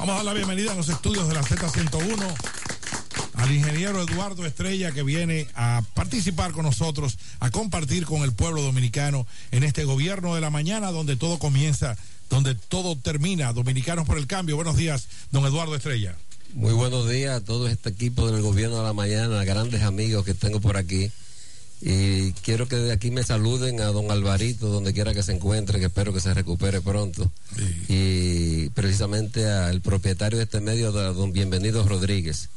Vamos 0.00 0.12
a 0.12 0.16
dar 0.18 0.26
la 0.26 0.32
bienvenida 0.32 0.70
a 0.70 0.74
los 0.76 0.88
estudios 0.88 1.26
de 1.26 1.34
la 1.34 1.42
Z101 1.42 2.34
al 3.34 3.52
ingeniero 3.52 4.00
Eduardo 4.00 4.46
Estrella 4.46 4.92
que 4.92 5.02
viene 5.02 5.48
a 5.56 5.82
participar 5.94 6.52
con 6.52 6.64
nosotros, 6.64 7.18
a 7.40 7.50
compartir 7.50 8.06
con 8.06 8.22
el 8.22 8.32
pueblo 8.32 8.62
dominicano 8.62 9.26
en 9.50 9.64
este 9.64 9.82
gobierno 9.82 10.36
de 10.36 10.40
la 10.40 10.50
mañana 10.50 10.92
donde 10.92 11.16
todo 11.16 11.40
comienza, 11.40 11.96
donde 12.30 12.54
todo 12.54 12.94
termina. 12.94 13.52
Dominicanos 13.52 14.06
por 14.06 14.18
el 14.18 14.28
cambio. 14.28 14.54
Buenos 14.54 14.76
días, 14.76 15.08
don 15.32 15.44
Eduardo 15.44 15.74
Estrella. 15.74 16.14
Muy 16.54 16.74
buenos 16.74 17.10
días 17.10 17.36
a 17.36 17.44
todo 17.44 17.66
este 17.66 17.88
equipo 17.88 18.30
del 18.30 18.40
gobierno 18.40 18.78
de 18.78 18.84
la 18.84 18.92
mañana, 18.92 19.42
grandes 19.42 19.82
amigos 19.82 20.24
que 20.24 20.32
tengo 20.32 20.60
por 20.60 20.76
aquí. 20.76 21.10
Y 21.80 22.32
quiero 22.42 22.66
que 22.66 22.76
de 22.76 22.92
aquí 22.92 23.10
me 23.10 23.22
saluden 23.22 23.80
a 23.80 23.86
don 23.86 24.10
Alvarito, 24.10 24.66
donde 24.68 24.92
quiera 24.92 25.14
que 25.14 25.22
se 25.22 25.32
encuentre, 25.32 25.78
que 25.78 25.86
espero 25.86 26.12
que 26.12 26.20
se 26.20 26.34
recupere 26.34 26.80
pronto. 26.80 27.30
Sí. 27.56 27.84
Y 27.88 28.70
precisamente 28.70 29.46
al 29.48 29.80
propietario 29.80 30.38
de 30.38 30.44
este 30.44 30.60
medio, 30.60 30.88
a 30.88 31.12
don 31.12 31.32
Bienvenido 31.32 31.86
Rodríguez. 31.86 32.48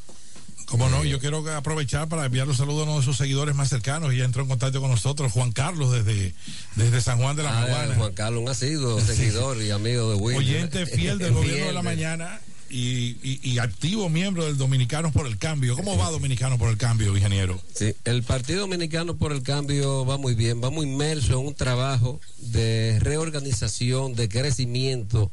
Como 0.65 0.87
no, 0.89 1.03
yo 1.03 1.19
quiero 1.19 1.45
aprovechar 1.53 2.07
para 2.07 2.25
enviar 2.25 2.47
un 2.47 2.55
saludo 2.55 2.81
a 2.81 2.83
uno 2.83 2.99
de 2.99 3.03
sus 3.05 3.17
seguidores 3.17 3.53
más 3.55 3.67
cercanos. 3.69 4.15
Ya 4.15 4.23
entró 4.23 4.41
en 4.43 4.47
contacto 4.47 4.79
con 4.79 4.89
nosotros, 4.89 5.31
Juan 5.33 5.51
Carlos, 5.51 5.91
desde, 5.91 6.33
desde 6.77 7.01
San 7.01 7.19
Juan 7.19 7.35
de 7.35 7.43
la 7.43 7.49
Ah, 7.57 7.61
Maguana. 7.61 7.95
Juan 7.95 8.13
Carlos, 8.13 8.41
un 8.41 8.49
asiduo 8.49 8.99
Sí. 9.01 9.07
seguidor 9.07 9.61
y 9.61 9.69
amigo 9.71 10.09
de 10.11 10.15
Wilmer. 10.15 10.37
Oyente 10.47 10.85
fiel 10.85 11.17
del 11.19 11.33
gobierno 11.33 11.65
de 11.67 11.73
la 11.73 11.81
mañana 11.83 12.39
y, 12.71 13.39
y- 13.43 13.59
activo 13.59 14.09
miembro 14.09 14.45
del 14.45 14.57
Dominicanos 14.57 15.11
por 15.11 15.27
el 15.27 15.37
Cambio. 15.37 15.75
¿Cómo 15.75 15.97
va 15.97 16.09
Dominicanos 16.09 16.57
por 16.57 16.69
el 16.69 16.77
Cambio, 16.77 17.15
ingeniero? 17.15 17.61
Sí, 17.75 17.93
el 18.05 18.23
Partido 18.23 18.61
Dominicano 18.61 19.17
por 19.17 19.31
el 19.33 19.43
Cambio 19.43 20.05
va 20.05 20.17
muy 20.17 20.33
bien, 20.35 20.63
va 20.63 20.69
muy 20.69 20.87
inmerso 20.87 21.39
en 21.39 21.47
un 21.47 21.53
trabajo 21.53 22.19
de 22.39 22.97
reorganización, 23.01 24.15
de 24.15 24.29
crecimiento 24.29 25.31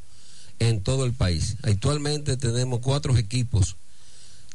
en 0.59 0.83
todo 0.83 1.05
el 1.05 1.13
país. 1.13 1.57
Actualmente 1.63 2.37
tenemos 2.37 2.81
cuatro 2.81 3.17
equipos 3.17 3.77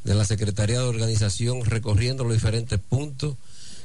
de 0.04 0.16
la 0.16 0.26
Secretaría 0.26 0.80
de 0.80 0.86
Organización 0.86 1.64
recorriendo 1.64 2.26
los 2.26 2.34
diferentes 2.34 2.78
puntos, 2.80 3.38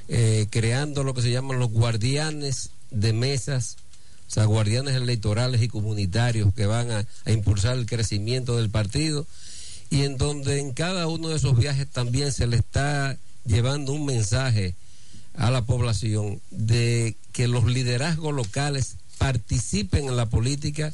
eh, 0.08 0.46
creando 0.50 1.04
lo 1.04 1.14
que 1.14 1.22
se 1.22 1.30
llaman 1.30 1.58
los 1.60 1.70
guardianes 1.70 2.70
de 2.90 3.12
mesas, 3.12 3.76
o 4.36 4.46
guardianes 4.46 4.94
electorales 4.94 5.62
y 5.62 5.68
comunitarios 5.68 6.52
que 6.54 6.66
van 6.66 6.90
a, 6.90 7.06
a 7.24 7.32
impulsar 7.32 7.76
el 7.76 7.86
crecimiento 7.86 8.56
del 8.56 8.70
partido 8.70 9.26
y 9.90 10.02
en 10.02 10.16
donde 10.16 10.60
en 10.60 10.72
cada 10.72 11.06
uno 11.06 11.28
de 11.28 11.36
esos 11.36 11.56
viajes 11.56 11.88
también 11.88 12.32
se 12.32 12.46
le 12.46 12.56
está 12.56 13.16
llevando 13.46 13.92
un 13.92 14.04
mensaje 14.04 14.74
a 15.34 15.50
la 15.50 15.64
población 15.64 16.40
de 16.50 17.16
que 17.32 17.48
los 17.48 17.64
liderazgos 17.64 18.34
locales 18.34 18.96
participen 19.18 20.08
en 20.08 20.16
la 20.16 20.26
política 20.26 20.92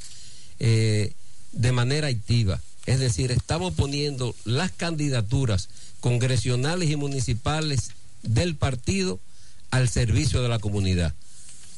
eh, 0.58 1.12
de 1.52 1.72
manera 1.72 2.08
activa. 2.08 2.60
Es 2.86 3.00
decir, 3.00 3.32
estamos 3.32 3.74
poniendo 3.74 4.34
las 4.44 4.70
candidaturas 4.70 5.68
congresionales 6.00 6.90
y 6.90 6.96
municipales 6.96 7.90
del 8.22 8.56
partido 8.56 9.20
al 9.70 9.88
servicio 9.88 10.42
de 10.42 10.48
la 10.48 10.58
comunidad. 10.58 11.14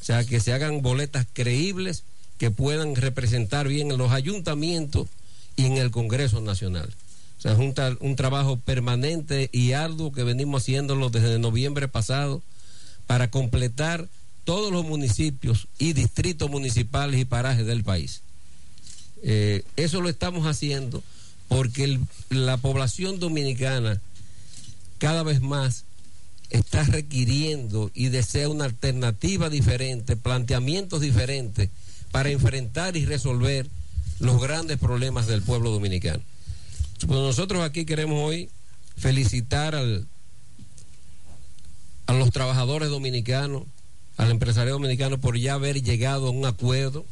O 0.01 0.03
sea, 0.03 0.23
que 0.23 0.39
se 0.39 0.53
hagan 0.53 0.81
boletas 0.81 1.27
creíbles 1.33 2.03
que 2.37 2.51
puedan 2.51 2.95
representar 2.95 3.67
bien 3.67 3.91
en 3.91 3.97
los 3.97 4.11
ayuntamientos 4.11 5.07
y 5.55 5.65
en 5.65 5.77
el 5.77 5.91
Congreso 5.91 6.39
Nacional. 6.39 6.89
O 7.37 7.41
sea, 7.41 7.53
es 7.53 7.59
un, 7.59 7.73
tra- 7.73 7.97
un 7.99 8.15
trabajo 8.15 8.57
permanente 8.57 9.49
y 9.51 9.73
arduo 9.73 10.11
que 10.11 10.23
venimos 10.23 10.63
haciéndolo 10.63 11.09
desde 11.09 11.39
noviembre 11.39 11.87
pasado 11.87 12.41
para 13.05 13.29
completar 13.29 14.07
todos 14.43 14.71
los 14.71 14.85
municipios 14.85 15.67
y 15.77 15.93
distritos 15.93 16.49
municipales 16.49 17.19
y 17.19 17.25
parajes 17.25 17.65
del 17.65 17.83
país. 17.83 18.21
Eh, 19.23 19.63
eso 19.75 20.01
lo 20.01 20.09
estamos 20.09 20.45
haciendo 20.45 21.03
porque 21.47 21.99
la 22.29 22.57
población 22.57 23.19
dominicana 23.19 23.99
cada 24.99 25.23
vez 25.23 25.41
más 25.41 25.83
está 26.49 26.83
requiriendo 26.83 27.91
y 27.93 28.09
desea 28.09 28.49
una 28.49 28.65
alternativa 28.65 29.49
diferente, 29.49 30.15
planteamientos 30.15 31.01
diferentes 31.01 31.69
para 32.11 32.29
enfrentar 32.29 32.95
y 32.95 33.05
resolver 33.05 33.67
los 34.19 34.41
grandes 34.41 34.77
problemas 34.77 35.27
del 35.27 35.41
pueblo 35.41 35.71
dominicano. 35.71 36.23
Pues 37.05 37.19
nosotros 37.19 37.63
aquí 37.63 37.85
queremos 37.85 38.23
hoy 38.23 38.49
felicitar 38.95 39.75
al, 39.75 40.07
a 42.07 42.13
los 42.13 42.31
trabajadores 42.31 42.89
dominicanos, 42.89 43.63
al 44.15 44.31
empresario 44.31 44.73
dominicano 44.73 45.19
por 45.19 45.37
ya 45.37 45.53
haber 45.53 45.83
llegado 45.83 46.27
a 46.27 46.31
un 46.31 46.45
acuerdo 46.45 47.05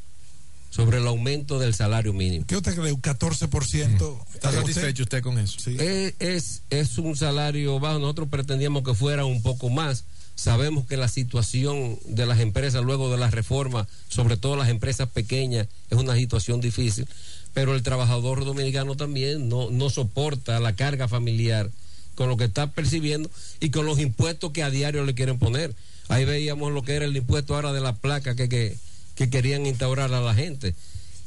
sobre 0.70 0.98
el 0.98 1.08
aumento 1.08 1.60
del 1.60 1.74
salario 1.74 2.14
mínimo. 2.14 2.46
¿Qué 2.46 2.58
usted 2.58 2.76
cree? 2.76 2.92
¿Un 2.92 3.02
14%? 3.02 4.26
¿Está 4.34 4.52
satisfecho 4.52 5.04
usted 5.04 5.22
con 5.22 5.40
eso? 5.40 5.60
Sí. 5.60 5.78
Es, 5.80 6.16
es, 6.20 6.64
es 6.70 6.98
un 6.98 7.16
salario 7.16 7.80
bajo, 7.80 8.00
nosotros 8.00 8.28
pretendíamos 8.30 8.84
que 8.84 8.94
fuera 8.94 9.26
un 9.26 9.42
poco 9.42 9.70
más. 9.70 10.04
Sabemos 10.36 10.86
que 10.86 10.98
la 10.98 11.08
situación 11.08 11.98
de 12.08 12.26
las 12.26 12.42
empresas 12.42 12.84
luego 12.84 13.10
de 13.10 13.18
la 13.18 13.32
reforma, 13.32 13.88
sobre 14.10 14.36
todo 14.36 14.58
las 14.58 14.68
empresas 14.68 15.08
pequeñas, 15.10 15.68
es 15.90 15.98
una 15.98 16.16
situación 16.16 16.60
difícil, 16.60 17.08
pero 17.54 17.74
el 17.74 17.84
trabajador 17.84 18.44
dominicano 18.44 18.98
también 18.98 19.48
no, 19.48 19.70
no 19.70 19.90
soporta 19.90 20.60
la 20.60 20.76
carga 20.76 21.08
familiar 21.08 21.72
con 22.16 22.28
lo 22.28 22.38
que 22.38 22.46
está 22.46 22.72
percibiendo 22.72 23.30
y 23.60 23.70
con 23.70 23.86
los 23.86 24.00
impuestos 24.00 24.52
que 24.52 24.64
a 24.64 24.70
diario 24.70 25.06
le 25.06 25.14
quieren 25.14 25.38
poner. 25.38 25.74
Ahí 26.08 26.26
veíamos 26.26 26.72
lo 26.72 26.84
que 26.84 26.96
era 26.96 27.06
el 27.06 27.16
impuesto 27.16 27.56
ahora 27.56 27.74
de 27.74 27.82
la 27.82 27.96
placa 27.96 28.36
que, 28.36 28.50
que, 28.50 28.78
que 29.16 29.30
querían 29.30 29.66
instaurar 29.66 30.14
a 30.14 30.22
la 30.22 30.34
gente, 30.34 30.76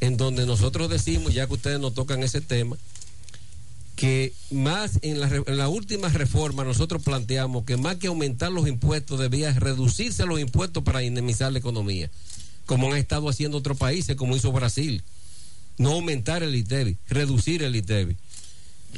en 0.01 0.17
donde 0.17 0.47
nosotros 0.47 0.89
decimos, 0.89 1.35
ya 1.35 1.47
que 1.47 1.55
ustedes 1.55 1.81
no 1.81 1.91
tocan 1.91 2.23
ese 2.23 2.41
tema, 2.41 2.77
que 3.97 4.33
más 4.53 5.01
en 5.03 5.19
la, 5.21 5.29
en 5.29 5.57
la 5.57 5.69
última 5.69 6.09
reforma 6.09 6.63
nosotros 6.63 7.03
planteamos 7.03 7.65
que 7.65 7.77
más 7.77 7.97
que 7.97 8.07
aumentar 8.07 8.53
los 8.53 8.69
impuestos 8.69 9.19
debía 9.19 9.53
reducirse 9.53 10.25
los 10.25 10.39
impuestos 10.39 10.85
para 10.85 11.03
indemnizar 11.03 11.51
la 11.51 11.59
economía, 11.59 12.09
como 12.65 12.93
han 12.93 12.99
estado 12.99 13.29
haciendo 13.29 13.59
otros 13.59 13.77
países, 13.77 14.15
como 14.15 14.37
hizo 14.37 14.53
Brasil. 14.53 15.03
No 15.79 15.93
aumentar 15.93 16.43
el 16.43 16.55
ITEVI, 16.55 16.97
reducir 17.09 17.63
el 17.63 17.75
ITEVI. 17.75 18.17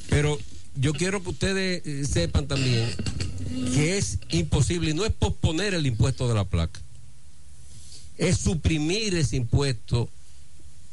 Pero 0.09 0.39
yo 0.77 0.93
quiero 0.93 1.23
que 1.23 1.31
ustedes 1.31 1.87
eh, 1.87 2.05
sepan 2.05 2.47
también 2.47 2.89
que 3.75 3.99
es 3.99 4.19
imposible 4.31 4.91
y 4.91 4.95
no 4.95 5.05
es 5.05 5.13
posponer 5.13 5.75
el 5.75 5.87
impuesto 5.87 6.29
de 6.29 6.35
la 6.35 6.45
placa, 6.45 6.81
es 8.21 8.37
suprimir 8.39 9.15
ese 9.15 9.37
impuesto 9.37 10.09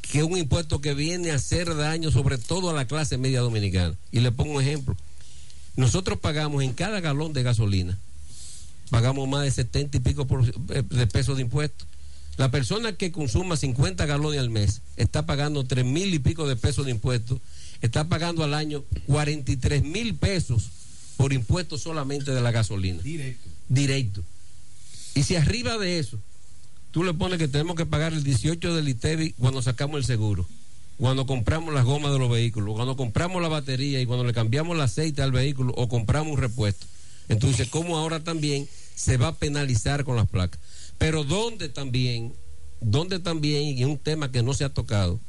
que 0.00 0.18
es 0.20 0.24
un 0.24 0.38
impuesto 0.38 0.80
que 0.80 0.94
viene 0.94 1.30
a 1.30 1.34
hacer 1.34 1.76
daño 1.76 2.10
sobre 2.10 2.38
todo 2.38 2.70
a 2.70 2.72
la 2.72 2.86
clase 2.86 3.18
media 3.18 3.40
dominicana. 3.40 3.94
Y 4.10 4.20
le 4.20 4.32
pongo 4.32 4.54
un 4.54 4.62
ejemplo. 4.62 4.96
Nosotros 5.76 6.18
pagamos 6.18 6.62
en 6.64 6.72
cada 6.72 7.00
galón 7.00 7.34
de 7.34 7.42
gasolina, 7.42 7.98
pagamos 8.90 9.28
más 9.28 9.42
de 9.44 9.50
70 9.50 9.98
y 9.98 10.00
pico 10.00 10.26
por- 10.26 10.48
eh, 10.70 10.82
de 10.88 11.06
pesos 11.06 11.36
de 11.36 11.42
impuestos. 11.42 11.86
La 12.38 12.50
persona 12.50 12.94
que 12.94 13.12
consuma 13.12 13.56
50 13.58 14.06
galones 14.06 14.40
al 14.40 14.48
mes 14.48 14.80
está 14.96 15.26
pagando 15.26 15.64
3 15.64 15.84
mil 15.84 16.14
y 16.14 16.18
pico 16.20 16.48
de 16.48 16.56
pesos 16.56 16.86
de 16.86 16.92
impuestos, 16.92 17.40
está 17.82 18.08
pagando 18.08 18.42
al 18.44 18.54
año 18.54 18.84
43 19.06 19.82
mil 19.84 20.14
pesos 20.14 20.70
por 21.18 21.34
impuestos 21.34 21.82
solamente 21.82 22.30
de 22.32 22.40
la 22.40 22.50
gasolina. 22.52 23.02
Directo. 23.02 23.48
Directo. 23.68 24.24
Y 25.14 25.24
si 25.24 25.36
arriba 25.36 25.76
de 25.76 25.98
eso 25.98 26.18
tú 26.90 27.04
le 27.04 27.14
pones 27.14 27.38
que 27.38 27.48
tenemos 27.48 27.76
que 27.76 27.86
pagar 27.86 28.12
el 28.12 28.24
18 28.24 28.74
del 28.74 28.88
ITEVI 28.88 29.32
cuando 29.32 29.62
sacamos 29.62 29.98
el 29.98 30.04
seguro, 30.04 30.46
cuando 30.98 31.26
compramos 31.26 31.72
las 31.74 31.84
gomas 31.84 32.12
de 32.12 32.18
los 32.18 32.30
vehículos, 32.30 32.74
cuando 32.74 32.96
compramos 32.96 33.40
la 33.42 33.48
batería 33.48 34.00
y 34.00 34.06
cuando 34.06 34.24
le 34.24 34.32
cambiamos 34.32 34.74
el 34.74 34.80
aceite 34.80 35.22
al 35.22 35.32
vehículo 35.32 35.72
o 35.76 35.88
compramos 35.88 36.32
un 36.34 36.38
repuesto. 36.38 36.86
Entonces, 37.28 37.68
¿cómo 37.68 37.98
ahora 37.98 38.24
también 38.24 38.68
se 38.94 39.16
va 39.16 39.28
a 39.28 39.34
penalizar 39.34 40.04
con 40.04 40.16
las 40.16 40.28
placas? 40.28 40.60
Pero 40.96 41.24
¿dónde 41.24 41.68
también, 41.68 42.32
dónde 42.80 43.18
también, 43.18 43.78
y 43.78 43.84
un 43.84 43.98
tema 43.98 44.32
que 44.32 44.42
no 44.42 44.54
se 44.54 44.64
ha 44.64 44.72
tocado, 44.72 45.20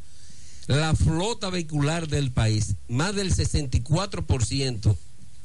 la 0.68 0.96
flota 0.96 1.50
vehicular 1.50 2.08
del 2.08 2.31
país, 2.31 2.76
más 2.88 3.16
del 3.16 3.34
64% 3.34 4.97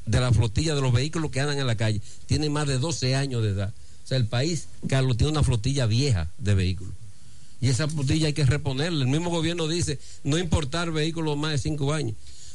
de 0.06 0.20
la 0.20 0.32
flotilla 0.32 0.74
de 0.74 0.80
los 0.82 0.92
vehículos 0.92 1.30
que 1.30 1.40
andan 1.40 1.58
en 1.58 1.66
la 1.66 1.76
calle, 1.76 2.00
tiene 2.26 2.50
más 2.50 2.66
de 2.66 2.78
12 2.78 3.16
años 3.16 3.42
de 3.42 3.50
edad. 3.50 3.74
O 4.04 4.06
sea, 4.06 4.18
el 4.18 4.26
país, 4.26 4.68
Carlos, 4.86 5.16
tiene 5.16 5.32
una 5.32 5.42
flotilla 5.42 5.86
vieja 5.86 6.30
de 6.38 6.54
vehículos. 6.54 6.92
Y 7.60 7.68
esa 7.68 7.88
flotilla 7.88 8.26
hay 8.26 8.34
que 8.34 8.44
reponerla. 8.44 9.04
El 9.04 9.10
mismo 9.10 9.30
gobierno 9.30 9.66
dice 9.66 9.98
no 10.22 10.36
importar 10.36 10.90
vehículos 10.90 11.38
más 11.38 11.52
de 11.52 11.58
5 11.58 11.92
años. 11.94 12.14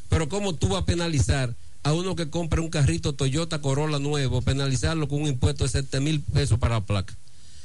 Pero 0.09 0.29
¿cómo 0.29 0.53
tú 0.53 0.69
vas 0.69 0.83
a 0.83 0.85
penalizar 0.85 1.55
a 1.81 1.93
uno 1.93 2.15
que 2.15 2.29
compra 2.29 2.61
un 2.61 2.69
carrito 2.69 3.13
Toyota 3.13 3.61
Corolla 3.61 3.99
nuevo, 3.99 4.41
penalizarlo 4.41 5.07
con 5.07 5.21
un 5.21 5.27
impuesto 5.27 5.63
de 5.63 5.71
7 5.71 5.99
mil 5.99 6.21
pesos 6.21 6.59
para 6.59 6.75
la 6.75 6.85
placa? 6.85 7.17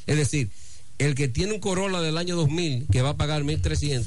Es 0.06 0.16
decir, 0.16 0.50
el 0.98 1.14
que 1.14 1.28
tiene 1.28 1.52
un 1.52 1.60
Corolla 1.60 2.00
del 2.00 2.16
año 2.16 2.36
2000, 2.36 2.86
que 2.90 3.02
va 3.02 3.10
a 3.10 3.16
pagar 3.16 3.42
1.300, 3.42 4.04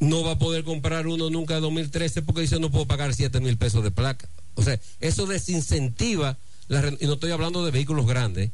no 0.00 0.24
va 0.24 0.32
a 0.32 0.38
poder 0.38 0.64
comprar 0.64 1.06
uno 1.06 1.30
nunca 1.30 1.54
de 1.54 1.60
2013 1.60 2.22
porque 2.22 2.40
dice 2.40 2.58
no 2.58 2.70
puedo 2.70 2.86
pagar 2.86 3.14
7 3.14 3.38
mil 3.40 3.56
pesos 3.56 3.84
de 3.84 3.92
placa. 3.92 4.28
O 4.54 4.62
sea, 4.62 4.80
eso 5.00 5.26
desincentiva, 5.26 6.36
la 6.72 6.88
y 7.00 7.06
no 7.06 7.14
estoy 7.14 7.30
hablando 7.30 7.64
de 7.64 7.70
vehículos 7.70 8.06
grandes, 8.06 8.50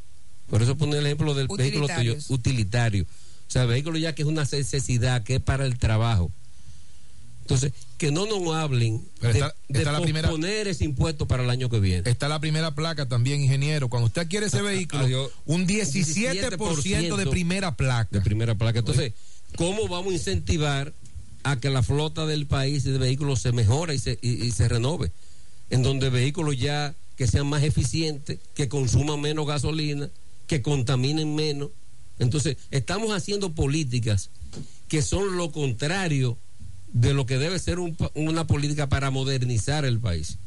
por 0.49 0.63
eso 0.63 0.77
pone 0.77 0.99
el 0.99 1.07
ejemplo 1.07 1.35
del 1.35 1.49
vehículo 1.49 1.85
Utilitarios. 1.85 2.27
tuyo- 2.27 2.35
utilitario. 2.35 3.05
O 3.05 3.51
sea, 3.51 3.65
vehículo 3.65 3.99
ya 3.99 4.15
que 4.15 4.23
es 4.23 4.29
una 4.29 4.43
necesidad, 4.43 5.23
que 5.23 5.37
es 5.37 5.41
para 5.41 5.65
el 5.65 5.79
trabajo. 5.79 6.31
Entonces, 7.43 7.73
que 7.97 8.13
no 8.13 8.27
nos 8.27 8.55
hablen 8.55 9.03
está, 9.23 9.55
de, 9.69 9.85
la 9.85 10.03
primera, 10.03 10.29
poner 10.29 10.69
ese 10.69 10.85
impuesto 10.85 11.27
para 11.27 11.43
el 11.43 11.49
año 11.49 11.71
que 11.71 11.81
viene. 11.81 12.11
Está 12.11 12.29
la 12.29 12.41
primera 12.41 12.75
placa 12.75 13.09
también, 13.09 13.41
ingeniero. 13.41 13.89
Cuando 13.89 14.09
usted 14.09 14.29
quiere 14.29 14.47
ese 14.47 14.61
vehículo, 14.61 15.31
un 15.47 15.67
17%, 15.67 17.17
de 17.17 17.27
primera 17.27 17.75
placa. 17.75 18.11
De 18.11 18.21
primera 18.21 18.55
placa. 18.55 18.81
Entonces, 18.81 19.15
¿cómo 19.57 19.89
vamos 19.89 20.13
a 20.13 20.17
incentivar 20.17 20.93
a 21.43 21.57
que 21.57 21.71
la 21.71 21.83
flota 21.83 22.27
del 22.27 22.47
país 22.47 22.85
de 22.85 22.99
vehículos 22.99 23.41
se 23.41 23.53
mejore 23.53 23.95
y 23.95 23.99
se, 23.99 24.19
y 24.21 24.51
se 24.51 24.69
renove? 24.69 25.11
En 25.71 25.83
donde 25.83 26.11
vehículos 26.11 26.59
ya 26.59 26.95
que 27.19 27.27
sean 27.27 27.49
más 27.49 27.65
eficientes, 27.65 28.39
que 28.55 28.69
consuman 28.69 29.21
menos 29.21 29.45
gasolina, 29.45 30.09
que 30.47 30.63
contaminen 30.63 31.35
menos. 31.35 31.71
Entonces, 32.21 32.57
estamos 32.71 33.11
haciendo 33.11 33.53
políticas 33.55 34.31
que 34.87 35.03
son 35.03 35.37
lo 35.37 35.51
contrario 35.51 36.39
de 36.93 37.15
lo 37.15 37.27
que 37.27 37.37
debe 37.37 37.59
ser 37.59 37.79
una 37.81 38.47
política 38.47 38.89
para 38.89 39.11
modernizar 39.11 39.85
el 39.85 39.99
país. 39.99 40.39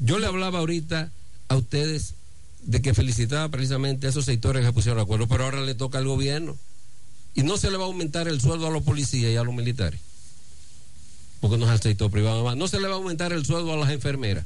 Yo 0.00 0.18
le 0.18 0.26
hablaba 0.26 0.58
ahorita 0.58 1.10
a 1.48 1.56
ustedes 1.56 2.14
de 2.62 2.82
que 2.82 2.92
felicitaba 2.92 3.48
precisamente 3.48 4.06
a 4.06 4.10
esos 4.10 4.26
sectores 4.26 4.64
que 4.66 4.72
pusieron 4.72 5.00
acuerdo, 5.00 5.26
pero 5.28 5.44
ahora 5.44 5.62
le 5.62 5.74
toca 5.74 5.96
al 5.96 6.06
gobierno. 6.06 6.58
Y 7.34 7.42
no 7.42 7.56
se 7.56 7.70
le 7.70 7.78
va 7.78 7.84
a 7.84 7.86
aumentar 7.86 8.28
el 8.28 8.38
sueldo 8.38 8.66
a 8.66 8.70
los 8.70 8.82
policías 8.82 9.32
y 9.32 9.36
a 9.36 9.44
los 9.44 9.54
militares, 9.54 9.98
porque 11.40 11.56
no 11.56 11.64
es 11.64 11.70
al 11.70 11.80
sector 11.80 12.10
privado. 12.10 12.54
No 12.54 12.68
se 12.68 12.78
le 12.80 12.86
va 12.86 12.94
a 12.94 12.98
aumentar 12.98 13.32
el 13.32 13.46
sueldo 13.46 13.72
a 13.72 13.78
las 13.78 13.90
enfermeras. 13.90 14.44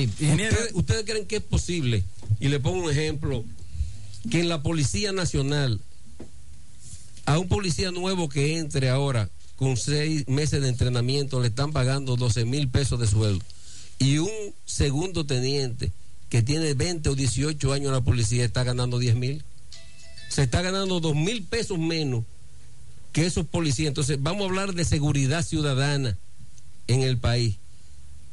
¿Ustedes, 0.00 0.70
¿Ustedes 0.74 1.04
creen 1.04 1.26
que 1.26 1.36
es 1.36 1.42
posible? 1.42 2.04
Y 2.40 2.48
le 2.48 2.60
pongo 2.60 2.84
un 2.84 2.90
ejemplo, 2.90 3.44
que 4.30 4.40
en 4.40 4.48
la 4.48 4.62
Policía 4.62 5.12
Nacional 5.12 5.80
a 7.24 7.38
un 7.38 7.48
policía 7.48 7.90
nuevo 7.90 8.28
que 8.28 8.58
entre 8.58 8.88
ahora 8.88 9.30
con 9.56 9.76
seis 9.76 10.26
meses 10.26 10.60
de 10.60 10.68
entrenamiento 10.68 11.40
le 11.40 11.48
están 11.48 11.72
pagando 11.72 12.16
12 12.16 12.44
mil 12.44 12.68
pesos 12.68 12.98
de 12.98 13.06
sueldo. 13.06 13.44
Y 13.98 14.18
un 14.18 14.30
segundo 14.64 15.24
teniente 15.24 15.92
que 16.28 16.42
tiene 16.42 16.74
20 16.74 17.10
o 17.10 17.14
18 17.14 17.72
años 17.72 17.86
en 17.86 17.92
la 17.92 18.00
policía 18.00 18.44
está 18.44 18.64
ganando 18.64 18.98
10 18.98 19.14
mil. 19.16 19.44
Se 20.28 20.42
está 20.42 20.62
ganando 20.62 20.98
2 20.98 21.14
mil 21.14 21.44
pesos 21.44 21.78
menos 21.78 22.24
que 23.12 23.26
esos 23.26 23.46
policías. 23.46 23.88
Entonces, 23.88 24.20
vamos 24.20 24.42
a 24.42 24.48
hablar 24.48 24.74
de 24.74 24.84
seguridad 24.84 25.44
ciudadana 25.44 26.18
en 26.88 27.02
el 27.02 27.18
país. 27.18 27.58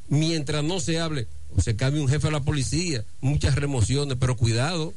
Mientras 0.08 0.64
no 0.64 0.80
se 0.80 1.00
hable, 1.00 1.28
o 1.56 1.62
se 1.62 1.75
cambie 1.75 2.01
un 2.01 2.07
jefe 2.07 2.28
de 2.28 2.34
la 2.34 2.42
policía, 2.42 3.04
muchas 3.22 3.56
remociones, 3.56 4.18
pero 4.19 4.38
cuidado, 4.38 4.94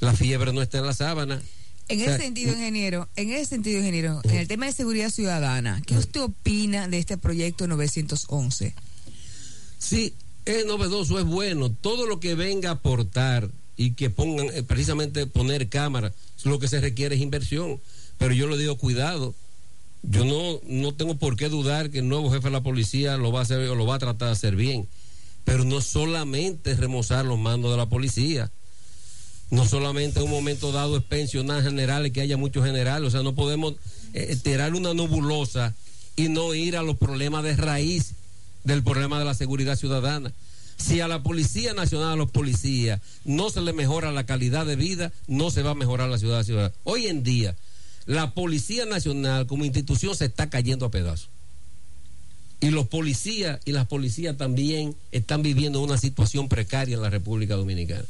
la 0.00 0.12
fiebre 0.12 0.52
no 0.52 0.62
está 0.62 0.78
en 0.78 0.86
la 0.86 0.94
sábana. 0.94 1.40
En 1.88 2.00
ese 2.00 2.18
sentido, 2.18 2.52
ingeniero, 2.52 3.08
en 3.14 3.30
ese 3.30 3.46
sentido, 3.46 3.78
ingeniero, 3.78 4.20
en 4.24 4.36
el 4.36 4.48
tema 4.48 4.66
de 4.66 4.72
seguridad 4.72 5.10
ciudadana, 5.10 5.80
¿qué 5.86 5.96
usted 5.96 6.20
opina 6.20 6.88
de 6.88 6.98
este 6.98 7.16
proyecto 7.16 7.68
911? 7.68 8.74
Sí, 9.78 10.12
es 10.44 10.66
novedoso, 10.66 11.18
es 11.18 11.24
bueno. 11.24 11.70
Todo 11.70 12.06
lo 12.06 12.18
que 12.18 12.34
venga 12.34 12.70
a 12.70 12.72
aportar 12.74 13.50
y 13.76 13.92
que 13.92 14.10
pongan, 14.10 14.48
eh, 14.52 14.62
precisamente 14.64 15.26
poner 15.26 15.68
cámaras, 15.68 16.12
lo 16.44 16.58
que 16.58 16.68
se 16.68 16.80
requiere 16.80 17.14
es 17.14 17.20
inversión. 17.20 17.80
Pero 18.18 18.34
yo 18.34 18.48
le 18.48 18.56
digo, 18.56 18.76
cuidado. 18.76 19.34
Yo 20.02 20.24
no, 20.24 20.60
no 20.68 20.94
tengo 20.94 21.16
por 21.16 21.36
qué 21.36 21.48
dudar 21.48 21.90
que 21.90 21.98
el 21.98 22.08
nuevo 22.08 22.30
jefe 22.30 22.44
de 22.44 22.52
la 22.52 22.62
policía 22.62 23.16
lo 23.16 23.32
va 23.32 23.40
a 23.40 23.42
hacer 23.42 23.68
o 23.68 23.74
lo 23.74 23.86
va 23.86 23.96
a 23.96 23.98
tratar 23.98 24.28
de 24.28 24.32
hacer 24.32 24.56
bien. 24.56 24.88
Pero 25.46 25.64
no 25.64 25.80
solamente 25.80 26.74
remozar 26.74 27.24
los 27.24 27.38
mandos 27.38 27.70
de 27.70 27.78
la 27.78 27.88
policía 27.88 28.52
no 29.50 29.64
solamente 29.66 30.18
en 30.18 30.24
un 30.24 30.30
momento 30.30 30.72
dado 30.72 30.96
es 30.96 31.04
pensionar 31.04 31.62
generales, 31.62 32.12
que 32.12 32.20
haya 32.20 32.36
muchos 32.36 32.64
generales, 32.64 33.08
o 33.08 33.10
sea, 33.10 33.22
no 33.22 33.34
podemos 33.34 33.74
eh, 34.12 34.36
tirar 34.42 34.74
una 34.74 34.92
nebulosa 34.92 35.74
y 36.16 36.28
no 36.28 36.54
ir 36.54 36.76
a 36.76 36.82
los 36.82 36.96
problemas 36.96 37.44
de 37.44 37.56
raíz 37.56 38.14
del 38.64 38.82
problema 38.82 39.18
de 39.18 39.24
la 39.24 39.34
seguridad 39.34 39.76
ciudadana. 39.76 40.32
Si 40.76 41.00
a 41.00 41.08
la 41.08 41.22
Policía 41.22 41.72
Nacional, 41.72 42.12
a 42.12 42.16
los 42.16 42.30
policías, 42.30 43.00
no 43.24 43.48
se 43.48 43.60
le 43.60 43.72
mejora 43.72 44.12
la 44.12 44.26
calidad 44.26 44.66
de 44.66 44.76
vida, 44.76 45.12
no 45.26 45.50
se 45.50 45.62
va 45.62 45.70
a 45.70 45.74
mejorar 45.74 46.08
la 46.10 46.18
ciudad 46.18 46.42
ciudadana. 46.42 46.74
Hoy 46.84 47.06
en 47.06 47.22
día, 47.22 47.56
la 48.04 48.34
Policía 48.34 48.84
Nacional 48.84 49.46
como 49.46 49.64
institución 49.64 50.14
se 50.16 50.26
está 50.26 50.50
cayendo 50.50 50.86
a 50.86 50.90
pedazos. 50.90 51.30
Y 52.60 52.70
los 52.70 52.86
policías 52.88 53.60
y 53.64 53.72
las 53.72 53.86
policías 53.86 54.36
también 54.36 54.96
están 55.12 55.42
viviendo 55.42 55.82
una 55.82 55.98
situación 55.98 56.48
precaria 56.48 56.96
en 56.96 57.02
la 57.02 57.10
República 57.10 57.54
Dominicana 57.54 58.04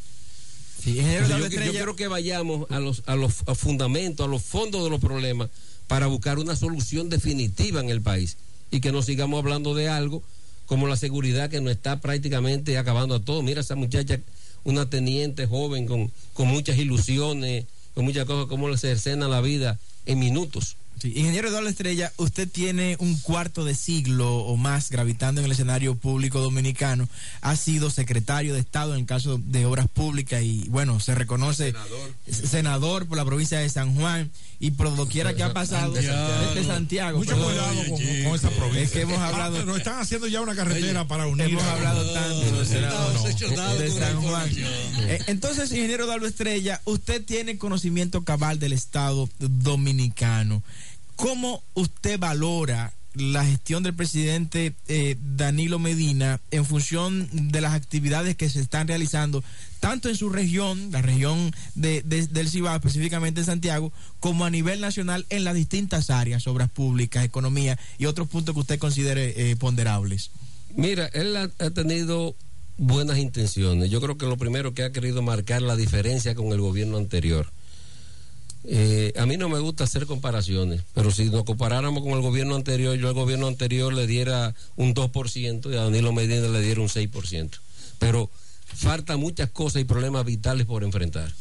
yo, 0.95 1.49
quiero 1.71 1.97
que 1.97 2.09
vayamos 2.09 2.71
a 2.71 2.79
los, 2.79 3.03
a 3.07 3.17
los 3.17 3.35
fundamentos, 3.35 4.27
a 4.27 4.29
los 4.29 4.43
fondos 4.43 4.85
de 4.85 4.91
los 4.91 5.01
problemas 5.01 5.49
para 5.89 6.07
buscar 6.07 6.39
una 6.39 6.57
solución 6.57 7.09
definitiva 7.09 7.81
en 7.81 7.91
el 7.91 8.03
país 8.03 8.37
y 8.71 8.81
que 8.81 8.93
no 8.93 9.03
sigamos 9.03 9.39
hablando 9.39 9.75
de 9.75 9.89
algo 9.89 10.23
como 10.67 10.87
la 10.89 10.97
seguridad 10.97 11.51
que 11.51 11.61
nos 11.61 11.73
está 11.73 12.01
prácticamente 12.01 12.77
acabando 12.79 13.17
a 13.17 13.21
todo. 13.21 13.43
Mira 13.43 13.61
esa 13.61 13.77
muchacha, 13.77 14.21
una 14.65 14.91
teniente 14.91 15.47
joven 15.47 15.87
con, 15.87 16.11
con 16.35 16.49
muchas 16.49 16.77
ilusiones, 16.77 17.67
con 17.95 18.05
muchas 18.05 18.27
cosas, 18.27 18.47
como 18.49 18.77
se 18.77 18.93
escena 18.93 19.29
la 19.29 19.41
vida 19.41 19.79
en 20.07 20.19
minutos. 20.19 20.77
Ingeniero 21.05 21.49
Eduardo 21.49 21.69
Estrella, 21.69 22.13
usted 22.17 22.49
tiene 22.49 22.97
un 23.01 23.19
cuarto 23.19 23.65
de 23.65 23.75
siglo 23.75 24.39
o 24.39 24.57
más 24.57 24.91
gravitando 24.91 25.41
en 25.41 25.45
el 25.45 25.53
escenario 25.53 25.95
público 25.95 26.41
dominicano. 26.41 27.09
Ha 27.43 27.55
sido 27.57 27.91
secretario 27.91 28.55
de 28.55 28.61
Estado 28.61 28.95
en 28.95 29.01
el 29.01 29.07
caso 29.07 29.39
de 29.39 29.67
Obras 29.67 29.89
Públicas 29.89 30.43
y, 30.43 30.69
bueno, 30.69 30.99
se 31.01 31.15
reconoce 31.15 31.75
senador, 32.29 33.07
por 33.07 33.19
la 33.19 33.25
provincia 33.25 33.59
de 33.59 33.69
San 33.69 33.95
Juan 33.95 34.31
y 34.59 34.71
por 34.71 34.95
doquiera 34.97 35.35
que 35.35 35.43
ha 35.43 35.53
pasado 35.53 35.93
desde 35.93 36.65
Santiago. 36.65 37.19
Mucho 37.19 37.37
cuidado 37.37 37.85
con, 37.89 38.01
esa 38.35 38.51
provincia. 38.51 38.83
Es 38.83 38.91
que 38.91 39.03
hemos 39.03 39.19
ah, 39.19 39.29
hablado. 39.29 39.65
nos 39.65 39.79
están 39.79 39.99
haciendo 39.99 40.27
ya 40.29 40.41
una 40.41 40.55
carretera 40.55 41.07
para 41.07 41.27
unir. 41.27 41.49
Hemos 41.51 41.63
hablado 41.65 42.13
tanto 42.13 42.65
de, 42.65 43.91
San 43.91 44.23
Juan. 44.23 44.49
Eh, 44.57 45.19
entonces, 45.27 45.71
ingeniero 45.73 46.05
Eduardo 46.05 46.27
Estrella, 46.27 46.81
usted 46.85 47.25
tiene 47.25 47.59
conocimiento 47.59 48.25
cabal 48.25 48.59
del 48.59 48.73
Estado 48.73 49.29
dominicano. 49.39 50.63
¿Cómo 51.17 51.63
usted 51.75 52.19
valora 52.19 52.93
la 53.15 53.45
gestión 53.45 53.83
del 53.83 53.95
presidente 53.95 54.75
eh, 54.89 55.17
Danilo 55.19 55.79
Medina 55.79 56.41
en 56.51 56.67
función 56.67 57.29
de 57.33 57.63
las 57.63 57.73
actividades 57.73 58.37
que 58.37 58.51
se 58.51 58.61
están 58.61 58.89
realizando 58.89 59.43
tanto 59.81 60.11
en 60.11 60.17
su 60.17 60.29
región, 60.29 60.91
la 60.93 61.01
región 61.01 61.53
de, 61.75 62.03
del 62.03 62.49
Cibao, 62.49 62.77
específicamente 62.77 63.41
en 63.41 63.47
Santiago, 63.47 63.93
como 64.21 64.45
a 64.45 64.51
nivel 64.51 64.81
nacional 64.81 65.25
en 65.31 65.45
las 65.45 65.55
distintas 65.55 66.11
áreas, 66.11 66.47
obras 66.47 66.71
públicas, 66.71 67.25
economía 67.25 67.79
y 67.99 68.05
otros 68.05 68.29
puntos 68.29 68.55
que 68.55 68.61
usted 68.61 68.79
considere 68.79 69.51
eh, 69.51 69.57
ponderables? 69.57 70.31
Mira, 70.75 71.07
él 71.15 71.37
ha, 71.37 71.51
ha 71.59 71.71
tenido 71.71 72.37
buenas 72.77 73.17
intenciones. 73.19 73.91
Yo 73.91 74.03
creo 74.03 74.19
que 74.19 74.27
lo 74.27 74.37
primero 74.37 74.75
que 74.75 74.83
ha 74.83 74.93
querido 74.93 75.23
marcar 75.23 75.63
la 75.63 75.77
diferencia 75.77 76.35
con 76.35 76.53
el 76.53 76.61
gobierno 76.61 76.99
anterior 76.99 77.51
eh, 78.69 79.13
a 79.17 79.27
mí 79.27 79.37
no 79.37 79.49
me 79.49 79.61
gusta 79.61 79.85
hacer 79.85 80.07
comparaciones, 80.07 80.83
pero 80.93 81.13
si 81.13 81.27
nos 81.27 81.45
comparáramos 81.45 82.03
con 82.03 82.13
el 82.13 82.21
gobierno 82.21 82.57
anterior, 82.57 82.97
yo 82.97 83.07
al 83.07 83.15
gobierno 83.15 83.47
anterior 83.47 83.93
le 83.93 84.09
diera 84.09 84.57
un 84.75 84.93
2% 84.93 85.73
y 85.73 85.77
a 85.77 85.83
Danilo 85.83 86.13
Medina 86.13 86.49
le 86.49 86.61
diera 86.61 86.81
un 86.81 86.89
6%. 86.89 87.51
Pero 88.01 88.29
falta 88.65 89.17
muchas 89.17 89.51
cosas 89.51 89.83
y 89.83 89.85
problemas 89.85 90.25
vitales 90.25 90.67
por 90.67 90.83
enfrentar. 90.83 91.33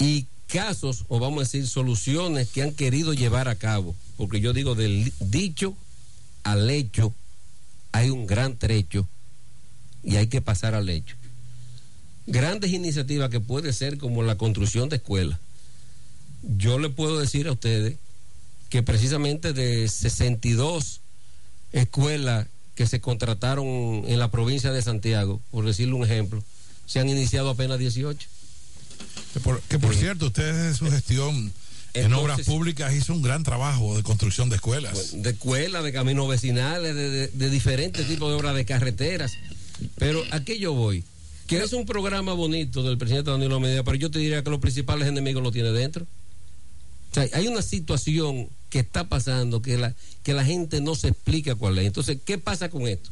Y 0.00 0.26
casos, 0.48 1.04
o 1.06 1.20
vamos 1.20 1.38
a 1.38 1.42
decir, 1.42 1.68
soluciones 1.68 2.48
que 2.48 2.62
han 2.62 2.72
querido 2.72 3.14
llevar 3.14 3.46
a 3.48 3.54
cabo, 3.54 3.94
porque 4.16 4.40
yo 4.40 4.52
digo 4.52 4.74
del 4.74 5.12
dicho 5.20 5.76
al 6.42 6.68
hecho 6.68 7.14
hay 7.92 8.10
un 8.10 8.26
gran 8.26 8.58
trecho 8.58 9.08
y 10.02 10.16
hay 10.16 10.26
que 10.26 10.40
pasar 10.40 10.74
al 10.74 10.88
hecho. 10.88 11.14
Grandes 12.26 12.72
iniciativas 12.72 13.30
que 13.30 13.38
puede 13.38 13.72
ser 13.72 13.98
como 13.98 14.24
la 14.24 14.36
construcción 14.36 14.88
de 14.88 14.96
escuelas 14.96 15.38
yo 16.46 16.78
le 16.78 16.90
puedo 16.90 17.18
decir 17.18 17.48
a 17.48 17.52
ustedes 17.52 17.96
que 18.68 18.82
precisamente 18.82 19.52
de 19.52 19.88
62 19.88 21.00
escuelas 21.72 22.46
que 22.74 22.86
se 22.86 23.00
contrataron 23.00 23.66
en 24.06 24.18
la 24.18 24.30
provincia 24.30 24.70
de 24.70 24.82
Santiago, 24.82 25.40
por 25.50 25.64
decirle 25.64 25.94
un 25.94 26.04
ejemplo, 26.04 26.42
se 26.84 27.00
han 27.00 27.08
iniciado 27.08 27.50
apenas 27.50 27.78
18. 27.78 28.28
Que 29.68 29.78
por, 29.78 29.94
cierto, 29.94 30.26
ustedes 30.26 30.66
en 30.66 30.74
su 30.74 30.90
gestión 30.90 31.52
en 31.94 32.12
obras 32.12 32.42
públicas 32.42 32.94
hizo 32.94 33.12
un 33.12 33.22
gran 33.22 33.42
trabajo 33.42 33.96
de 33.96 34.02
construcción 34.02 34.48
de 34.48 34.56
escuelas. 34.56 35.22
De 35.22 35.30
escuelas, 35.30 35.84
de 35.84 35.92
caminos 35.92 36.28
vecinales, 36.28 36.94
de, 36.94 37.50
diferentes 37.50 38.06
tipos 38.06 38.28
de 38.28 38.36
obras 38.36 38.54
de 38.54 38.64
carreteras. 38.64 39.32
Pero 39.96 40.22
a 40.30 40.40
qué 40.40 40.58
yo 40.58 40.74
voy? 40.74 41.04
Que 41.46 41.62
es 41.62 41.72
un 41.72 41.86
programa 41.86 42.32
bonito 42.32 42.82
del 42.82 42.98
presidente 42.98 43.30
Danilo 43.30 43.60
Medina, 43.60 43.84
pero 43.84 43.96
yo 43.96 44.10
te 44.10 44.18
diría 44.18 44.42
que 44.42 44.50
los 44.50 44.60
principales 44.60 45.08
enemigos 45.08 45.42
lo 45.42 45.52
tiene 45.52 45.70
dentro 45.70 46.06
hay 47.16 47.46
una 47.48 47.62
situación 47.62 48.48
que 48.68 48.80
está 48.80 49.08
pasando 49.08 49.62
que 49.62 49.78
la, 49.78 49.94
que 50.22 50.34
la 50.34 50.44
gente 50.44 50.80
no 50.80 50.94
se 50.94 51.08
explica 51.08 51.54
cuál 51.54 51.78
es. 51.78 51.86
Entonces, 51.86 52.18
¿qué 52.24 52.38
pasa 52.38 52.68
con 52.68 52.86
esto? 52.88 53.10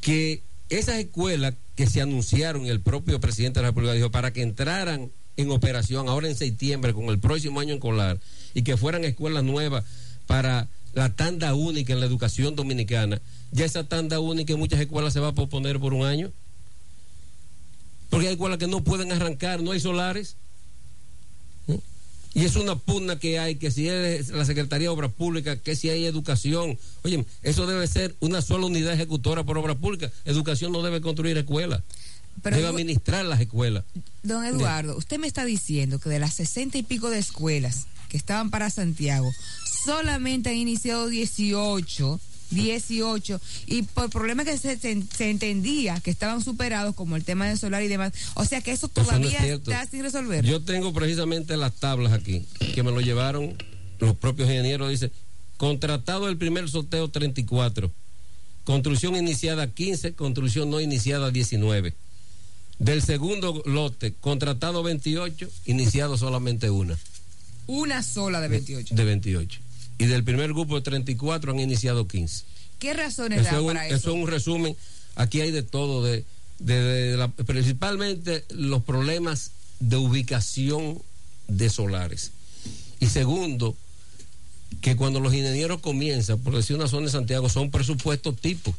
Que 0.00 0.42
esas 0.68 0.96
escuelas 0.96 1.54
que 1.74 1.86
se 1.86 2.00
anunciaron, 2.00 2.66
el 2.66 2.80
propio 2.80 3.20
presidente 3.20 3.58
de 3.60 3.62
la 3.62 3.68
República 3.68 3.94
dijo, 3.94 4.10
para 4.10 4.32
que 4.32 4.42
entraran 4.42 5.10
en 5.36 5.50
operación 5.50 6.08
ahora 6.08 6.28
en 6.28 6.36
septiembre 6.36 6.92
con 6.92 7.06
el 7.06 7.18
próximo 7.18 7.60
año 7.60 7.74
en 7.74 7.80
Colar 7.80 8.20
y 8.54 8.62
que 8.62 8.76
fueran 8.76 9.04
escuelas 9.04 9.44
nuevas 9.44 9.84
para 10.26 10.68
la 10.92 11.14
tanda 11.14 11.54
única 11.54 11.92
en 11.92 12.00
la 12.00 12.06
educación 12.06 12.54
dominicana, 12.54 13.20
ya 13.50 13.64
esa 13.64 13.84
tanda 13.84 14.20
única 14.20 14.52
en 14.52 14.58
muchas 14.58 14.80
escuelas 14.80 15.12
se 15.12 15.20
va 15.20 15.28
a 15.28 15.34
posponer 15.34 15.80
por 15.80 15.94
un 15.94 16.04
año. 16.04 16.32
Porque 18.10 18.26
hay 18.26 18.34
escuelas 18.34 18.58
que 18.58 18.66
no 18.66 18.84
pueden 18.84 19.10
arrancar, 19.10 19.62
no 19.62 19.72
hay 19.72 19.80
solares. 19.80 20.36
Y 22.34 22.44
es 22.44 22.56
una 22.56 22.76
pugna 22.76 23.18
que 23.18 23.38
hay, 23.38 23.56
que 23.56 23.70
si 23.70 23.88
es 23.88 24.30
la 24.30 24.44
Secretaría 24.44 24.86
de 24.86 24.94
Obras 24.94 25.12
Públicas, 25.12 25.58
que 25.62 25.76
si 25.76 25.90
hay 25.90 26.06
educación. 26.06 26.78
Oye, 27.02 27.24
eso 27.42 27.66
debe 27.66 27.86
ser 27.86 28.14
una 28.20 28.40
sola 28.40 28.66
unidad 28.66 28.94
ejecutora 28.94 29.44
por 29.44 29.58
obras 29.58 29.76
públicas. 29.76 30.12
Educación 30.24 30.72
no 30.72 30.82
debe 30.82 31.00
construir 31.00 31.36
escuelas. 31.36 31.82
debe 32.42 32.66
administrar 32.66 33.24
las 33.26 33.40
escuelas. 33.40 33.84
Don 34.22 34.44
Eduardo, 34.44 34.96
usted 34.96 35.18
me 35.18 35.26
está 35.26 35.44
diciendo 35.44 35.98
que 35.98 36.08
de 36.08 36.18
las 36.18 36.34
sesenta 36.34 36.78
y 36.78 36.82
pico 36.82 37.10
de 37.10 37.18
escuelas 37.18 37.86
que 38.08 38.16
estaban 38.16 38.50
para 38.50 38.70
Santiago, 38.70 39.30
solamente 39.84 40.50
han 40.50 40.56
iniciado 40.56 41.08
18 41.08 42.20
18 42.54 43.40
y 43.66 43.82
por 43.82 44.10
problemas 44.10 44.46
que 44.46 44.58
se, 44.58 44.78
se, 44.78 45.30
entendía 45.30 46.00
que 46.00 46.10
estaban 46.10 46.42
superados 46.42 46.94
como 46.94 47.16
el 47.16 47.24
tema 47.24 47.46
del 47.46 47.58
solar 47.58 47.82
y 47.82 47.88
demás, 47.88 48.12
o 48.34 48.44
sea 48.44 48.60
que 48.60 48.72
eso 48.72 48.88
todavía 48.88 49.38
está 49.46 49.86
sin 49.86 50.02
resolver. 50.02 50.44
Yo 50.44 50.62
tengo 50.62 50.92
precisamente 50.92 51.56
las 51.56 51.74
tablas 51.74 52.12
aquí 52.12 52.46
que 52.74 52.82
me 52.82 52.90
lo 52.90 53.00
llevaron 53.00 53.56
los 53.98 54.16
propios 54.16 54.48
ingenieros, 54.48 54.90
dice, 54.90 55.10
contratado 55.56 56.28
el 56.28 56.36
primer 56.36 56.68
sorteo 56.68 57.08
34, 57.08 57.90
construcción 58.64 59.16
iniciada 59.16 59.72
15, 59.72 60.14
construcción 60.14 60.70
no 60.70 60.80
iniciada 60.80 61.30
19. 61.30 61.94
Del 62.78 63.02
segundo 63.02 63.62
lote, 63.64 64.14
contratado 64.14 64.82
28, 64.82 65.48
iniciado 65.66 66.18
solamente 66.18 66.68
una. 66.70 66.98
Una 67.68 68.02
sola 68.02 68.40
de 68.40 68.48
28. 68.48 68.94
De 68.94 69.04
28 69.04 69.60
y 69.98 70.06
del 70.06 70.24
primer 70.24 70.52
grupo 70.52 70.76
de 70.76 70.82
34 70.82 71.52
han 71.52 71.60
iniciado 71.60 72.08
15. 72.08 72.44
¿Qué 72.78 72.94
razones 72.94 73.44
da 73.44 73.62
para 73.64 73.86
eso? 73.86 73.96
Eso 73.96 74.10
es 74.10 74.16
un 74.16 74.26
resumen. 74.26 74.76
Aquí 75.14 75.40
hay 75.40 75.50
de 75.50 75.62
todo, 75.62 76.02
de, 76.04 76.24
de, 76.58 77.30
principalmente 77.46 78.44
los 78.50 78.82
problemas 78.82 79.52
de 79.78 79.96
ubicación 79.96 81.00
de 81.48 81.70
solares. 81.70 82.32
Y 82.98 83.06
segundo, 83.06 83.76
que 84.80 84.96
cuando 84.96 85.20
los 85.20 85.34
ingenieros 85.34 85.80
comienzan, 85.80 86.38
por 86.38 86.56
decir 86.56 86.76
una 86.76 86.88
zona 86.88 87.06
de 87.06 87.12
Santiago, 87.12 87.48
son 87.48 87.70
presupuestos 87.70 88.36
tipo, 88.36 88.74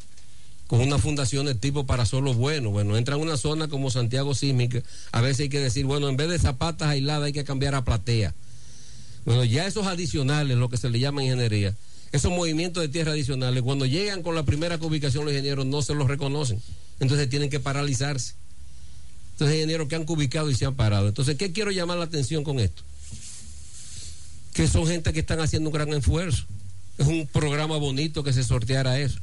con 0.68 0.82
una 0.82 0.98
fundación 0.98 1.46
de 1.46 1.56
tipo 1.56 1.86
para 1.86 2.06
solo 2.06 2.34
bueno. 2.34 2.72
Bueno, 2.72 2.98
entra 2.98 3.16
en 3.16 3.22
una 3.22 3.38
zona 3.38 3.68
como 3.68 3.92
Santiago 3.92 4.34
Sísmica, 4.34 4.82
a 5.12 5.22
veces 5.22 5.42
hay 5.42 5.50
que 5.50 5.60
decir, 5.60 5.86
bueno, 5.86 6.10
en 6.10 6.18
vez 6.18 6.30
de 6.30 6.40
zapatas 6.40 6.90
aisladas 6.90 7.28
hay 7.28 7.34
que 7.34 7.44
cambiar 7.44 7.76
a 7.76 7.86
platea 7.86 8.34
bueno, 9.26 9.44
ya 9.44 9.66
esos 9.66 9.88
adicionales, 9.88 10.58
lo 10.58 10.70
que 10.70 10.78
se 10.78 10.90
le 10.90 11.00
llama 11.00 11.24
ingeniería, 11.24 11.76
esos 12.12 12.32
movimientos 12.32 12.82
de 12.84 12.90
tierra 12.90 13.14
adicionales, 13.14 13.64
cuando 13.64 13.86
llegan 13.86 14.22
con 14.22 14.36
la 14.36 14.44
primera 14.44 14.78
ubicación 14.82 15.26
los 15.26 15.34
ingenieros 15.34 15.66
no 15.66 15.82
se 15.82 15.96
los 15.96 16.08
reconocen. 16.08 16.62
Entonces 17.00 17.30
tienen 17.30 17.50
que 17.50 17.60
paralizarse. 17.60 18.36
Entonces, 19.34 19.56
ingenieros 19.56 19.88
que 19.88 19.96
han 19.96 20.06
cubicado 20.06 20.50
y 20.52 20.56
se 20.56 20.66
han 20.66 20.76
parado. 20.76 21.08
Entonces, 21.08 21.38
¿qué 21.38 21.52
quiero 21.52 21.72
llamar 21.72 21.98
la 21.98 22.06
atención 22.06 22.44
con 22.44 22.60
esto? 22.60 22.84
Que 24.54 24.68
son 24.68 24.86
gente 24.86 25.12
que 25.12 25.22
están 25.22 25.40
haciendo 25.40 25.70
un 25.70 25.74
gran 25.74 25.90
esfuerzo. 25.90 26.46
Es 27.00 27.08
un 27.08 27.26
programa 27.26 27.78
bonito 27.78 28.24
que 28.24 28.32
se 28.32 28.44
sorteara 28.44 29.00
eso. 29.00 29.20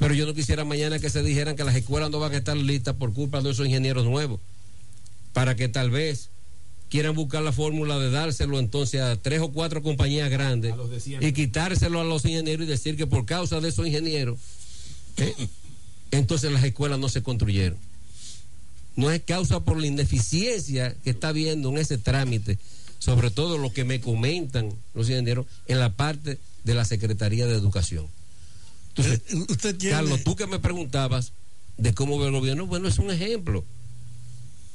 Pero 0.00 0.14
yo 0.14 0.26
no 0.26 0.34
quisiera 0.34 0.64
mañana 0.64 0.98
que 0.98 1.10
se 1.10 1.22
dijeran 1.22 1.54
que 1.54 1.62
las 1.62 1.76
escuelas 1.76 2.10
no 2.10 2.18
van 2.18 2.32
a 2.32 2.38
estar 2.38 2.56
listas 2.56 2.96
por 2.96 3.12
culpa 3.14 3.40
de 3.40 3.52
esos 3.52 3.66
ingenieros 3.66 4.04
nuevos. 4.04 4.40
Para 5.32 5.54
que 5.54 5.68
tal 5.68 5.90
vez 5.90 6.30
quieran 6.94 7.16
buscar 7.16 7.42
la 7.42 7.50
fórmula 7.50 7.98
de 7.98 8.08
dárselo 8.08 8.60
entonces 8.60 9.00
a 9.00 9.20
tres 9.20 9.40
o 9.40 9.50
cuatro 9.50 9.82
compañías 9.82 10.30
grandes 10.30 10.72
y 11.20 11.32
quitárselo 11.32 12.00
a 12.00 12.04
los 12.04 12.24
ingenieros 12.24 12.68
y 12.68 12.70
decir 12.70 12.96
que 12.96 13.04
por 13.04 13.26
causa 13.26 13.60
de 13.60 13.70
esos 13.70 13.84
ingenieros, 13.84 14.38
¿eh? 15.16 15.34
entonces 16.12 16.52
las 16.52 16.62
escuelas 16.62 17.00
no 17.00 17.08
se 17.08 17.20
construyeron. 17.20 17.76
No 18.94 19.10
es 19.10 19.20
causa 19.24 19.58
por 19.58 19.80
la 19.80 19.88
ineficiencia 19.88 20.94
que 21.02 21.10
está 21.10 21.30
habiendo 21.30 21.70
en 21.70 21.78
ese 21.78 21.98
trámite, 21.98 22.60
sobre 23.00 23.32
todo 23.32 23.58
lo 23.58 23.72
que 23.72 23.82
me 23.82 24.00
comentan 24.00 24.72
los 24.94 25.10
ingenieros 25.10 25.46
en 25.66 25.80
la 25.80 25.96
parte 25.96 26.38
de 26.62 26.74
la 26.74 26.84
Secretaría 26.84 27.44
de 27.48 27.56
Educación. 27.56 28.06
Entonces, 28.94 29.20
eh, 29.32 29.90
Carlos, 29.90 30.22
tú 30.22 30.36
que 30.36 30.46
me 30.46 30.60
preguntabas 30.60 31.32
de 31.76 31.92
cómo 31.92 32.20
ve 32.20 32.26
el 32.26 32.32
gobierno, 32.34 32.68
bueno, 32.68 32.86
es 32.86 33.00
un 33.00 33.10
ejemplo. 33.10 33.64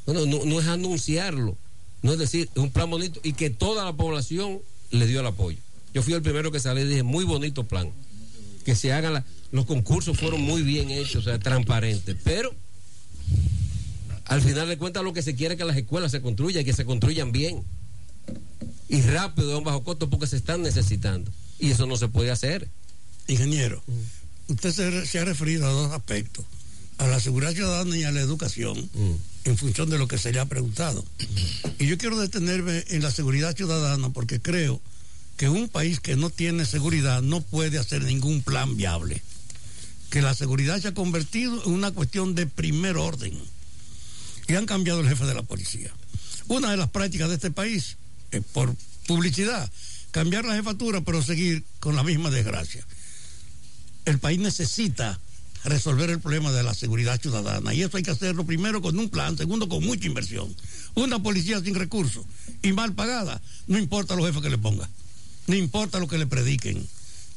Bueno, 0.05 0.25
no 0.25 0.59
es 0.59 0.67
anunciarlo 0.67 1.55
no 2.01 2.13
es 2.13 2.19
decir, 2.19 2.49
es 2.53 2.61
un 2.61 2.71
plan 2.71 2.89
bonito 2.89 3.19
y 3.23 3.33
que 3.33 3.49
toda 3.49 3.85
la 3.85 3.93
población 3.93 4.59
le 4.91 5.07
dio 5.07 5.19
el 5.19 5.25
apoyo. 5.25 5.57
Yo 5.93 6.03
fui 6.03 6.13
el 6.13 6.21
primero 6.21 6.51
que 6.51 6.59
salí 6.59 6.81
y 6.81 6.85
dije, 6.85 7.03
muy 7.03 7.25
bonito 7.25 7.67
plan. 7.67 7.91
Que 8.63 8.75
se 8.75 8.93
hagan 8.93 9.23
los 9.51 9.65
concursos 9.65 10.17
fueron 10.17 10.41
muy 10.41 10.61
bien 10.61 10.91
hechos, 10.91 11.15
o 11.15 11.21
sea, 11.23 11.39
transparentes. 11.39 12.15
Pero 12.23 12.53
al 14.25 14.41
final 14.41 14.67
de 14.67 14.77
cuentas 14.77 15.03
lo 15.03 15.13
que 15.13 15.23
se 15.23 15.35
quiere 15.35 15.55
es 15.55 15.57
que 15.57 15.65
las 15.65 15.77
escuelas 15.77 16.11
se 16.11 16.21
construyan 16.21 16.61
y 16.61 16.65
que 16.65 16.73
se 16.73 16.85
construyan 16.85 17.31
bien. 17.31 17.63
Y 18.87 19.01
rápido, 19.01 19.57
en 19.57 19.63
bajo 19.63 19.83
costo, 19.83 20.09
porque 20.09 20.27
se 20.27 20.37
están 20.37 20.61
necesitando. 20.61 21.31
Y 21.59 21.71
eso 21.71 21.85
no 21.87 21.97
se 21.97 22.07
puede 22.07 22.31
hacer. 22.31 22.67
Ingeniero, 23.27 23.83
usted 24.47 25.05
se, 25.05 25.19
ha 25.19 25.25
referido 25.25 25.67
a 25.67 25.71
dos 25.71 25.91
aspectos, 25.91 26.45
a 26.99 27.07
la 27.07 27.19
seguridad 27.19 27.53
ciudadana 27.53 27.97
y 27.97 28.03
a 28.03 28.11
la 28.11 28.21
educación. 28.21 28.89
Mm 28.93 29.15
en 29.43 29.57
función 29.57 29.89
de 29.89 29.97
lo 29.97 30.07
que 30.07 30.17
se 30.17 30.31
le 30.31 30.39
ha 30.39 30.45
preguntado. 30.45 31.03
Y 31.79 31.87
yo 31.87 31.97
quiero 31.97 32.17
detenerme 32.17 32.83
en 32.89 33.01
la 33.01 33.11
seguridad 33.11 33.55
ciudadana 33.55 34.09
porque 34.09 34.39
creo 34.39 34.81
que 35.37 35.49
un 35.49 35.69
país 35.69 35.99
que 35.99 36.15
no 36.15 36.29
tiene 36.29 36.65
seguridad 36.65 37.21
no 37.21 37.41
puede 37.41 37.79
hacer 37.79 38.03
ningún 38.03 38.41
plan 38.41 38.75
viable. 38.75 39.21
Que 40.09 40.21
la 40.21 40.33
seguridad 40.33 40.79
se 40.81 40.89
ha 40.89 40.93
convertido 40.93 41.63
en 41.65 41.71
una 41.71 41.91
cuestión 41.91 42.35
de 42.35 42.47
primer 42.47 42.97
orden. 42.97 43.37
Y 44.47 44.55
han 44.55 44.65
cambiado 44.65 45.01
el 45.01 45.07
jefe 45.07 45.25
de 45.25 45.35
la 45.35 45.43
policía. 45.43 45.91
Una 46.47 46.71
de 46.71 46.77
las 46.77 46.89
prácticas 46.89 47.29
de 47.29 47.35
este 47.35 47.51
país, 47.51 47.97
es 48.31 48.43
por 48.53 48.75
publicidad, 49.07 49.71
cambiar 50.11 50.45
la 50.45 50.55
jefatura 50.55 51.01
pero 51.01 51.21
seguir 51.21 51.63
con 51.79 51.95
la 51.95 52.03
misma 52.03 52.29
desgracia. 52.29 52.85
El 54.05 54.19
país 54.19 54.39
necesita 54.39 55.19
resolver 55.63 56.09
el 56.09 56.19
problema 56.19 56.51
de 56.51 56.63
la 56.63 56.73
seguridad 56.73 57.19
ciudadana. 57.19 57.73
Y 57.73 57.81
eso 57.81 57.97
hay 57.97 58.03
que 58.03 58.11
hacerlo 58.11 58.45
primero 58.45 58.81
con 58.81 58.97
un 58.97 59.09
plan, 59.09 59.37
segundo 59.37 59.67
con 59.67 59.83
mucha 59.83 60.07
inversión. 60.07 60.53
Una 60.95 61.21
policía 61.21 61.61
sin 61.61 61.75
recursos 61.75 62.25
y 62.61 62.71
mal 62.73 62.93
pagada, 62.93 63.41
no 63.67 63.77
importa 63.77 64.15
los 64.15 64.25
jefes 64.25 64.41
que 64.41 64.49
le 64.49 64.57
ponga, 64.57 64.89
no 65.47 65.55
importa 65.55 65.99
lo 65.99 66.07
que 66.07 66.17
le 66.17 66.27
prediquen. 66.27 66.87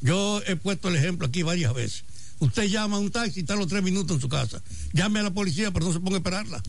Yo 0.01 0.41
he 0.45 0.55
puesto 0.55 0.89
el 0.89 0.95
ejemplo 0.95 1.27
aquí 1.27 1.43
varias 1.43 1.73
veces. 1.73 2.03
Usted 2.39 2.63
llama 2.63 2.97
a 2.97 2.99
un 2.99 3.11
taxi 3.11 3.39
y 3.39 3.41
está 3.41 3.55
los 3.55 3.67
tres 3.67 3.83
minutos 3.83 4.15
en 4.15 4.21
su 4.21 4.27
casa. 4.27 4.61
Llame 4.91 5.19
a 5.19 5.23
la 5.23 5.31
policía, 5.31 5.71
pero 5.71 5.85
no 5.85 5.93
se 5.93 5.99
ponga 5.99 6.15
a 6.15 6.19
esperarla 6.19 6.61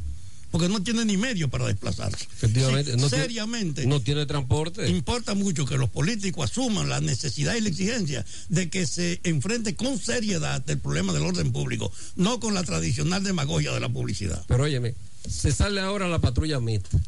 porque 0.54 0.68
no 0.68 0.80
tiene 0.84 1.04
ni 1.04 1.16
medio 1.16 1.50
para 1.50 1.66
desplazarse. 1.66 2.28
Efectivamente, 2.32 2.96
no 2.96 3.08
seriamente. 3.08 3.80
Tiene, 3.80 3.92
no 3.92 4.00
tiene 4.00 4.25
transporte. 4.25 4.88
Importa 4.88 5.34
mucho 5.34 5.66
que 5.66 5.76
los 5.76 5.90
políticos 5.90 6.49
asuman 6.49 6.88
la 6.88 7.00
necesidad 7.00 7.56
y 7.56 7.61
la 7.61 7.70
exigencia 7.70 8.25
de 8.50 8.70
que 8.70 8.87
se 8.87 9.18
enfrente 9.25 9.75
con 9.75 9.99
seriedad 9.99 10.62
el 10.70 10.78
problema 10.78 11.12
del 11.12 11.25
orden 11.25 11.50
público, 11.50 11.90
no 12.14 12.38
con 12.38 12.54
la 12.54 12.62
tradicional 12.62 13.25
demagogia 13.25 13.73
de 13.73 13.80
la 13.80 13.88
publicidad. 13.88 14.44
Pero 14.46 14.62
óyeme, 14.62 14.94
se 15.28 15.50
sale 15.50 15.80
ahora 15.80 16.06
la 16.06 16.20
patrulla 16.20 16.61
mixta, 16.61 17.00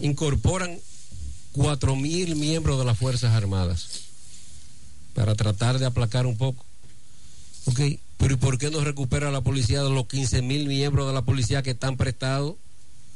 incorporan 0.00 0.78
cuatro 1.52 1.96
mil 1.96 2.36
miembros 2.36 2.78
de 2.78 2.84
las 2.84 2.98
Fuerzas 2.98 3.32
Armadas 3.32 4.02
para 5.14 5.34
tratar 5.34 5.78
de 5.78 5.86
aplacar 5.86 6.26
un 6.26 6.36
poco. 6.36 6.66
Ok, 7.64 7.80
pero 8.18 8.34
¿y 8.34 8.36
por 8.36 8.58
qué 8.58 8.70
no 8.70 8.84
recupera 8.84 9.30
la 9.30 9.40
policía 9.40 9.82
de 9.82 9.88
los 9.88 10.06
15 10.06 10.42
mil 10.42 10.66
miembros 10.66 11.06
de 11.06 11.14
la 11.14 11.22
policía 11.22 11.62
que 11.62 11.70
están 11.70 11.96
prestados? 11.96 12.56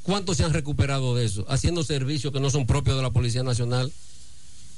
¿Cuántos 0.04 0.37
se 0.37 0.44
han 0.44 0.52
recuperado 0.52 1.16
de 1.16 1.25
eso? 1.25 1.46
Haciendo 1.49 1.82
servicios 1.82 2.30
que 2.32 2.38
no 2.38 2.50
son 2.50 2.66
propios 2.66 2.96
de 2.96 3.02
la 3.02 3.11
Policía 3.11 3.42
Nacional. 3.42 3.90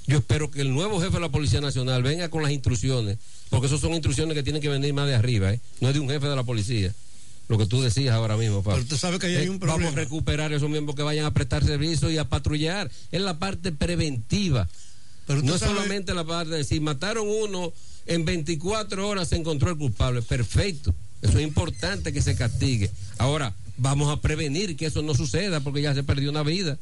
Yo 0.07 0.19
espero 0.19 0.53
que 0.53 0.61
el 0.61 0.73
nuevo 0.73 1.01
jefe 1.01 1.15
de 1.15 1.21
la 1.21 1.31
Policía 1.31 1.61
Nacional 1.61 2.05
venga 2.05 2.29
con 2.29 2.45
las 2.45 2.53
instrucciones, 2.53 3.19
porque 3.51 3.67
esas 3.67 3.81
son 3.81 3.93
instrucciones 3.93 4.37
que 4.37 4.45
tienen 4.45 4.63
que 4.63 4.69
venir 4.69 4.95
más 4.95 5.09
de 5.09 5.17
arriba, 5.17 5.53
¿eh? 5.53 5.61
no 5.81 5.89
es 5.89 5.95
de 5.95 6.01
un 6.01 6.09
jefe 6.09 6.29
de 6.29 6.37
la 6.37 6.45
policía. 6.45 6.95
Lo 7.49 7.59
que 7.59 7.67
tú 7.67 7.83
decías 7.83 8.15
ahora 8.15 8.37
mismo, 8.37 8.63
Pablo. 8.63 8.79
Pero 8.79 8.89
tú 8.89 8.97
sabes 8.97 9.19
que 9.19 9.27
hay 9.27 9.49
un 9.49 9.59
problema. 9.59 9.79
Vamos 9.79 9.93
a 9.95 9.97
recuperar 9.97 10.53
esos 10.53 10.71
miembros 10.71 10.95
que 10.95 11.03
vayan 11.03 11.27
a 11.27 11.35
prestar 11.35 11.65
servicio 11.65 12.09
y 12.09 12.19
a 12.19 12.29
patrullar. 12.29 12.91
Es 13.11 13.21
la 13.21 13.39
parte 13.39 13.73
preventiva. 13.73 14.69
Pero 15.27 15.43
no 15.43 15.57
es 15.57 15.61
solamente 15.61 16.15
la 16.15 16.25
parte 16.25 16.55
de 16.55 16.65
si 16.65 16.79
mataron 16.79 17.27
uno, 17.29 17.73
en 18.07 18.25
24 18.25 19.09
horas 19.09 19.29
se 19.29 19.37
encontró 19.37 19.71
el 19.71 19.77
culpable. 19.77 20.23
Perfecto. 20.23 20.95
Eso 21.23 21.39
es 21.39 21.45
importante 21.45 22.13
que 22.13 22.23
se 22.23 22.37
castigue. 22.37 22.91
Ahora, 23.19 23.55
vamos 23.77 24.13
a 24.13 24.21
prevenir 24.21 24.77
que 24.77 24.87
eso 24.87 25.03
no 25.03 25.15
suceda 25.15 25.61
porque 25.61 25.83
ya 25.83 25.95
se 25.95 26.03
perdió 26.03 26.31
una 26.31 26.43
vida. 26.43 26.79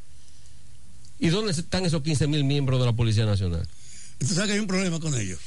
¿Y 1.18 1.28
dónde 1.28 1.52
están 1.52 1.84
esos 1.84 2.02
15 2.02 2.26
mil 2.26 2.44
miembros 2.44 2.80
de 2.80 2.86
la 2.86 2.92
Policía 2.92 3.24
Nacional? 3.24 3.66
Usted 4.20 4.34
sabe 4.34 4.48
que 4.48 4.52
hay 4.54 4.58
un 4.60 4.66
problema 4.66 5.00
con 5.00 5.18
ellos. 5.18 5.40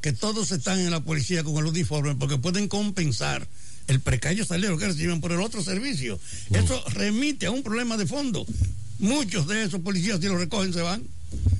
Que 0.00 0.12
todos 0.12 0.52
están 0.52 0.78
en 0.80 0.90
la 0.90 1.00
policía 1.00 1.44
con 1.44 1.56
el 1.56 1.66
uniforme 1.66 2.14
porque 2.14 2.38
pueden 2.38 2.68
compensar 2.68 3.46
el 3.88 4.00
precario 4.00 4.44
salario 4.44 4.78
que 4.78 4.86
reciben 4.86 5.20
por 5.20 5.32
el 5.32 5.40
otro 5.40 5.62
servicio. 5.62 6.18
Eso 6.50 6.82
remite 6.90 7.46
a 7.46 7.50
un 7.50 7.62
problema 7.62 7.96
de 7.96 8.06
fondo. 8.06 8.46
muchos 8.98 9.48
de 9.48 9.64
esos 9.64 9.80
policías 9.80 10.20
si 10.20 10.28
los 10.28 10.38
recogen 10.38 10.72
se 10.72 10.82
van. 10.82 11.02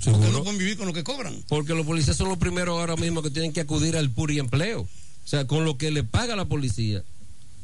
Porque 0.05 0.29
no 0.29 0.43
pueden 0.43 0.59
vivir 0.59 0.77
con 0.77 0.87
lo 0.87 0.93
que 0.93 1.03
cobran. 1.03 1.35
Porque 1.49 1.75
los 1.75 1.87
policías 1.87 2.17
son 2.17 2.29
los 2.29 2.39
primeros 2.39 2.79
ahora 2.79 2.97
mismo 2.97 3.23
que 3.23 3.31
tienen 3.31 3.53
que 3.53 3.61
acudir 3.61 3.97
al 3.97 4.11
puri 4.11 4.39
empleo. 4.39 4.83
O 4.83 5.29
sea, 5.29 5.47
con 5.47 5.65
lo 5.65 5.79
que 5.79 5.91
le 5.91 6.05
paga 6.05 6.37
la 6.37 6.45
policía, 6.45 7.03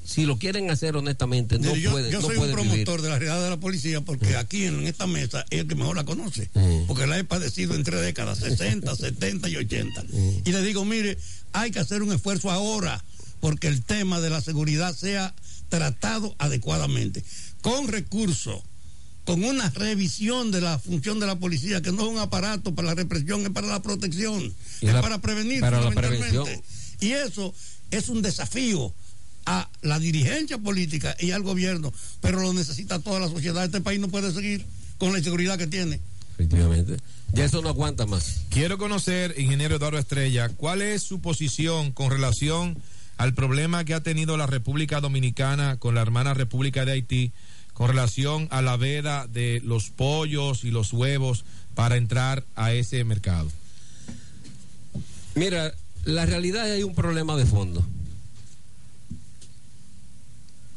si 0.09 0.25
lo 0.25 0.38
quieren 0.38 0.71
hacer 0.71 0.97
honestamente, 0.97 1.59
no 1.59 1.77
yo, 1.77 1.91
pueden. 1.91 2.11
Yo 2.11 2.23
soy 2.23 2.38
un 2.38 2.50
promotor 2.50 3.03
de 3.03 3.11
la 3.11 3.19
realidad 3.19 3.45
de 3.45 3.50
la 3.50 3.61
policía 3.61 4.00
porque 4.00 4.37
aquí 4.37 4.65
en, 4.65 4.87
esta 4.87 5.07
mesa 5.07 5.45
es 5.50 5.61
el 5.61 5.69
que 5.69 5.75
mejor 5.75 5.97
la 5.97 6.05
conoce. 6.05 6.49
Porque 6.87 7.07
la 7.07 7.19
he 7.19 7.25
padecido 7.25 7.75
en 7.75 7.85
tres 7.85 8.00
décadas, 8.00 8.38
60, 8.38 8.97
70 8.97 9.49
y 9.50 9.57
80. 9.57 10.05
Y 10.47 10.53
le 10.53 10.62
digo, 10.62 10.87
mire, 10.87 11.19
hay 11.53 11.71
que 11.71 11.81
hacer 11.81 12.03
un 12.03 12.11
esfuerzo 12.11 12.50
ahora 12.50 13.05
porque 13.41 13.69
el 13.69 13.83
tema 13.83 14.19
de 14.23 14.31
la 14.31 14.41
seguridad 14.41 14.97
sea 14.97 15.35
tratado 15.69 16.35
adecuadamente, 16.38 17.23
con 17.61 17.87
recursos, 17.87 18.62
con 19.27 19.45
una 19.45 19.69
revisión 19.69 20.50
de 20.50 20.62
la 20.62 20.79
función 20.79 21.21
de 21.21 21.27
la 21.27 21.38
policía, 21.38 21.83
que 21.83 21.93
no 21.93 22.05
es 22.05 22.09
un 22.09 22.19
aparato 22.19 22.75
para 22.75 22.88
la 22.88 22.95
represión, 22.95 23.43
es 23.43 23.50
para 23.50 23.67
la 23.67 23.83
protección, 23.83 24.55
es 24.81 24.93
para 24.95 25.19
prevenir. 25.19 25.61
Para 25.61 25.83
la 25.83 25.91
prevención. 25.91 26.47
Y 26.99 27.11
eso 27.11 27.53
es 27.91 28.09
un 28.09 28.23
desafío 28.23 28.95
a 29.49 29.71
la 29.81 29.99
dirigencia 29.99 30.59
política 30.59 31.17
y 31.19 31.31
al 31.31 31.43
gobierno, 31.43 31.90
pero 32.21 32.40
lo 32.40 32.52
necesita 32.52 32.99
toda 32.99 33.19
la 33.19 33.28
sociedad. 33.28 33.64
Este 33.64 33.81
país 33.81 33.99
no 33.99 34.09
puede 34.09 34.31
seguir 34.31 34.67
con 34.99 35.12
la 35.12 35.19
inseguridad 35.19 35.57
que 35.57 35.67
tiene. 35.67 36.00
Efectivamente. 36.35 36.99
Ya 37.33 37.47
eso 37.47 37.62
no 37.62 37.71
aguanta 37.71 38.05
más. 38.05 38.43
Quiero 38.50 38.76
conocer, 38.76 39.35
ingeniero 39.38 39.76
Eduardo 39.76 39.99
Estrella, 39.99 40.50
cuál 40.50 40.83
es 40.83 41.02
su 41.02 41.23
posición 41.23 41.93
con 41.93 42.11
relación 42.11 42.76
al 43.17 43.33
problema 43.33 43.87
que 43.87 43.95
ha 43.95 44.02
tenido 44.02 44.37
la 44.37 44.47
República 44.47 45.00
Dominicana 45.00 45.78
con 45.78 45.95
la 45.95 46.02
hermana 46.02 46.35
República 46.35 46.85
de 46.85 46.93
Haití 46.93 47.33
con 47.73 47.88
relación 47.88 48.49
a 48.50 48.61
la 48.61 48.76
veda 48.76 49.26
de 49.28 49.62
los 49.64 49.88
pollos 49.88 50.64
y 50.64 50.71
los 50.71 50.93
huevos 50.93 51.45
para 51.75 51.97
entrar 51.97 52.45
a 52.55 52.73
ese 52.73 53.02
mercado. 53.05 53.50
Mira, 55.35 55.73
la 56.05 56.26
realidad 56.26 56.64
es 56.64 56.71
que 56.71 56.76
hay 56.78 56.83
un 56.83 56.95
problema 56.95 57.37
de 57.37 57.47
fondo. 57.47 57.87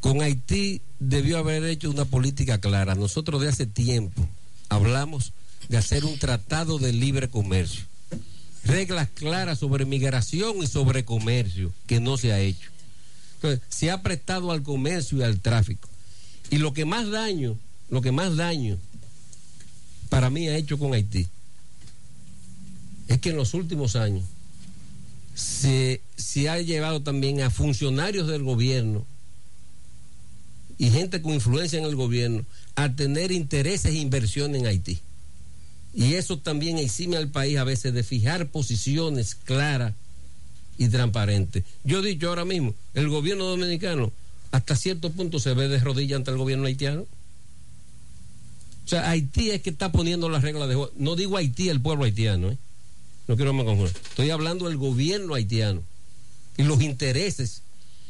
Con 0.01 0.21
Haití 0.21 0.81
debió 0.99 1.37
haber 1.37 1.63
hecho 1.63 1.89
una 1.89 2.05
política 2.05 2.59
clara. 2.59 2.95
Nosotros 2.95 3.41
de 3.41 3.47
hace 3.47 3.65
tiempo 3.65 4.27
hablamos 4.67 5.31
de 5.69 5.77
hacer 5.77 6.03
un 6.03 6.19
tratado 6.19 6.77
de 6.79 6.91
libre 6.91 7.29
comercio 7.29 7.85
reglas 8.63 9.09
claras 9.13 9.59
sobre 9.59 9.85
migración 9.85 10.57
y 10.61 10.67
sobre 10.67 11.05
comercio, 11.05 11.71
que 11.87 11.99
no 11.99 12.17
se 12.17 12.31
ha 12.31 12.39
hecho. 12.39 12.69
Entonces, 13.35 13.61
se 13.69 13.91
ha 13.91 14.01
prestado 14.01 14.51
al 14.51 14.63
comercio 14.63 15.19
y 15.19 15.23
al 15.23 15.39
tráfico. 15.39 15.89
Y 16.49 16.57
lo 16.57 16.73
que 16.73 16.85
más 16.85 17.09
daño, 17.09 17.57
lo 17.89 18.01
que 18.01 18.11
más 18.11 18.35
daño 18.35 18.77
para 20.09 20.29
mí 20.29 20.47
ha 20.47 20.57
hecho 20.57 20.77
con 20.77 20.93
Haití, 20.93 21.27
es 23.07 23.19
que 23.19 23.29
en 23.29 23.37
los 23.37 23.53
últimos 23.53 23.95
años 23.95 24.25
se, 25.33 26.01
se 26.15 26.49
ha 26.49 26.61
llevado 26.61 27.01
también 27.01 27.41
a 27.41 27.49
funcionarios 27.49 28.27
del 28.27 28.43
gobierno 28.43 29.05
y 30.77 30.89
gente 30.89 31.21
con 31.21 31.33
influencia 31.33 31.79
en 31.79 31.85
el 31.85 31.95
gobierno 31.95 32.45
a 32.75 32.95
tener 32.95 33.31
intereses 33.31 33.93
e 33.93 33.99
inversión 33.99 34.55
en 34.55 34.65
Haití. 34.65 34.99
Y 35.93 36.13
eso 36.13 36.37
también 36.37 36.77
exime 36.77 37.17
al 37.17 37.29
país 37.29 37.57
a 37.57 37.63
veces 37.63 37.93
de 37.93 38.03
fijar 38.03 38.47
posiciones 38.47 39.35
claras 39.35 39.93
y 40.77 40.87
transparentes. 40.87 41.63
Yo 41.83 41.99
he 41.99 42.07
dicho 42.07 42.29
ahora 42.29 42.45
mismo, 42.45 42.73
el 42.93 43.09
gobierno 43.09 43.45
dominicano 43.45 44.11
hasta 44.51 44.75
cierto 44.75 45.11
punto 45.11 45.39
se 45.39 45.53
ve 45.53 45.67
de 45.67 45.79
rodillas 45.79 46.17
ante 46.17 46.31
el 46.31 46.37
gobierno 46.37 46.65
haitiano. 46.65 47.05
O 48.83 48.87
sea, 48.87 49.09
Haití 49.09 49.51
es 49.51 49.61
que 49.61 49.69
está 49.69 49.91
poniendo 49.91 50.27
las 50.29 50.41
reglas 50.41 50.67
de 50.67 50.75
juego. 50.75 50.91
No 50.97 51.15
digo 51.15 51.37
Haití, 51.37 51.69
el 51.69 51.81
pueblo 51.81 52.05
haitiano, 52.05 52.51
¿eh? 52.51 52.57
No 53.27 53.35
quiero 53.35 53.53
me 53.53 53.63
confundir. 53.63 53.95
Estoy 54.09 54.29
hablando 54.29 54.67
del 54.67 54.77
gobierno 54.77 55.35
haitiano 55.35 55.83
y 56.57 56.63
los 56.63 56.81
intereses 56.81 57.61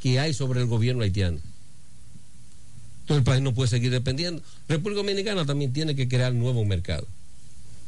que 0.01 0.19
hay 0.19 0.33
sobre 0.33 0.61
el 0.61 0.67
gobierno 0.67 1.03
haitiano. 1.03 1.39
Entonces 3.11 3.27
el 3.27 3.33
país 3.33 3.43
no 3.43 3.53
puede 3.53 3.67
seguir 3.67 3.91
dependiendo. 3.91 4.41
República 4.69 5.01
Dominicana 5.01 5.45
también 5.45 5.73
tiene 5.73 5.95
que 5.97 6.07
crear 6.07 6.33
nuevos 6.33 6.65
mercados. 6.65 7.09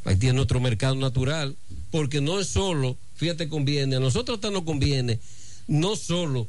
Haití 0.03 0.27
es 0.27 0.33
nuestro 0.33 0.59
mercado 0.59 0.95
natural, 0.95 1.55
porque 1.91 2.19
no 2.19 2.41
es 2.41 2.47
solo, 2.47 2.97
fíjate, 3.15 3.47
conviene, 3.47 3.95
a 3.95 3.99
nosotros 4.01 4.35
hasta 4.35 4.51
nos 4.51 4.63
conviene, 4.63 5.21
no 5.65 5.95
solo 5.95 6.45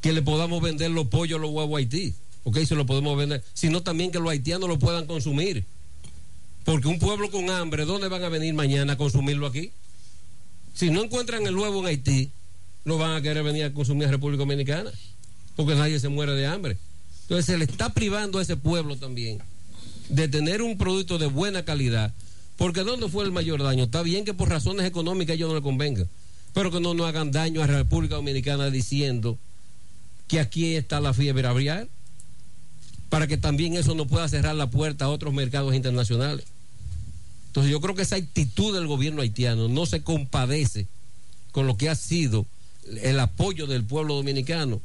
que 0.00 0.12
le 0.12 0.22
podamos 0.22 0.60
vender 0.60 0.90
los 0.90 1.06
pollos, 1.06 1.40
los 1.40 1.50
huevos 1.52 1.76
a 1.76 1.78
Haití, 1.78 2.14
ok, 2.42 2.58
se 2.64 2.74
lo 2.74 2.84
podemos 2.84 3.16
vender, 3.16 3.44
sino 3.54 3.80
también 3.80 4.10
que 4.10 4.18
los 4.18 4.28
haitianos 4.28 4.68
lo 4.68 4.80
puedan 4.80 5.06
consumir. 5.06 5.64
Porque 6.64 6.88
un 6.88 6.98
pueblo 6.98 7.30
con 7.30 7.48
hambre, 7.48 7.84
¿dónde 7.84 8.08
van 8.08 8.24
a 8.24 8.28
venir 8.28 8.54
mañana 8.54 8.94
a 8.94 8.96
consumirlo 8.96 9.46
aquí? 9.46 9.70
Si 10.74 10.90
no 10.90 11.04
encuentran 11.04 11.46
el 11.46 11.56
huevo 11.56 11.78
en 11.78 11.86
Haití, 11.86 12.32
no 12.84 12.98
van 12.98 13.12
a 13.12 13.22
querer 13.22 13.44
venir 13.44 13.62
a 13.62 13.72
consumir 13.72 14.08
a 14.08 14.10
República 14.10 14.40
Dominicana, 14.40 14.90
porque 15.54 15.76
nadie 15.76 16.00
se 16.00 16.08
muere 16.08 16.32
de 16.32 16.44
hambre. 16.48 16.76
Entonces 17.28 17.44
se 17.44 17.58
le 17.58 17.66
está 17.66 17.92
privando 17.92 18.38
a 18.38 18.42
ese 18.42 18.56
pueblo 18.56 18.96
también 18.96 19.38
de 20.08 20.28
tener 20.28 20.62
un 20.62 20.78
producto 20.78 21.18
de 21.18 21.26
buena 21.26 21.64
calidad 21.64 22.14
porque 22.58 22.82
¿dónde 22.82 23.08
fue 23.08 23.24
el 23.24 23.30
mayor 23.30 23.62
daño? 23.62 23.84
Está 23.84 24.02
bien 24.02 24.24
que 24.24 24.34
por 24.34 24.48
razones 24.48 24.84
económicas 24.84 25.36
ellos 25.36 25.48
no 25.48 25.54
le 25.54 25.62
convengan, 25.62 26.08
pero 26.52 26.72
que 26.72 26.80
no 26.80 26.92
nos 26.92 27.06
hagan 27.06 27.30
daño 27.30 27.62
a 27.62 27.68
la 27.68 27.78
República 27.78 28.16
Dominicana 28.16 28.68
diciendo 28.68 29.38
que 30.26 30.40
aquí 30.40 30.74
está 30.74 31.00
la 31.00 31.14
fiebre 31.14 31.46
aviar, 31.46 31.88
para 33.10 33.28
que 33.28 33.36
también 33.36 33.74
eso 33.74 33.94
no 33.94 34.06
pueda 34.06 34.28
cerrar 34.28 34.56
la 34.56 34.68
puerta 34.68 35.04
a 35.04 35.08
otros 35.08 35.32
mercados 35.32 35.72
internacionales. 35.74 36.46
Entonces 37.46 37.70
yo 37.70 37.80
creo 37.80 37.94
que 37.94 38.02
esa 38.02 38.16
actitud 38.16 38.74
del 38.74 38.88
gobierno 38.88 39.22
haitiano 39.22 39.68
no 39.68 39.86
se 39.86 40.02
compadece 40.02 40.88
con 41.52 41.68
lo 41.68 41.76
que 41.76 41.88
ha 41.88 41.94
sido 41.94 42.44
el 43.02 43.20
apoyo 43.20 43.68
del 43.68 43.84
pueblo 43.84 44.16
dominicano 44.16 44.82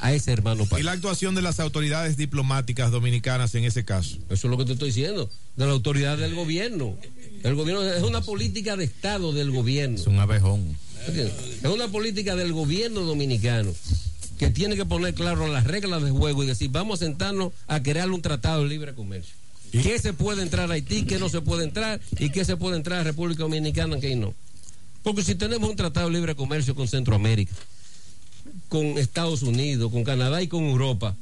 a 0.00 0.12
ese 0.12 0.32
hermano 0.32 0.66
país. 0.66 0.82
¿Y 0.82 0.84
la 0.84 0.92
actuación 0.92 1.34
de 1.34 1.42
las 1.42 1.60
autoridades 1.60 2.16
diplomáticas 2.16 2.90
dominicanas 2.90 3.54
en 3.54 3.64
ese 3.64 3.84
caso? 3.84 4.18
Eso 4.28 4.46
es 4.46 4.50
lo 4.50 4.58
que 4.58 4.64
te 4.64 4.72
estoy 4.72 4.88
diciendo, 4.88 5.30
de 5.56 5.66
la 5.66 5.72
autoridad 5.72 6.18
del 6.18 6.34
gobierno. 6.34 6.96
El 7.42 7.54
gobierno 7.54 7.82
es 7.82 8.02
una 8.02 8.20
política 8.20 8.76
de 8.76 8.84
Estado 8.84 9.32
del 9.32 9.50
gobierno. 9.50 9.96
Es 9.96 10.06
un 10.06 10.18
abejón. 10.18 10.76
Es 11.06 11.70
una 11.70 11.88
política 11.88 12.34
del 12.34 12.52
gobierno 12.52 13.00
dominicano 13.00 13.72
que 14.38 14.50
tiene 14.50 14.74
que 14.74 14.84
poner 14.84 15.14
claro 15.14 15.46
las 15.48 15.64
reglas 15.64 16.02
de 16.02 16.10
juego 16.10 16.42
y 16.42 16.46
decir, 16.46 16.70
vamos 16.70 17.00
a 17.00 17.04
sentarnos 17.04 17.52
a 17.66 17.82
crear 17.82 18.10
un 18.10 18.22
tratado 18.22 18.62
de 18.62 18.68
libre 18.68 18.94
comercio. 18.94 19.34
¿Qué 19.70 19.98
se 19.98 20.12
puede 20.12 20.42
entrar 20.42 20.70
a 20.70 20.74
Haití, 20.74 21.04
qué 21.04 21.18
no 21.18 21.28
se 21.28 21.40
puede 21.40 21.64
entrar 21.64 22.00
y 22.18 22.30
qué 22.30 22.44
se 22.44 22.56
puede 22.56 22.76
entrar 22.76 23.00
a 23.00 23.04
República 23.04 23.42
Dominicana, 23.42 23.98
qué 24.00 24.16
no? 24.16 24.34
Porque 25.02 25.22
si 25.22 25.34
tenemos 25.34 25.68
un 25.68 25.76
tratado 25.76 26.08
de 26.08 26.14
libre 26.14 26.34
comercio 26.34 26.74
con 26.74 26.88
Centroamérica, 26.88 27.54
con 28.74 28.98
Estados 28.98 29.42
Unidos, 29.42 29.92
con 29.92 30.02
Canadá 30.02 30.42
y 30.42 30.48
con 30.48 30.64
Europa, 30.64 31.14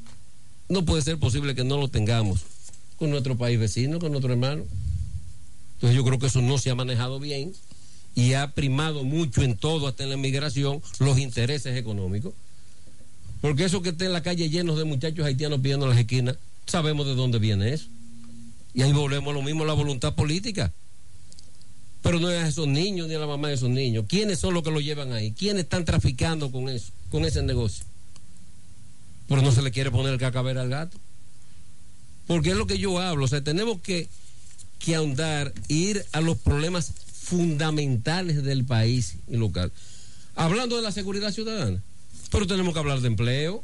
no 0.71 0.87
puede 0.87 1.03
ser 1.03 1.19
posible 1.19 1.55
que 1.55 1.65
no 1.65 1.77
lo 1.77 1.89
tengamos 1.89 2.41
con 2.97 3.11
nuestro 3.11 3.37
país 3.37 3.61
vecino, 3.61 3.99
con 3.99 4.11
nuestro 4.11 4.33
hermano. 4.33 4.65
Entonces 5.75 5.95
yo 5.95 6.03
creo 6.03 6.19
que 6.19 6.29
eso 6.29 6.41
no 6.41 6.57
se 6.57 6.71
ha 6.71 6.75
manejado 6.75 7.21
bien 7.21 7.53
y 8.15 8.33
ha 8.33 8.53
primado 8.53 9.05
mucho 9.05 9.43
en 9.43 9.55
todo, 9.59 9.87
hasta 9.87 10.03
en 10.03 10.09
la 10.09 10.15
inmigración, 10.15 10.81
los 10.99 11.19
intereses 11.19 11.77
económicos. 11.77 12.33
Porque 13.43 13.65
eso 13.65 13.83
que 13.83 13.91
está 13.91 14.07
en 14.07 14.15
la 14.15 14.23
calle 14.23 14.49
llenos 14.49 14.79
de 14.79 14.85
muchachos 14.85 15.27
haitianos 15.27 15.61
pidiendo 15.61 15.87
las 15.87 15.99
esquinas, 15.99 16.39
sabemos 16.65 17.05
de 17.05 17.15
dónde 17.15 17.39
viene 17.39 17.75
eso. 17.75 17.89
Y 18.73 18.81
ahí 18.81 18.95
volvemos 18.95 19.31
a 19.31 19.35
lo 19.35 19.43
mismo, 19.43 19.67
la 19.67 19.75
voluntad 19.75 20.15
política. 20.15 20.73
Pero 22.01 22.19
no 22.19 22.31
es 22.31 22.45
a 22.45 22.49
esos 22.49 22.67
niños 22.67 23.09
ni 23.09 23.15
a 23.15 23.19
la 23.19 23.27
mamá 23.27 23.49
de 23.49 23.55
esos 23.55 23.69
niños. 23.69 24.07
¿Quiénes 24.09 24.39
son 24.39 24.55
los 24.55 24.63
que 24.63 24.71
lo 24.71 24.81
llevan 24.81 25.13
ahí? 25.13 25.33
¿Quiénes 25.33 25.65
están 25.65 25.85
traficando 25.85 26.51
con 26.51 26.71
eso, 26.71 26.93
con 27.13 27.25
ese 27.25 27.43
negocio? 27.43 27.85
Pero 29.29 29.43
no 29.43 29.53
se 29.53 29.63
le 29.63 29.71
quiere 29.71 29.91
poner 29.91 30.15
el 30.15 30.19
cacaber 30.19 30.59
al 30.59 30.69
gato. 30.69 30.99
Porque 32.27 32.51
es 32.51 32.57
lo 32.57 32.67
que 32.67 32.79
yo 32.79 32.99
hablo. 32.99 33.27
O 33.27 33.29
sea, 33.29 33.45
tenemos 33.45 33.81
que, 33.81 34.09
que 34.79 34.97
ahondar, 34.97 35.53
ir 35.69 36.05
a 36.13 36.21
los 36.21 36.39
problemas 36.39 36.93
fundamentales 37.13 38.43
del 38.43 38.65
país 38.65 39.17
y 39.29 39.37
local. 39.37 39.71
Hablando 40.35 40.77
de 40.77 40.83
la 40.83 40.91
seguridad 40.91 41.33
ciudadana. 41.33 41.83
Pero 42.31 42.47
tenemos 42.47 42.73
que 42.73 42.81
hablar 42.81 43.01
de 43.01 43.09
empleo. 43.09 43.63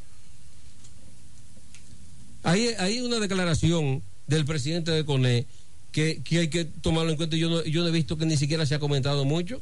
Hay, 2.42 2.68
hay 2.78 3.00
una 3.00 3.18
declaración 3.18 4.02
del 4.26 4.44
presidente 4.44 4.90
de 4.90 5.04
CONE 5.04 5.46
que, 5.90 6.22
hay 6.32 6.48
que 6.48 6.66
tomarlo 6.66 7.10
en 7.10 7.16
cuenta. 7.16 7.36
Yo 7.36 7.48
no, 7.48 7.64
yo 7.64 7.82
no 7.82 7.88
he 7.88 7.92
visto 7.92 8.18
que 8.18 8.26
ni 8.26 8.36
siquiera 8.36 8.66
se 8.66 8.74
ha 8.74 8.78
comentado 8.78 9.24
mucho. 9.24 9.60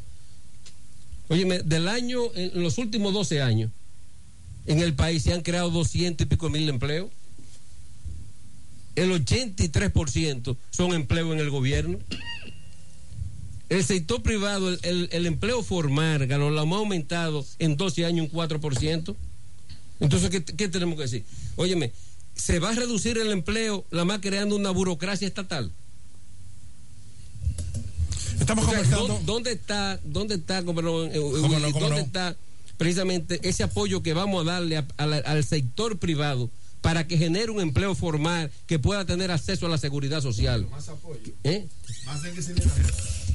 Óyeme, 1.28 1.60
del 1.60 1.88
año, 1.88 2.20
en 2.34 2.62
los 2.62 2.78
últimos 2.78 3.12
12 3.12 3.42
años, 3.42 3.70
en 4.66 4.80
el 4.80 4.94
país 4.94 5.22
se 5.22 5.32
han 5.32 5.42
creado 5.42 5.70
200 5.70 6.24
y 6.24 6.28
pico 6.28 6.50
mil 6.50 6.68
empleos. 6.68 7.10
El 8.94 9.10
83% 9.10 10.56
son 10.70 10.94
empleos 10.94 11.32
en 11.32 11.40
el 11.40 11.50
gobierno. 11.50 11.98
El 13.68 13.84
sector 13.84 14.22
privado, 14.22 14.70
el, 14.82 15.26
empleo 15.26 15.62
formal, 15.62 16.28
lo, 16.28 16.50
lo 16.50 16.62
hemos 16.62 16.78
aumentado 16.78 17.44
en 17.58 17.76
12 17.76 18.06
años 18.06 18.28
un 18.30 18.32
4%. 18.32 19.16
Entonces, 19.98 20.30
¿qué, 20.30 20.44
¿qué, 20.44 20.68
tenemos 20.68 20.96
que 20.96 21.02
decir? 21.02 21.24
Óyeme, 21.56 21.92
se 22.34 22.58
va 22.58 22.70
a 22.70 22.74
reducir 22.74 23.18
el 23.18 23.32
empleo, 23.32 23.84
la 23.90 24.04
más 24.04 24.20
creando 24.20 24.54
una 24.54 24.70
burocracia 24.70 25.26
estatal. 25.26 25.72
Estamos 28.40 28.64
conversando. 28.64 29.20
¿dónde, 29.24 29.52
está, 29.52 30.00
dónde 30.04 30.34
está, 30.36 30.62
dónde 30.62 32.00
está 32.00 32.36
precisamente 32.76 33.40
ese 33.42 33.62
apoyo 33.62 34.02
que 34.02 34.12
vamos 34.12 34.46
a 34.46 34.52
darle 34.52 34.84
al 34.96 35.44
sector 35.44 35.98
privado 35.98 36.50
para 36.80 37.06
que 37.06 37.18
genere 37.18 37.50
un 37.50 37.60
empleo 37.60 37.94
formal 37.94 38.50
que 38.66 38.78
pueda 38.78 39.04
tener 39.04 39.30
acceso 39.30 39.66
a 39.66 39.68
la 39.68 39.78
seguridad 39.78 40.20
social? 40.20 40.66
Más 40.70 40.88
apoyo. 40.88 41.32
¿Eh? 41.42 41.66
Más 42.04 42.22
de 42.22 42.32
que 42.32 42.42
se 42.42 42.54
le 42.54 42.62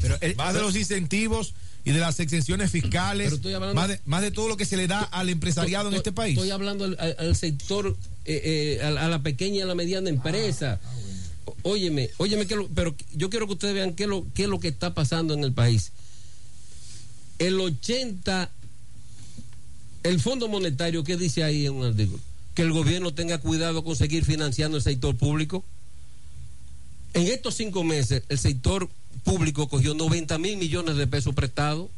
Pero, 0.01 0.17
más 0.37 0.53
de 0.53 0.61
los 0.61 0.75
incentivos 0.75 1.53
y 1.83 1.91
de 1.91 1.99
las 1.99 2.19
exenciones 2.19 2.71
fiscales, 2.71 3.33
más, 3.73 3.87
de, 3.89 3.99
más, 4.05 4.21
de, 4.21 4.31
todo 4.31 4.47
lo 4.47 4.55
que 4.55 4.65
se 4.65 4.77
le 4.77 4.87
da 4.87 5.01
al 5.01 5.29
empresariado 5.29 5.89
en 5.89 5.95
este 5.95 6.11
país. 6.11 6.37
Estoy 6.37 6.51
hablando 6.51 6.85
al, 6.85 7.35
sector, 7.35 7.97
eh, 8.25 8.77
eh, 8.79 8.85
a, 8.85 9.07
la 9.07 9.21
pequeña 9.23 9.57
y 9.57 9.61
a 9.61 9.65
la 9.65 9.75
mediana 9.75 10.09
empresa. 10.09 10.79
Ah, 10.83 10.87
ah, 10.87 11.10
óyeme, 11.63 12.09
óyeme, 12.17 12.45
que 12.45 12.55
pero 12.73 12.95
yo 13.13 13.29
quiero 13.29 13.47
que 13.47 13.53
ustedes 13.53 13.73
vean 13.73 13.93
qué, 13.93 14.07
lo, 14.07 14.25
qué 14.33 14.43
es 14.43 14.49
lo 14.49 14.59
que 14.59 14.67
está 14.67 14.93
pasando 14.93 15.33
en 15.33 15.43
el 15.43 15.53
país. 15.53 15.91
El 17.39 17.59
80, 17.59 18.51
el 20.03 20.19
Fondo 20.19 20.47
Monetario, 20.47 21.03
¿qué 21.03 21.17
dice 21.17 21.43
ahí 21.43 21.65
en 21.65 21.73
un 21.73 21.85
artículo? 21.85 22.19
Que 22.53 22.61
el 22.61 22.71
gobierno 22.71 23.13
tenga 23.13 23.39
cuidado 23.39 23.83
con 23.83 23.95
seguir 23.95 24.25
financiando 24.25 24.77
el 24.77 24.83
sector 24.83 25.15
público. 25.15 25.63
En 27.13 27.27
estos 27.27 27.55
cinco 27.55 27.83
meses, 27.83 28.23
el 28.29 28.39
sector 28.39 28.89
público 29.23 29.67
cogió 29.67 29.93
90 29.93 30.37
mil 30.37 30.57
millones 30.57 30.95
de 30.97 31.07
pesos 31.07 31.35
prestados 31.35 31.89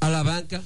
a 0.00 0.08
la 0.08 0.22
banca, 0.22 0.62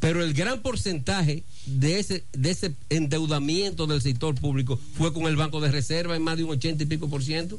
pero 0.00 0.22
el 0.22 0.32
gran 0.32 0.62
porcentaje 0.62 1.42
de 1.66 1.98
ese, 1.98 2.24
de 2.32 2.50
ese 2.50 2.74
endeudamiento 2.88 3.86
del 3.86 4.00
sector 4.00 4.34
público 4.34 4.78
fue 4.96 5.12
con 5.12 5.24
el 5.24 5.36
Banco 5.36 5.60
de 5.60 5.72
Reserva 5.72 6.16
en 6.16 6.22
más 6.22 6.36
de 6.36 6.44
un 6.44 6.50
80 6.50 6.84
y 6.84 6.86
pico 6.86 7.08
por 7.08 7.22
ciento. 7.22 7.58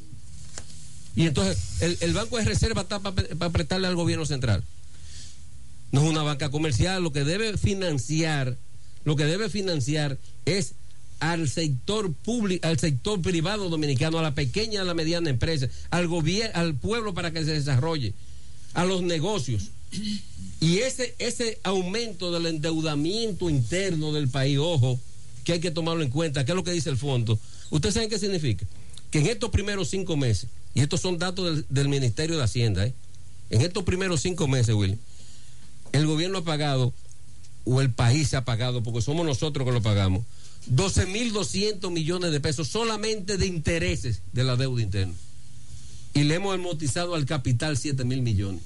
Y 1.16 1.26
entonces 1.26 1.58
el, 2.00 2.12
Banco 2.14 2.38
de 2.38 2.44
Reserva 2.44 2.82
está 2.82 3.00
para 3.00 3.50
prestarle 3.50 3.88
al 3.88 3.96
gobierno 3.96 4.24
central. 4.24 4.62
No 5.92 6.02
es 6.02 6.08
una 6.08 6.22
banca 6.22 6.50
comercial, 6.50 7.02
lo 7.02 7.12
que 7.12 7.24
debe 7.24 7.58
financiar, 7.58 8.56
lo 9.04 9.16
que 9.16 9.24
debe 9.24 9.50
financiar 9.50 10.18
es 10.44 10.74
al 11.18 11.48
sector 11.48 12.12
público, 12.14 12.66
al 12.66 12.78
sector 12.78 13.20
privado 13.20 13.68
dominicano, 13.68 14.18
a 14.18 14.22
la 14.22 14.34
pequeña 14.34 14.80
a 14.80 14.84
la 14.84 14.94
mediana 14.94 15.30
empresa, 15.30 15.68
al 15.90 16.06
gobierno, 16.06 16.58
al 16.58 16.74
pueblo 16.74 17.12
para 17.12 17.32
que 17.32 17.44
se 17.44 17.52
desarrolle, 17.52 18.14
a 18.72 18.84
los 18.84 19.02
negocios. 19.02 19.70
Y 20.60 20.78
ese, 20.78 21.14
ese 21.18 21.58
aumento 21.62 22.30
del 22.30 22.46
endeudamiento 22.46 23.48
interno 23.48 24.12
del 24.12 24.28
país, 24.28 24.58
ojo, 24.58 25.00
que 25.44 25.52
hay 25.52 25.60
que 25.60 25.70
tomarlo 25.70 26.02
en 26.02 26.10
cuenta, 26.10 26.44
¿qué 26.44 26.52
es 26.52 26.56
lo 26.56 26.64
que 26.64 26.72
dice 26.72 26.90
el 26.90 26.96
fondo? 26.96 27.38
¿Ustedes 27.70 27.94
saben 27.94 28.10
qué 28.10 28.18
significa? 28.18 28.66
Que 29.10 29.20
en 29.20 29.26
estos 29.26 29.50
primeros 29.50 29.88
cinco 29.88 30.16
meses, 30.16 30.48
y 30.74 30.80
estos 30.80 31.00
son 31.00 31.18
datos 31.18 31.64
del, 31.68 31.88
Ministerio 31.88 32.36
de 32.36 32.44
Hacienda, 32.44 32.86
¿eh? 32.86 32.94
en 33.48 33.62
estos 33.62 33.84
primeros 33.84 34.20
cinco 34.20 34.46
meses, 34.46 34.74
Will, 34.74 34.98
el 35.92 36.06
gobierno 36.06 36.38
ha 36.38 36.44
pagado, 36.44 36.92
o 37.64 37.80
el 37.80 37.92
país 37.92 38.34
ha 38.34 38.44
pagado, 38.44 38.82
porque 38.82 39.02
somos 39.02 39.26
nosotros 39.26 39.66
que 39.66 39.72
lo 39.72 39.82
pagamos, 39.82 40.24
12.200 40.70 41.90
millones 41.90 42.32
de 42.32 42.40
pesos 42.40 42.68
solamente 42.68 43.38
de 43.38 43.46
intereses 43.46 44.22
de 44.32 44.44
la 44.44 44.56
deuda 44.56 44.82
interna. 44.82 45.14
Y 46.12 46.24
le 46.24 46.34
hemos 46.34 46.54
amortizado 46.54 47.14
al 47.14 47.24
capital 47.24 47.76
7 47.76 48.04
mil 48.04 48.20
millones. 48.20 48.62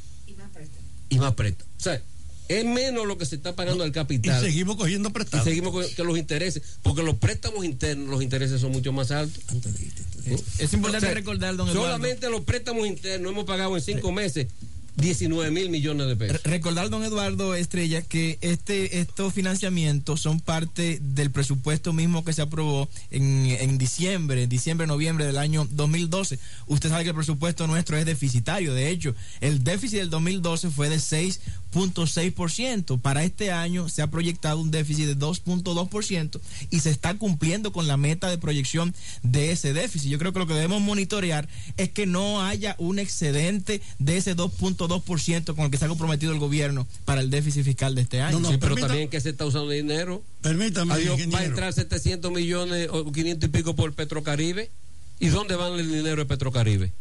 Y 1.14 1.18
más 1.18 1.34
presta. 1.34 1.64
O 1.64 1.80
sea, 1.80 2.02
es 2.48 2.64
menos 2.64 3.06
lo 3.06 3.16
que 3.16 3.24
se 3.24 3.36
está 3.36 3.56
pagando 3.56 3.84
al 3.84 3.92
capital. 3.92 4.42
Y 4.42 4.46
seguimos 4.46 4.76
cogiendo 4.76 5.10
prestados. 5.10 5.46
Y 5.46 5.50
seguimos 5.50 5.86
que 5.86 6.04
los 6.04 6.18
intereses, 6.18 6.62
porque 6.82 7.02
los 7.02 7.16
préstamos 7.16 7.64
internos, 7.64 8.08
los 8.08 8.22
intereses 8.22 8.60
son 8.60 8.72
mucho 8.72 8.92
más 8.92 9.10
altos. 9.10 9.42
Es 10.58 10.72
importante 10.72 11.12
recordar, 11.14 11.56
don 11.56 11.68
Eduardo. 11.68 11.86
Solamente 11.86 12.28
los 12.30 12.42
préstamos 12.42 12.86
internos 12.86 13.32
hemos 13.32 13.44
pagado 13.44 13.76
en 13.76 13.82
cinco 13.82 14.12
meses 14.12 14.48
19 14.96 15.50
mil 15.50 15.70
millones 15.70 16.06
de 16.06 16.16
pesos. 16.16 16.42
Recordar, 16.44 16.88
don 16.90 17.02
Eduardo 17.02 17.54
Estrella, 17.54 18.02
que 18.02 18.38
este 18.40 19.00
estos 19.00 19.32
financiamientos 19.32 20.20
son 20.20 20.40
parte 20.40 20.98
del 21.02 21.30
presupuesto 21.30 21.92
mismo 21.92 22.24
que 22.24 22.32
se 22.32 22.42
aprobó 22.42 22.88
en, 23.10 23.46
en 23.46 23.78
diciembre, 23.78 24.46
diciembre, 24.46 24.86
noviembre 24.86 25.26
del 25.26 25.38
año 25.38 25.66
2012. 25.70 26.38
Usted 26.66 26.88
sabe 26.88 27.02
que 27.04 27.10
el 27.10 27.16
presupuesto 27.16 27.66
nuestro 27.66 27.96
es 27.96 28.06
deficitario. 28.06 28.74
De 28.74 28.90
hecho, 28.90 29.14
el 29.40 29.64
déficit 29.64 29.98
del 29.98 30.10
2012 30.10 30.70
fue 30.70 30.88
de 30.88 31.00
6.6%. 31.74 33.00
Para 33.00 33.24
este 33.24 33.52
año 33.52 33.88
se 33.88 34.02
ha 34.02 34.06
proyectado 34.06 34.60
un 34.60 34.70
déficit 34.70 35.06
de 35.06 35.16
2.2% 35.16 36.40
y 36.70 36.80
se 36.80 36.90
está 36.90 37.14
cumpliendo 37.14 37.72
con 37.72 37.86
la 37.86 37.96
meta 37.96 38.30
de 38.30 38.38
proyección 38.38 38.94
de 39.22 39.52
ese 39.52 39.72
déficit. 39.72 40.10
Yo 40.10 40.18
creo 40.18 40.32
que 40.32 40.38
lo 40.38 40.46
que 40.46 40.54
debemos 40.54 40.80
monitorear 40.80 41.48
es 41.76 41.90
que 41.90 42.06
no 42.06 42.42
haya 42.42 42.76
un 42.78 42.98
excedente 42.98 43.80
de 43.98 44.16
ese 44.16 44.36
2.2% 44.36 45.04
2% 45.04 45.54
con 45.54 45.64
el 45.64 45.70
que 45.70 45.78
se 45.78 45.84
ha 45.84 45.88
comprometido 45.88 46.32
el 46.32 46.38
gobierno 46.38 46.86
para 47.04 47.20
el 47.20 47.30
déficit 47.30 47.64
fiscal 47.64 47.94
de 47.94 48.02
este 48.02 48.20
año. 48.20 48.40
No, 48.40 48.58
pero 48.58 48.76
también 48.76 49.08
que 49.08 49.20
se 49.20 49.30
está 49.30 49.44
usando 49.44 49.70
dinero. 49.70 50.22
Permítame. 50.42 50.94
va 51.26 51.38
a 51.38 51.44
entrar 51.44 51.72
700 51.72 52.30
millones 52.32 52.88
o 52.90 53.10
500 53.10 53.48
y 53.48 53.52
pico 53.52 53.74
por 53.74 53.92
Petrocaribe. 53.92 54.70
¿Y 55.20 55.28
dónde 55.28 55.56
van 55.56 55.78
el 55.78 55.88
dinero 55.88 56.16
de 56.16 56.26
Petrocaribe? 56.26 56.92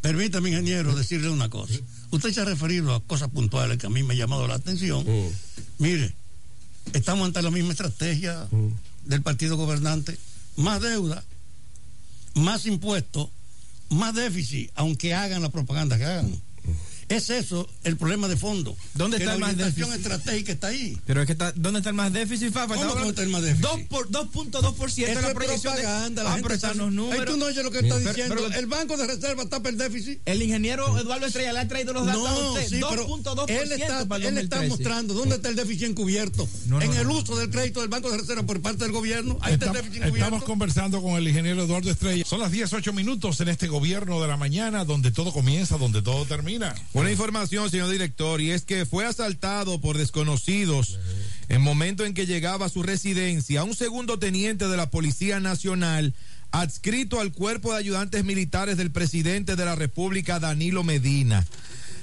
Permítame, 0.00 0.50
ingeniero, 0.50 0.94
decirle 0.94 1.30
una 1.30 1.48
cosa. 1.48 1.74
Usted 2.10 2.32
se 2.32 2.40
ha 2.40 2.44
referido 2.44 2.94
a 2.94 3.02
cosas 3.02 3.28
puntuales 3.30 3.78
que 3.78 3.86
a 3.86 3.90
mí 3.90 4.02
me 4.02 4.14
han 4.14 4.18
llamado 4.18 4.46
la 4.46 4.54
atención. 4.54 5.04
Mm. 5.04 5.30
Mire, 5.78 6.14
estamos 6.92 7.26
ante 7.26 7.42
la 7.42 7.50
misma 7.50 7.72
estrategia 7.72 8.46
mm. 8.50 8.68
del 9.08 9.22
partido 9.22 9.56
gobernante. 9.56 10.16
Más 10.56 10.80
deuda, 10.80 11.24
más 12.34 12.66
impuestos, 12.66 13.28
más 13.90 14.14
déficit, 14.14 14.70
aunque 14.74 15.14
hagan 15.14 15.42
la 15.42 15.50
propaganda 15.50 15.98
que 15.98 16.04
hagan. 16.04 16.40
Es 17.08 17.30
eso 17.30 17.68
el 17.84 17.96
problema 17.96 18.26
de 18.28 18.36
fondo. 18.36 18.76
¿Dónde 18.94 19.18
está 19.18 19.34
el 19.34 19.40
más 19.40 19.56
déficit? 19.56 19.92
estratégica 19.94 20.52
está 20.52 20.68
ahí. 20.68 20.98
Pero 21.06 21.20
es 21.20 21.26
que 21.26 21.32
está, 21.32 21.52
¿dónde 21.52 21.78
está 21.78 21.90
el 21.90 21.96
más 21.96 22.12
déficit, 22.12 22.52
Fafa? 22.52 22.74
¿Cómo 22.74 23.04
está 23.04 23.22
el 23.22 23.28
más 23.28 23.42
déficit? 23.42 23.64
2.2% 23.64 24.50
de 24.50 24.62
la 25.22 25.34
proyección. 25.34 25.74
Propaganda, 25.74 26.22
de, 26.22 26.28
la 26.28 26.34
ah, 26.34 26.36
gente 26.36 26.54
está, 26.54 26.74
los 26.74 26.92
números. 26.92 27.20
Ahí 27.20 27.26
tú 27.26 27.36
no 27.36 27.46
oyes 27.46 27.64
lo 27.64 27.70
que 27.70 27.78
está 27.78 27.98
diciendo. 27.98 28.46
el 28.46 28.66
Banco 28.66 28.96
de 28.96 29.06
Reserva 29.06 29.44
está 29.44 29.62
por 29.62 29.72
déficit. 29.74 30.20
El 30.24 30.42
ingeniero 30.42 30.98
Eduardo 30.98 31.26
Estrella 31.26 31.52
le 31.52 31.60
ha 31.60 31.68
traído 31.68 31.92
los 31.92 32.06
datos 32.06 32.22
no, 32.22 32.28
a 32.28 32.52
usted. 32.52 32.68
Sí, 32.68 32.80
2.2% 32.80 33.46
él 33.48 33.72
está, 33.72 34.06
él 34.16 34.38
está 34.38 34.62
mostrando 34.62 35.14
dónde 35.14 35.36
está 35.36 35.48
el 35.48 35.56
déficit 35.56 35.88
encubierto. 35.88 36.48
en 36.68 36.92
el 36.94 37.06
uso 37.08 37.36
del 37.36 37.50
crédito 37.50 37.80
del 37.80 37.88
Banco 37.88 38.10
de 38.10 38.18
Reserva 38.18 38.42
por 38.42 38.60
parte 38.60 38.84
del 38.84 38.92
gobierno. 38.92 39.38
Ahí 39.42 39.54
está, 39.54 39.66
el 39.66 39.72
déficit 39.72 40.02
encubierto. 40.02 40.24
Estamos 40.24 40.44
conversando 40.44 41.02
con 41.02 41.14
el 41.14 41.28
ingeniero 41.28 41.62
Eduardo 41.62 41.90
Estrella. 41.90 42.24
Son 42.24 42.40
las 42.40 42.50
18 42.50 42.92
minutos 42.92 43.40
en 43.40 43.48
este 43.48 43.68
gobierno 43.68 44.20
de 44.20 44.28
la 44.28 44.36
mañana 44.36 44.84
donde 44.84 45.10
todo 45.10 45.32
comienza, 45.32 45.76
donde 45.76 46.02
todo 46.02 46.24
termina. 46.24 46.74
Buena 46.96 47.10
información, 47.10 47.70
señor 47.70 47.90
director, 47.90 48.40
y 48.40 48.52
es 48.52 48.62
que 48.62 48.86
fue 48.86 49.04
asaltado 49.04 49.82
por 49.82 49.98
desconocidos 49.98 50.98
en 51.50 51.60
momento 51.60 52.06
en 52.06 52.14
que 52.14 52.24
llegaba 52.24 52.64
a 52.64 52.70
su 52.70 52.82
residencia 52.82 53.64
un 53.64 53.76
segundo 53.76 54.18
teniente 54.18 54.66
de 54.66 54.78
la 54.78 54.88
Policía 54.88 55.38
Nacional 55.38 56.14
adscrito 56.52 57.20
al 57.20 57.32
cuerpo 57.32 57.72
de 57.72 57.80
ayudantes 57.80 58.24
militares 58.24 58.78
del 58.78 58.92
presidente 58.92 59.56
de 59.56 59.64
la 59.66 59.74
República, 59.74 60.40
Danilo 60.40 60.84
Medina. 60.84 61.44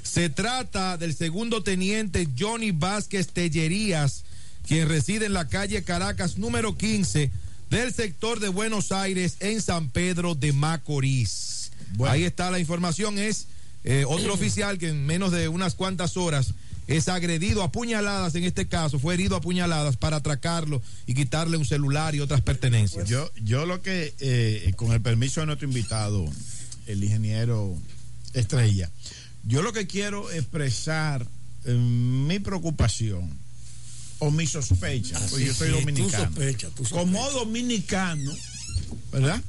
Se 0.03 0.29
trata 0.29 0.95
del 0.97 1.15
segundo 1.15 1.63
teniente 1.63 2.27
Johnny 2.37 2.69
Vázquez 2.69 3.29
Tellerías, 3.29 4.25
quien 4.67 4.87
reside 4.87 5.25
en 5.25 5.33
la 5.33 5.47
calle 5.47 5.83
Caracas 5.83 6.37
número 6.37 6.77
15 6.77 7.31
del 7.71 7.91
sector 7.95 8.39
de 8.39 8.49
Buenos 8.49 8.91
Aires 8.91 9.37
en 9.39 9.59
San 9.59 9.89
Pedro 9.89 10.35
de 10.35 10.53
Macorís. 10.53 11.71
Ahí 12.05 12.25
está 12.25 12.51
la 12.51 12.59
información, 12.59 13.17
es 13.17 13.47
eh, 13.83 14.05
otro 14.07 14.33
oficial 14.33 14.77
que 14.77 14.89
en 14.89 15.05
menos 15.05 15.31
de 15.31 15.47
unas 15.47 15.75
cuantas 15.75 16.17
horas 16.17 16.53
es 16.87 17.07
agredido 17.07 17.63
a 17.63 17.71
puñaladas, 17.71 18.35
en 18.35 18.43
este 18.43 18.67
caso, 18.67 18.99
fue 18.99 19.13
herido 19.13 19.35
a 19.35 19.41
puñaladas 19.41 19.95
para 19.95 20.17
atracarlo 20.17 20.81
y 21.07 21.13
quitarle 21.13 21.57
un 21.57 21.65
celular 21.65 22.13
y 22.13 22.19
otras 22.19 22.41
pertenencias. 22.41 23.07
Yo, 23.07 23.31
yo 23.41 23.65
lo 23.65 23.81
que, 23.81 24.13
eh, 24.19 24.73
con 24.75 24.91
el 24.91 25.01
permiso 25.01 25.39
de 25.39 25.47
nuestro 25.47 25.67
invitado, 25.67 26.25
el 26.87 27.03
ingeniero 27.03 27.73
Estrella, 28.33 28.91
yo 29.43 29.61
lo 29.61 29.71
que 29.71 29.87
quiero 29.87 30.29
expresar 30.31 31.25
eh, 31.65 31.73
mi 31.73 32.39
preocupación 32.39 33.29
o 34.19 34.31
mi 34.31 34.47
sospecha, 34.47 35.19
porque 35.29 35.45
yo 35.45 35.53
soy 35.53 35.69
dominicano. 35.69 36.35
Como 36.89 37.31
dominicano, 37.31 38.31
¿verdad? 39.11 39.41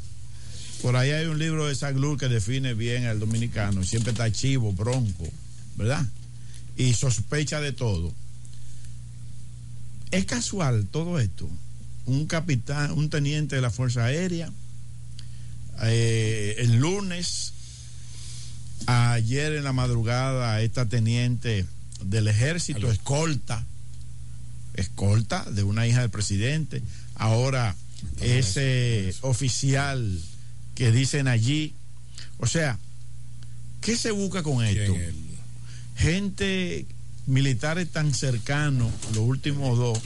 Por 0.85 0.97
ahí 0.97 1.13
hay 1.13 1.25
un 1.25 1.39
libro 1.39 1.67
de 1.67 1.75
Saglur 1.75 2.19
que 2.19 2.29
define 2.29 2.75
bien 2.75 3.07
al 3.07 3.19
dominicano, 3.19 3.83
siempre 3.85 4.13
está 4.13 4.31
chivo, 4.31 4.71
bronco, 4.71 5.27
¿verdad? 5.77 6.05
Y 6.77 6.93
sospecha 6.93 7.59
de 7.63 7.73
todo. 7.73 8.13
Es 10.11 10.27
casual 10.27 10.87
todo 10.91 11.19
esto. 11.19 11.49
Un 12.05 12.27
capitán, 12.27 12.91
un 12.91 13.09
teniente 13.09 13.57
de 13.57 13.63
la 13.63 13.71
Fuerza 13.71 14.05
Aérea, 14.05 14.53
eh, 15.85 16.57
el 16.59 16.77
lunes, 16.77 17.55
ayer 18.85 19.55
en 19.55 19.65
la 19.65 19.73
madrugada, 19.73 20.61
esta 20.61 20.87
teniente 20.87 21.65
del 22.05 22.29
ejército, 22.29 22.93
escolta, 22.93 23.65
escolta 24.75 25.51
de 25.51 25.63
una 25.63 25.87
hija 25.87 26.03
del 26.03 26.11
presidente, 26.11 26.83
ahora 27.15 27.75
ese 28.21 29.15
oficial 29.23 30.21
que 30.75 30.93
dicen 30.93 31.29
allí. 31.29 31.75
O 32.39 32.47
sea, 32.47 32.79
¿qué 33.81 33.97
se 33.97 34.11
busca 34.11 34.43
con 34.43 34.65
esto? 34.65 34.95
Gente 35.97 36.87
militares 37.27 37.91
tan 37.91 38.13
cercanos, 38.13 38.93
los 39.15 39.25
últimos 39.25 39.79
dos, 39.79 39.99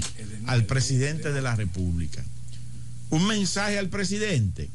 al 0.46 0.64
presidente 0.66 1.32
de 1.32 1.42
la 1.42 1.56
República. 1.56 2.24
Un 3.10 3.26
mensaje 3.26 3.78
al 3.78 3.88
presidente 3.88 4.68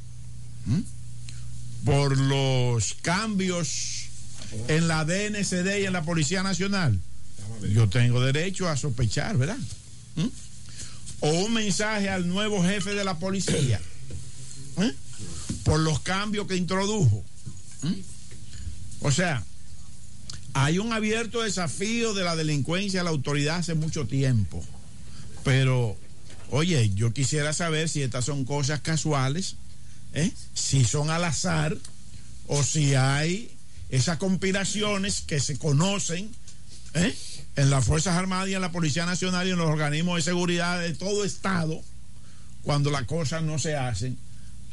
por 1.86 2.18
los 2.18 2.96
cambios 3.02 4.06
en 4.68 4.88
la 4.88 5.06
DNCD 5.06 5.82
y 5.82 5.86
en 5.86 5.94
la 5.94 6.04
Policía 6.04 6.44
Nacional. 6.44 7.00
Yo 7.72 7.88
tengo 7.88 8.22
derecho 8.22 8.68
a 8.68 8.76
sospechar, 8.76 9.38
¿verdad? 9.38 9.58
O 11.20 11.30
un 11.46 11.54
mensaje 11.54 12.10
al 12.10 12.28
nuevo 12.28 12.62
jefe 12.64 12.94
de 12.94 13.04
la 13.06 13.18
policía 13.18 13.80
¿eh? 14.78 14.94
Por 15.64 15.80
los 15.80 16.00
cambios 16.00 16.48
que 16.48 16.56
introdujo. 16.56 17.24
O 19.02 19.12
sea, 19.12 19.44
hay 20.54 20.80
un 20.80 20.94
abierto 20.94 21.42
desafío 21.42 22.14
de 22.14 22.24
la 22.24 22.36
delincuencia 22.36 23.02
a 23.02 23.04
la 23.04 23.10
autoridad 23.10 23.58
hace 23.58 23.74
mucho 23.74 24.06
tiempo. 24.06 24.64
Pero, 25.44 25.98
oye, 26.52 26.92
yo 26.96 27.12
quisiera 27.12 27.54
saber 27.54 27.90
si 27.90 28.02
estas 28.02 28.26
son 28.26 28.46
cosas 28.46 28.82
casuales, 28.82 29.56
¿eh? 30.14 30.32
si 30.54 30.86
son 30.86 31.10
al 31.10 31.24
azar, 31.24 31.76
o 32.48 32.64
si 32.64 32.96
hay 32.96 33.52
esas 33.90 34.18
conspiraciones 34.18 35.22
que 35.22 35.40
se 35.40 35.58
conocen 35.58 36.32
¿eh? 36.94 37.16
en 37.56 37.70
las 37.70 37.86
Fuerzas 37.86 38.16
Armadas 38.16 38.50
y 38.50 38.54
en 38.54 38.62
la 38.62 38.72
Policía 38.72 39.06
Nacional 39.06 39.48
y 39.48 39.52
en 39.52 39.58
los 39.58 39.70
organismos 39.70 40.18
de 40.18 40.22
seguridad 40.22 40.80
de 40.80 40.94
todo 40.94 41.26
Estado, 41.26 41.82
cuando 42.64 42.92
las 42.92 43.04
cosas 43.04 43.44
no 43.44 43.60
se 43.60 43.76
hacen 43.76 44.18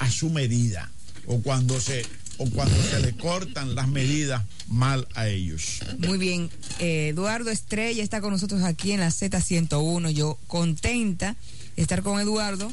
a 0.00 0.10
su 0.10 0.30
medida, 0.30 0.90
o 1.26 1.40
cuando 1.40 1.80
se 1.80 2.04
o 2.38 2.48
cuando 2.48 2.82
se 2.82 3.00
le 3.00 3.14
cortan 3.16 3.74
las 3.74 3.86
medidas 3.86 4.42
mal 4.66 5.06
a 5.14 5.28
ellos. 5.28 5.80
Muy 5.98 6.16
bien, 6.16 6.48
eh, 6.78 7.08
Eduardo 7.08 7.50
Estrella 7.50 8.02
está 8.02 8.22
con 8.22 8.32
nosotros 8.32 8.62
aquí 8.62 8.92
en 8.92 9.00
la 9.00 9.08
Z101, 9.08 10.10
yo 10.10 10.38
contenta 10.46 11.36
estar 11.82 12.02
con 12.02 12.20
Eduardo, 12.20 12.70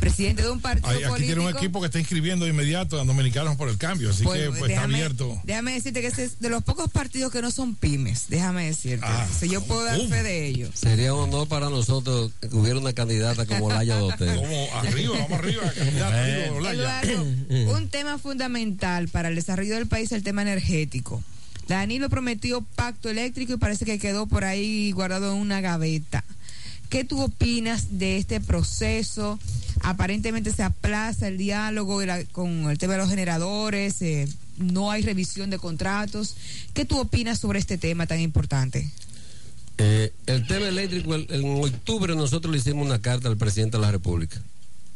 presidente 0.00 0.42
de 0.42 0.50
un 0.50 0.60
partido 0.60 0.88
Aquí 0.90 1.04
político. 1.04 1.34
tiene 1.34 1.40
un 1.50 1.56
equipo 1.56 1.80
que 1.80 1.86
está 1.86 1.98
inscribiendo 1.98 2.44
de 2.44 2.50
inmediato 2.52 3.00
a 3.00 3.04
Dominicanos 3.04 3.56
por 3.56 3.68
el 3.68 3.78
cambio, 3.78 4.10
así 4.10 4.24
Pues, 4.24 4.42
que 4.42 4.48
pues, 4.50 4.70
está 4.70 4.84
abierto. 4.84 5.40
Déjame 5.44 5.72
decirte 5.72 6.00
que 6.00 6.06
ese 6.08 6.24
es 6.24 6.40
de 6.40 6.48
los 6.50 6.62
pocos 6.64 6.90
partidos 6.90 7.32
que 7.32 7.42
no 7.42 7.50
son 7.50 7.74
pymes, 7.74 8.26
déjame 8.28 8.66
decirte. 8.66 9.04
Ah, 9.06 9.26
O 9.30 9.38
sea, 9.38 9.48
yo 9.48 9.62
puedo 9.62 9.84
dar 9.84 9.96
¿cómo? 9.96 10.08
fe 10.08 10.22
de 10.22 10.46
ello. 10.46 10.68
Sería 10.74 11.14
un 11.14 11.20
honor 11.28 11.48
para 11.48 11.68
nosotros 11.70 12.32
que 12.40 12.54
hubiera 12.54 12.78
una 12.78 12.92
candidata 12.92 13.46
como 13.46 13.68
Laya 13.70 13.96
Dote. 13.96 14.34
Como 14.34 14.68
arriba, 14.76 15.14
vamos 15.18 15.38
arriba. 15.38 15.72
Eduardo, 16.72 17.22
un 17.76 17.88
tema 17.88 18.18
fundamental 18.18 19.08
para 19.08 19.28
el 19.28 19.34
desarrollo 19.34 19.74
del 19.74 19.86
país 19.86 20.06
es 20.06 20.12
el 20.12 20.22
tema 20.22 20.42
energético. 20.42 21.22
Danilo 21.66 22.08
prometió 22.08 22.62
pacto 22.62 23.10
eléctrico 23.10 23.52
y 23.52 23.56
parece 23.58 23.84
que 23.84 23.98
quedó 23.98 24.26
por 24.26 24.44
ahí 24.44 24.90
guardado 24.92 25.32
en 25.34 25.38
una 25.38 25.60
gaveta. 25.60 26.24
¿Qué 26.88 27.04
tú 27.04 27.20
opinas 27.22 27.98
de 27.98 28.16
este 28.16 28.40
proceso? 28.40 29.38
Aparentemente 29.82 30.52
se 30.52 30.62
aplaza 30.62 31.28
el 31.28 31.38
diálogo 31.38 32.00
con 32.32 32.70
el 32.70 32.78
tema 32.78 32.94
de 32.94 32.98
los 33.00 33.10
generadores, 33.10 34.00
eh, 34.02 34.26
no 34.56 34.90
hay 34.90 35.02
revisión 35.02 35.50
de 35.50 35.58
contratos. 35.58 36.34
¿Qué 36.74 36.84
tú 36.84 36.98
opinas 36.98 37.38
sobre 37.38 37.58
este 37.58 37.78
tema 37.78 38.06
tan 38.06 38.20
importante? 38.20 38.90
Eh, 39.76 40.12
el 40.26 40.46
tema 40.46 40.66
eléctrico, 40.66 41.14
el- 41.14 41.26
en 41.30 41.62
octubre 41.62 42.16
nosotros 42.16 42.50
le 42.52 42.58
hicimos 42.58 42.84
una 42.86 43.00
carta 43.00 43.28
al 43.28 43.36
presidente 43.36 43.76
de 43.76 43.82
la 43.82 43.92
República, 43.92 44.42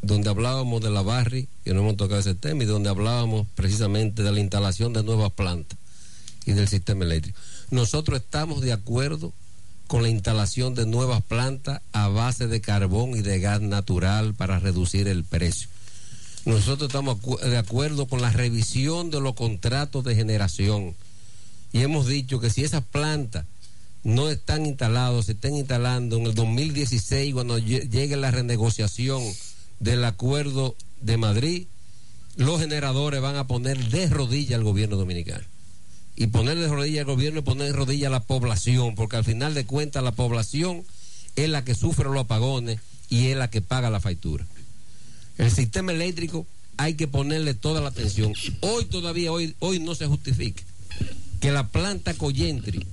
donde 0.00 0.28
hablábamos 0.30 0.82
de 0.82 0.90
la 0.90 1.02
Barri, 1.02 1.46
que 1.64 1.72
no 1.72 1.80
hemos 1.80 1.96
tocado 1.96 2.18
ese 2.18 2.34
tema, 2.34 2.64
y 2.64 2.66
donde 2.66 2.88
hablábamos 2.90 3.46
precisamente 3.54 4.22
de 4.24 4.32
la 4.32 4.40
instalación 4.40 4.92
de 4.92 5.04
nuevas 5.04 5.30
plantas 5.32 5.78
y 6.46 6.52
del 6.52 6.66
sistema 6.66 7.04
eléctrico. 7.04 7.38
Nosotros 7.70 8.18
estamos 8.20 8.60
de 8.62 8.72
acuerdo 8.72 9.32
con 9.92 10.02
la 10.02 10.08
instalación 10.08 10.74
de 10.74 10.86
nuevas 10.86 11.20
plantas 11.22 11.82
a 11.92 12.08
base 12.08 12.46
de 12.46 12.62
carbón 12.62 13.10
y 13.14 13.20
de 13.20 13.40
gas 13.40 13.60
natural 13.60 14.32
para 14.32 14.58
reducir 14.58 15.06
el 15.06 15.22
precio. 15.22 15.68
Nosotros 16.46 16.88
estamos 16.88 17.18
de 17.42 17.58
acuerdo 17.58 18.06
con 18.06 18.22
la 18.22 18.30
revisión 18.32 19.10
de 19.10 19.20
los 19.20 19.34
contratos 19.34 20.02
de 20.02 20.14
generación 20.14 20.94
y 21.74 21.80
hemos 21.82 22.06
dicho 22.06 22.40
que 22.40 22.48
si 22.48 22.64
esas 22.64 22.82
plantas 22.84 23.44
no 24.02 24.30
están 24.30 24.64
instalados, 24.64 25.26
se 25.26 25.32
estén 25.32 25.56
instalando 25.56 26.16
en 26.16 26.24
el 26.24 26.34
2016 26.34 27.34
cuando 27.34 27.58
lle- 27.58 27.86
llegue 27.90 28.16
la 28.16 28.30
renegociación 28.30 29.22
del 29.78 30.06
acuerdo 30.06 30.74
de 31.02 31.18
Madrid, 31.18 31.66
los 32.36 32.58
generadores 32.58 33.20
van 33.20 33.36
a 33.36 33.46
poner 33.46 33.76
de 33.90 34.08
rodilla 34.08 34.56
al 34.56 34.64
gobierno 34.64 34.96
dominicano. 34.96 35.44
Y 36.14 36.26
poner 36.26 36.58
de 36.58 36.68
rodilla 36.68 37.00
al 37.00 37.06
gobierno 37.06 37.40
y 37.40 37.42
poner 37.42 37.68
de 37.68 37.72
rodilla 37.72 38.08
a 38.08 38.10
la 38.10 38.20
población, 38.24 38.94
porque 38.94 39.16
al 39.16 39.24
final 39.24 39.54
de 39.54 39.64
cuentas 39.64 40.02
la 40.02 40.12
población 40.12 40.84
es 41.36 41.48
la 41.48 41.64
que 41.64 41.74
sufre 41.74 42.04
los 42.04 42.18
apagones 42.18 42.80
y 43.08 43.28
es 43.28 43.36
la 43.36 43.48
que 43.48 43.62
paga 43.62 43.90
la 43.90 44.00
factura. 44.00 44.46
El 45.38 45.50
sistema 45.50 45.92
eléctrico 45.92 46.46
hay 46.76 46.94
que 46.94 47.08
ponerle 47.08 47.54
toda 47.54 47.80
la 47.80 47.88
atención. 47.88 48.34
Hoy 48.60 48.84
todavía, 48.84 49.32
hoy, 49.32 49.54
hoy 49.60 49.78
no 49.78 49.94
se 49.94 50.06
justifica 50.06 50.62
que 51.40 51.50
la 51.50 51.68
planta 51.68 52.14
Coyentri 52.14 52.86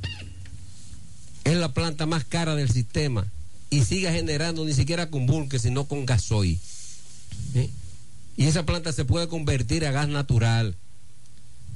es 1.43 1.57
la 1.57 1.73
planta 1.73 2.05
más 2.05 2.25
cara 2.25 2.55
del 2.55 2.69
sistema 2.69 3.27
y 3.69 3.83
siga 3.83 4.11
generando 4.11 4.65
ni 4.65 4.73
siquiera 4.73 5.09
con 5.09 5.25
bulque, 5.25 5.59
sino 5.59 5.85
con 5.85 6.05
gasoil. 6.05 6.59
¿Eh? 7.55 7.69
Y 8.37 8.45
esa 8.45 8.65
planta 8.65 8.91
se 8.93 9.05
puede 9.05 9.27
convertir 9.27 9.85
a 9.85 9.91
gas 9.91 10.07
natural. 10.07 10.75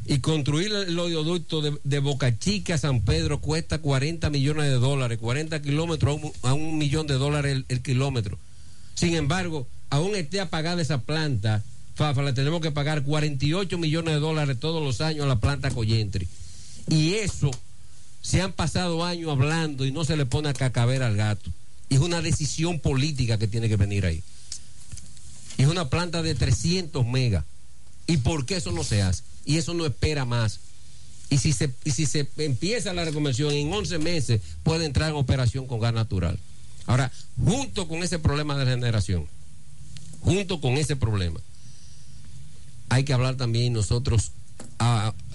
Y 0.06 0.20
construir 0.20 0.74
el 0.74 1.00
oleoducto 1.00 1.62
de, 1.62 1.78
de 1.84 2.00
Boca 2.00 2.38
Chica 2.38 2.76
a 2.76 2.78
San 2.78 3.02
Pedro 3.02 3.40
cuesta 3.40 3.80
40 3.80 4.30
millones 4.30 4.66
de 4.66 4.76
dólares, 4.76 5.18
40 5.20 5.62
kilómetros 5.62 6.20
a 6.42 6.54
un, 6.54 6.78
millón 6.78 7.08
de 7.08 7.14
dólares 7.14 7.64
el, 7.68 7.82
kilómetro. 7.82 8.38
Sin 8.96 9.16
embargo, 9.16 9.66
aún 9.90 10.16
esté 10.16 10.42
apagada 10.42 10.82
esa 10.82 11.02
planta, 11.02 11.64
Fafa, 11.96 12.22
le 12.22 12.34
tenemos 12.34 12.60
que 12.60 12.72
pagar 12.72 13.04
48 13.04 13.78
millones 13.78 14.16
de 14.16 14.20
dólares 14.20 14.60
todos 14.60 14.84
los 14.84 15.00
años 15.00 15.26
a 15.26 15.28
la 15.28 15.40
planta 15.40 15.72
Coyentri. 15.72 16.28
Y 16.90 17.14
eso 17.14 17.52
se 18.22 18.42
han 18.42 18.52
pasado 18.52 19.06
años 19.06 19.32
hablando 19.32 19.86
y 19.86 19.92
no 19.92 20.04
se 20.04 20.18
le 20.18 20.26
pone 20.26 20.50
a 20.50 20.54
cacaber 20.54 21.02
al 21.02 21.16
gato. 21.16 21.50
Es 21.90 22.00
una 22.00 22.22
decisión 22.22 22.80
política 22.80 23.38
que 23.38 23.48
tiene 23.48 23.70
que 23.70 23.78
venir 23.78 24.06
ahí. 24.06 24.22
Es 25.58 25.68
una 25.68 25.90
planta 25.90 26.22
de 26.22 26.36
300 26.36 27.06
megas. 27.06 27.46
¿Y 28.08 28.18
por 28.18 28.46
qué 28.46 28.58
eso 28.58 28.72
no 28.72 28.84
se 28.84 29.02
hace? 29.02 29.24
Y 29.46 29.58
eso 29.58 29.74
no 29.74 29.86
espera 29.86 30.26
más. 30.26 30.60
Y 31.30 31.38
si 31.38 31.54
se, 31.54 31.74
si 31.86 32.06
se 32.06 32.28
empieza 32.38 32.94
la 32.94 33.06
reconversión 33.06 33.54
en 33.54 33.72
11 33.74 34.00
meses, 34.00 34.42
puede 34.64 34.86
entrar 34.86 35.10
en 35.10 35.16
operación 35.16 35.68
con 35.68 35.80
gas 35.80 35.94
natural. 35.94 36.40
Ahora, 36.86 37.12
junto 37.44 37.88
con 37.88 38.04
ese 38.04 38.20
problema 38.20 38.58
de 38.58 38.66
generación, 38.66 39.28
junto 40.20 40.62
con 40.62 40.74
ese 40.74 40.96
problema, 40.96 41.40
hay 42.90 43.04
que 43.04 43.14
hablar 43.14 43.36
también 43.36 43.74
nosotros 43.74 44.32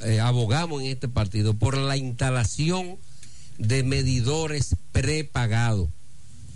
eh, 0.04 0.20
abogamos 0.20 0.82
en 0.82 0.88
este 0.88 1.08
partido 1.08 1.54
por 1.54 1.76
la 1.76 1.96
instalación 1.96 2.96
de 3.58 3.82
medidores 3.82 4.76
prepagados. 4.92 5.88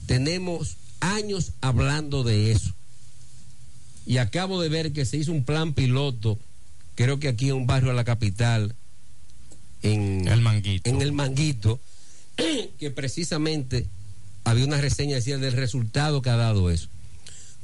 Tenemos 0.07 0.77
años 1.01 1.53
hablando 1.61 2.23
de 2.23 2.53
eso. 2.53 2.75
Y 4.07 4.19
acabo 4.19 4.61
de 4.61 4.69
ver 4.69 4.93
que 4.93 5.05
se 5.05 5.17
hizo 5.17 5.33
un 5.33 5.45
plan 5.45 5.75
piloto, 5.75 6.39
creo 6.95 7.19
que 7.19 7.29
aquí 7.29 7.49
en 7.49 7.57
un 7.57 7.67
barrio 7.67 7.91
de 7.91 7.97
la 7.97 8.05
capital, 8.05 8.75
en 9.83 10.27
El 10.29 10.41
Manguito. 10.41 10.91
en 10.91 11.03
el 11.03 11.13
Manguito, 11.13 11.81
que 12.79 12.91
precisamente 12.91 13.87
había 14.45 14.65
una 14.65 14.81
reseña 14.81 15.17
decía 15.17 15.39
del 15.39 15.53
resultado 15.53 16.23
que 16.23 16.31
ha 16.31 16.37
dado 16.37 16.71
eso. 16.71 16.89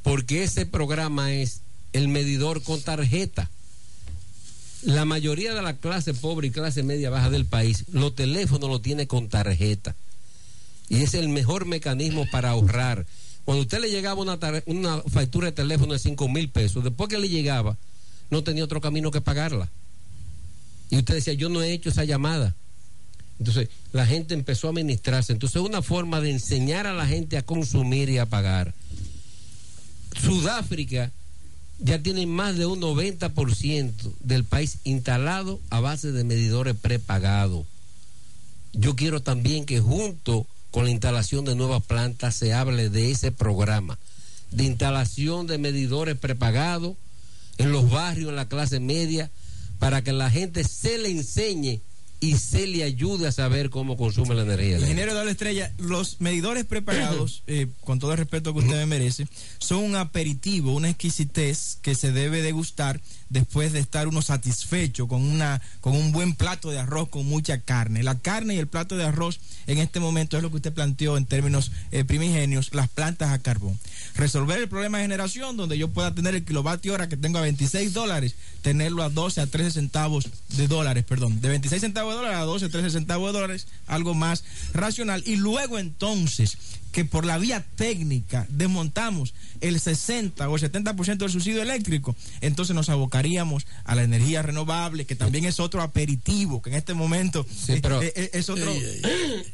Porque 0.03 0.44
ese 0.44 0.66
programa 0.66 1.33
es 1.33 1.61
el 1.92 2.09
medidor 2.09 2.62
con 2.62 2.81
tarjeta. 2.81 3.51
La 4.83 5.05
mayoría 5.05 5.55
de 5.55 5.62
la 5.62 5.77
clase 5.77 6.14
pobre 6.14 6.48
y 6.48 6.51
clase 6.51 6.83
media 6.85 7.11
baja 7.11 7.31
del 7.31 7.46
país, 7.46 7.85
los 7.92 8.14
teléfonos 8.14 8.70
lo 8.70 8.81
tiene 8.81 9.09
con 9.09 9.29
tarjeta. 9.29 9.96
Y 10.88 11.03
es 11.03 11.14
el 11.14 11.29
mejor 11.29 11.66
mecanismo 11.66 12.27
para 12.31 12.51
ahorrar. 12.51 13.07
Cuando 13.48 13.62
usted 13.62 13.80
le 13.80 13.90
llegaba 13.90 14.20
una, 14.20 15.02
factura 15.08 15.46
de 15.46 15.52
teléfono 15.52 15.94
de 15.94 15.98
5 15.98 16.28
mil 16.28 16.50
pesos, 16.50 16.84
después 16.84 17.08
que 17.08 17.16
le 17.16 17.30
llegaba, 17.30 17.78
no 18.28 18.44
tenía 18.44 18.62
otro 18.62 18.82
camino 18.82 19.11
que 19.11 19.22
pagarla. 19.22 19.70
Y 20.90 20.98
usted 20.98 21.14
decía, 21.14 21.32
yo 21.32 21.48
no 21.48 21.62
he 21.62 21.72
hecho 21.72 21.88
esa 21.88 22.04
llamada. 22.04 22.54
Entonces, 23.38 23.70
la 23.92 24.04
gente 24.04 24.34
empezó 24.34 24.66
a 24.66 24.70
administrarse. 24.72 25.32
Entonces, 25.32 25.62
es 25.62 25.66
una 25.66 25.80
forma 25.80 26.20
de 26.20 26.32
enseñar 26.32 26.87
a 26.87 26.92
la 26.92 27.06
gente 27.06 27.38
a 27.38 27.42
consumir 27.42 28.11
y 28.11 28.18
a 28.18 28.26
pagar. 28.26 28.74
Sudáfrica 30.22 31.11
ya 31.78 32.02
tiene 32.02 32.26
más 32.26 32.58
de 32.58 32.66
un 32.66 32.82
90% 32.82 33.94
del 34.20 34.44
país 34.44 34.76
instalado 34.84 35.58
a 35.70 35.80
base 35.80 36.12
de 36.12 36.22
medidores 36.22 36.76
prepagados. 36.76 37.64
Yo 38.74 38.94
quiero 38.94 39.22
también 39.22 39.64
que 39.64 39.80
junto 39.80 40.46
con 40.70 40.85
la 40.85 40.90
instalación 40.90 41.44
de 41.44 41.54
nuevas 41.54 41.83
plantas 41.83 42.35
se 42.35 42.52
hable 42.52 42.90
de 42.90 43.11
ese 43.11 43.33
programa 43.33 43.98
de 44.50 44.64
instalación 44.64 45.46
de 45.46 45.59
medidores 45.59 46.16
prepagados 46.16 46.96
en 47.59 47.72
los 47.72 47.90
barrios, 47.90 48.31
en 48.31 48.37
la 48.37 48.48
clase 48.48 48.81
media, 48.81 49.31
para 49.78 50.02
que 50.02 50.12
la 50.12 50.31
gente 50.31 50.64
se 50.64 50.98
le 50.98 51.11
enseñe 51.11 51.81
y 52.20 52.37
se 52.37 52.66
le 52.66 52.83
ayude 52.83 53.28
a 53.28 53.33
saber 53.33 53.70
cómo 53.70 53.96
consume 53.96 54.35
la 54.35 54.42
energía. 54.42 54.78
Ingeniero 54.78 55.14
de 55.14 55.24
la 55.24 55.31
Estrella, 55.31 55.72
los 55.78 56.20
medidores 56.20 56.64
preparados, 56.64 57.42
eh, 57.46 57.68
con 57.85 57.98
todo 57.98 58.12
el 58.12 58.18
respeto 58.18 58.52
que 58.52 58.61
usted 58.61 58.76
me 58.76 58.87
merece, 58.87 59.28
son 59.59 59.85
un 59.85 59.96
aperitivo, 59.96 60.74
una 60.74 60.90
exquisitez 60.90 61.78
que 61.81 61.94
se 61.94 62.12
debe 62.12 62.42
degustar 62.42 63.00
después 63.31 63.72
de 63.72 63.81
estar 63.81 64.09
uno 64.09 64.22
satisfecho 64.22 65.07
con, 65.07 65.22
una, 65.22 65.61
con 65.81 65.94
un 65.94 66.12
buen 66.12 66.35
plato 66.35 66.70
de 66.70 66.78
arroz 66.78 67.09
con 67.09 67.26
mucha 67.26 67.61
carne. 67.61 68.02
La 68.02 68.18
carne 68.18 68.54
y 68.54 68.59
el 68.59 68.66
plato 68.66 68.96
de 68.96 69.04
arroz 69.04 69.40
en 69.66 69.78
este 69.78 70.00
momento 70.00 70.37
es 70.37 70.42
lo 70.42 70.50
que 70.50 70.57
usted 70.57 70.72
planteó 70.72 71.16
en 71.16 71.26
términos 71.26 71.70
eh, 71.90 72.04
primigenios, 72.04 72.74
las 72.74 72.88
plantas 72.88 73.31
a 73.31 73.38
carbón. 73.38 73.78
Resolver 74.14 74.59
el 74.59 74.68
problema 74.68 74.98
de 74.98 75.04
generación 75.04 75.57
donde 75.57 75.78
yo 75.78 75.88
pueda 75.88 76.14
tener 76.14 76.35
el 76.35 76.44
kilovatio 76.44 76.94
hora 76.94 77.09
que 77.09 77.16
tengo 77.16 77.38
a 77.38 77.42
26 77.42 77.92
dólares, 77.92 78.35
tenerlo 78.62 79.02
a 79.02 79.11
12 79.11 79.40
a 79.40 79.46
13 79.46 79.72
centavos 79.72 80.28
de 80.57 80.66
dólares, 80.66 81.04
perdón, 81.04 81.40
de 81.40 81.48
26 81.48 81.81
centavos 81.81 82.08
de 82.11 82.16
dólares 82.16 82.38
a 82.38 82.42
12 82.42 82.68
13 82.68 82.90
centavos 82.90 83.33
de 83.33 83.40
dólares, 83.40 83.66
algo 83.87 84.14
más 84.14 84.44
racional. 84.73 85.23
Y 85.27 85.37
luego 85.37 85.79
entonces 85.79 86.59
que 86.92 87.05
por 87.05 87.25
la 87.25 87.38
vía 87.38 87.64
técnica 87.77 88.47
desmontamos 88.49 89.35
el 89.61 89.79
60 89.79 90.49
o 90.49 90.57
el 90.57 90.73
70% 90.73 91.18
del 91.18 91.31
subsidio 91.31 91.62
eléctrico, 91.62 92.16
entonces 92.40 92.75
nos 92.75 92.88
abocaríamos 92.88 93.66
a 93.85 93.94
la 93.94 94.03
energía 94.05 94.42
renovable, 94.42 95.05
que 95.05 95.14
también 95.14 95.44
es 95.44 95.61
otro 95.61 95.83
aperitivo, 95.83 96.62
que 96.62 96.71
en 96.71 96.77
este 96.77 96.94
momento 96.94 97.47
eh, 97.68 97.81
eh, 98.16 98.31
es, 98.33 98.49
otro, 98.49 98.73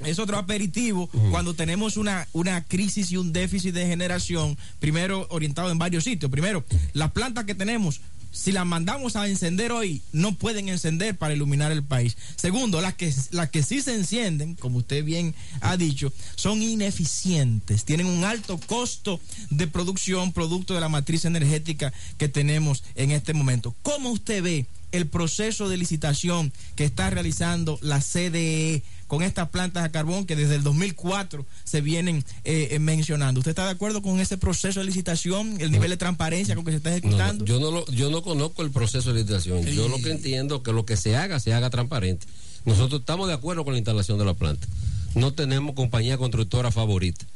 es 0.04 0.18
otro 0.18 0.38
aperitivo 0.38 1.08
cuando 1.30 1.54
tenemos 1.54 1.96
una, 1.96 2.28
una 2.32 2.64
crisis 2.64 3.10
y 3.10 3.16
un 3.16 3.32
déficit 3.32 3.74
de 3.74 3.86
generación, 3.86 4.56
primero 4.78 5.26
orientado 5.30 5.70
en 5.70 5.78
varios 5.78 6.04
sitios. 6.04 6.30
Primero, 6.30 6.64
las 6.92 7.12
plantas 7.12 7.44
que 7.44 7.54
tenemos 7.54 8.00
si 8.34 8.50
las 8.50 8.66
mandamos 8.66 9.14
a 9.14 9.28
encender 9.28 9.70
hoy, 9.70 10.02
no 10.12 10.34
pueden 10.34 10.68
encender 10.68 11.16
para 11.16 11.34
iluminar 11.34 11.70
el 11.70 11.84
país. 11.84 12.16
Segundo, 12.34 12.80
las 12.80 12.94
que, 12.94 13.14
las 13.30 13.48
que 13.48 13.62
sí 13.62 13.80
se 13.80 13.94
encienden, 13.94 14.56
como 14.56 14.78
usted 14.78 15.04
bien 15.04 15.34
ha 15.60 15.76
dicho, 15.76 16.12
son 16.34 16.60
ineficientes, 16.60 17.84
tienen 17.84 18.06
un 18.06 18.24
alto 18.24 18.58
costo 18.66 19.20
de 19.50 19.68
producción, 19.68 20.32
producto 20.32 20.74
de 20.74 20.80
la 20.80 20.88
matriz 20.88 21.24
energética 21.24 21.92
que 22.18 22.28
tenemos 22.28 22.82
en 22.96 23.12
este 23.12 23.34
momento. 23.34 23.74
¿Cómo 23.82 24.10
usted 24.10 24.42
ve 24.42 24.66
el 24.90 25.06
proceso 25.06 25.68
de 25.68 25.76
licitación 25.76 26.52
que 26.76 26.84
está 26.84 27.10
realizando 27.10 27.78
la 27.82 28.00
CDE 28.00 28.82
con 29.06 29.22
estas 29.22 29.48
plantas 29.50 29.84
a 29.84 29.92
carbón 29.92 30.26
que 30.26 30.36
desde 30.36 30.56
el 30.56 30.62
2004 30.62 31.46
se 31.64 31.80
vienen 31.80 32.24
eh, 32.44 32.68
eh, 32.72 32.78
mencionando. 32.78 33.40
¿Usted 33.40 33.50
está 33.50 33.64
de 33.64 33.72
acuerdo 33.72 34.02
con 34.02 34.20
ese 34.20 34.38
proceso 34.38 34.80
de 34.80 34.86
licitación, 34.86 35.60
el 35.60 35.70
nivel 35.70 35.90
de 35.90 35.96
transparencia 35.96 36.54
con 36.54 36.64
que 36.64 36.70
se 36.70 36.78
está 36.78 36.90
ejecutando? 36.90 37.44
yo, 37.44 37.60
no 37.60 37.70
lo, 37.70 37.86
yo 37.86 38.10
no 38.10 38.22
conozco 38.22 38.62
el 38.62 38.70
proceso 38.70 39.12
de 39.12 39.20
licitación. 39.20 39.64
Yo 39.66 39.88
lo 39.88 39.98
que 39.98 40.10
entiendo 40.10 40.56
es 40.56 40.62
que 40.62 40.72
lo 40.72 40.84
que 40.84 40.96
se 40.96 41.16
haga, 41.16 41.40
se 41.40 41.52
haga 41.52 41.70
transparente. 41.70 42.26
Nosotros 42.64 43.00
estamos 43.00 43.28
de 43.28 43.34
acuerdo 43.34 43.64
con 43.64 43.74
la 43.74 43.78
instalación 43.78 44.18
de 44.18 44.24
la 44.24 44.34
planta. 44.34 44.66
No 45.14 45.32
tenemos 45.32 45.74
compañía 45.74 46.16
constructora 46.16 46.70
favorita. 46.70 47.26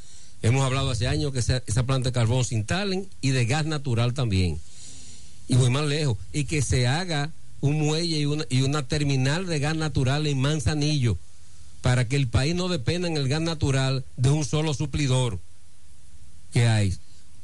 Hemos 0.42 0.64
hablado 0.64 0.90
hace 0.90 1.07
años 1.07 1.33
que 1.33 1.40
esa, 1.40 1.87
planta 1.87 2.11
de 2.11 2.12
carbón 2.12 2.44
se 2.44 2.54
instalen 2.54 3.09
y 3.20 3.31
de 3.31 3.44
gas 3.44 3.66
natural 3.66 4.14
también. 4.14 4.59
Y 5.48 5.57
voy 5.57 5.70
más 5.70 5.87
lejos. 5.87 6.16
Y 6.33 6.44
que 6.44 6.62
se 6.62 6.87
haga 6.87 7.31
un 7.61 7.78
muelle 7.81 8.18
y 8.18 8.26
una, 8.26 8.44
y 8.48 8.62
una 8.62 8.87
terminal 8.87 9.46
de 9.46 9.59
gas 9.59 9.76
natural 9.76 10.26
en 10.26 10.38
Manzanillo 10.40 11.18
para 11.82 12.08
que 12.08 12.16
el 12.16 12.28
país 12.28 12.54
no 12.54 12.68
dependa 12.68 13.08
en 13.08 13.16
el 13.16 13.28
gas 13.28 13.40
natural 13.40 14.04
de 14.16 14.30
un 14.30 14.44
solo 14.44 14.74
suplidor 14.74 15.38
que 16.52 16.66
hay. 16.66 16.96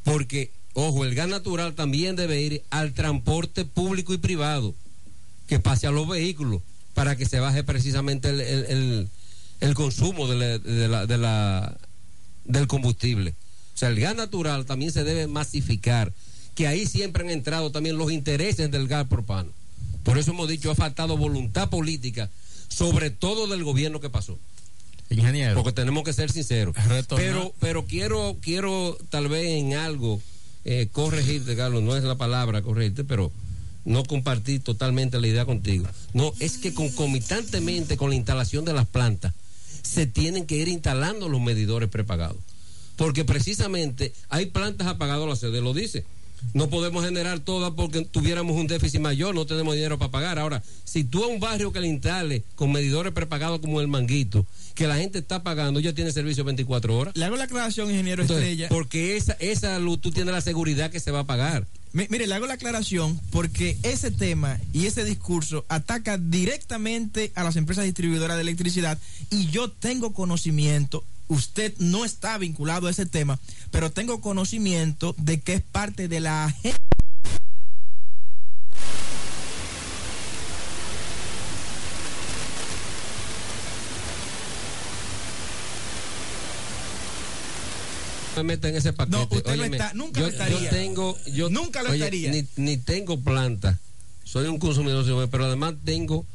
Porque, 0.03 0.51
ojo, 0.73 1.05
el 1.05 1.15
gas 1.15 1.29
natural 1.29 1.75
también 1.75 2.17
debe 2.17 2.41
ir 2.41 2.63
al 2.71 2.93
transporte 2.93 3.65
público 3.65 4.13
y 4.13 4.19
privado, 4.19 4.75
que 5.47 5.61
pase 5.61 5.87
a 5.87 5.91
los 5.91 6.09
vehículos, 6.09 6.63
para 6.95 7.17
que 7.17 7.27
se 7.27 7.41
baje 7.41 7.65
precisamente 7.65 8.29
el, 8.29 9.09
consumo 9.75 10.29
de 10.29 10.59
la, 10.89 11.77
del 12.45 12.67
combustible. 12.67 13.35
O 13.75 13.79
sea, 13.79 13.89
el 13.89 14.01
gas 14.01 14.15
natural 14.15 14.67
también 14.67 14.93
se 14.93 15.05
debe 15.05 15.27
masificar, 15.27 16.13
que 16.55 16.67
ahí 16.67 16.87
siempre 16.87 17.25
han 17.25 17.31
entrado 17.31 17.73
también 17.73 17.99
los 17.99 18.13
intereses 18.13 18.71
del 18.71 18.87
gas 18.89 19.07
propano. 19.09 19.51
Por 20.05 20.19
eso 20.19 20.33
hemos 20.33 20.49
dicho, 20.49 20.71
ha 20.71 20.75
faltado 20.75 21.17
voluntad 21.17 21.71
política 21.71 22.31
sobre 22.75 23.11
todo 23.11 23.47
del 23.47 23.63
gobierno 23.63 24.01
que 24.01 24.11
pasó. 24.11 24.39
Ingeniero. 25.11 25.55
Porque 25.55 25.73
tenemos 25.73 26.03
que 26.03 26.13
ser 26.13 26.31
sinceros. 26.33 26.75
Pero, 27.15 27.55
pero 27.61 27.85
quiero, 27.85 28.37
quiero 28.41 28.99
tal 29.11 29.29
vez 29.29 29.47
en 29.47 29.75
algo 29.75 30.21
eh, 30.65 30.89
corregirte, 30.91 31.55
Carlos, 31.57 31.83
no 31.83 31.97
es 31.97 32.03
la 32.03 32.17
palabra 32.17 32.63
corregirte, 32.63 33.05
pero 33.05 33.31
no 33.85 34.03
compartir 34.05 34.63
totalmente 34.63 35.21
la 35.21 35.29
idea 35.29 35.45
contigo. 35.45 35.87
No, 36.15 36.33
es 36.41 36.59
que 36.59 36.75
concomitantemente 36.75 37.97
con 37.97 38.11
la 38.11 38.17
instalación 38.17 38.65
de 38.65 38.73
las 38.73 38.87
plantas, 38.87 39.35
se 39.83 40.07
tienen 40.07 40.47
que 40.47 40.57
ir 40.57 40.69
instalando 40.69 41.29
los 41.29 41.41
medidores 41.41 41.89
prepagados. 41.91 42.39
Porque 42.97 43.25
precisamente 43.25 44.13
hay 44.31 44.47
plantas 44.47 44.89
apagadas, 44.89 45.29
la 45.29 45.37
sede 45.37 45.61
lo 45.61 45.75
dice 45.75 46.05
no 46.53 46.69
podemos 46.69 47.05
generar 47.05 47.41
todas 47.41 47.73
porque 47.73 48.05
tuviéramos 48.05 48.57
un 48.57 48.67
déficit 48.67 49.01
mayor, 49.01 49.35
no 49.35 49.47
tenemos 49.47 49.75
dinero 49.75 49.99
para 49.99 50.11
pagar. 50.11 50.39
Ahora, 50.39 50.63
si 50.85 51.05
tú 51.05 51.25
a 51.25 51.29
un 51.29 51.41
barrio 51.41 51.73
que 51.73 51.81
le 51.81 51.89
instale 51.89 52.45
con 52.55 52.71
medidores 52.71 53.13
prepagados 53.13 53.61
como 53.61 53.81
el 53.81 53.89
manguito, 53.89 54.47
que 54.75 54.87
la 54.87 54.97
gente 54.97 55.19
está 55.19 55.43
pagando, 55.43 55.81
ya 55.81 55.93
tiene 55.95 56.13
servicio 56.13 56.45
24 56.45 56.97
horas. 56.97 57.17
Le 57.17 57.25
hago 57.25 57.37
la 57.37 57.45
aclaración, 57.45 57.91
ingeniero 57.91 58.23
Estrella. 58.23 58.69
Porque 58.69 59.17
esa, 59.17 59.33
esa 59.41 59.79
luz 59.79 60.01
tú 60.01 60.11
tienes 60.11 60.35
la 60.35 60.41
seguridad 60.41 60.91
que 60.91 61.01
se 61.01 61.11
va 61.11 61.21
a 61.21 61.25
pagar. 61.25 61.67
mire, 61.93 62.27
le 62.27 62.35
hago 62.35 62.47
la 62.47 62.55
aclaración 62.55 63.21
porque 63.31 63.77
ese 63.83 64.11
tema 64.11 64.59
y 64.73 64.87
ese 64.87 65.05
discurso 65.05 65.65
ataca 65.69 66.19
directamente 66.19 67.33
a 67.35 67.45
las 67.45 67.57
empresas 67.57 67.85
distribuidoras 67.85 68.37
de 68.37 68.43
electricidad 68.43 68.99
y 69.31 69.47
yo 69.47 69.71
tengo 69.71 70.13
conocimiento 70.13 71.05
usted 71.29 71.75
no 71.79 72.05
está 72.05 72.39
vinculado 72.39 72.87
a 72.87 72.91
ese 72.91 73.07
tema, 73.07 73.39
pero 73.71 73.91
tengo 73.91 74.21
conocimiento 74.21 75.15
de 75.19 75.41
que 75.41 75.55
es 75.55 75.63
parte 75.63 76.09
de 76.09 76.21
la 76.21 76.55
me 88.37 88.43
meta 88.43 88.69
en 88.69 88.77
ese 88.77 88.93
paquete. 88.93 89.17
No, 89.17 89.29
usted 89.31 89.57
no 89.57 89.65
está, 89.65 89.95
nunca 89.95 90.21
lo 90.21 90.27
estaría. 90.27 90.61
Yo 90.61 90.71
tengo, 90.71 91.19
yo, 91.27 91.51
nunca 91.51 91.83
lo 91.83 91.93
estaría. 91.93 92.31
Ni, 92.31 92.47
ni, 92.57 92.77
tengo 92.77 93.21
planta. 93.21 93.79
Soy 94.25 94.47
un 94.47 94.59
consumidor, 94.59 95.29
pero 95.31 95.45
además 95.45 95.75
tengo 95.85 96.27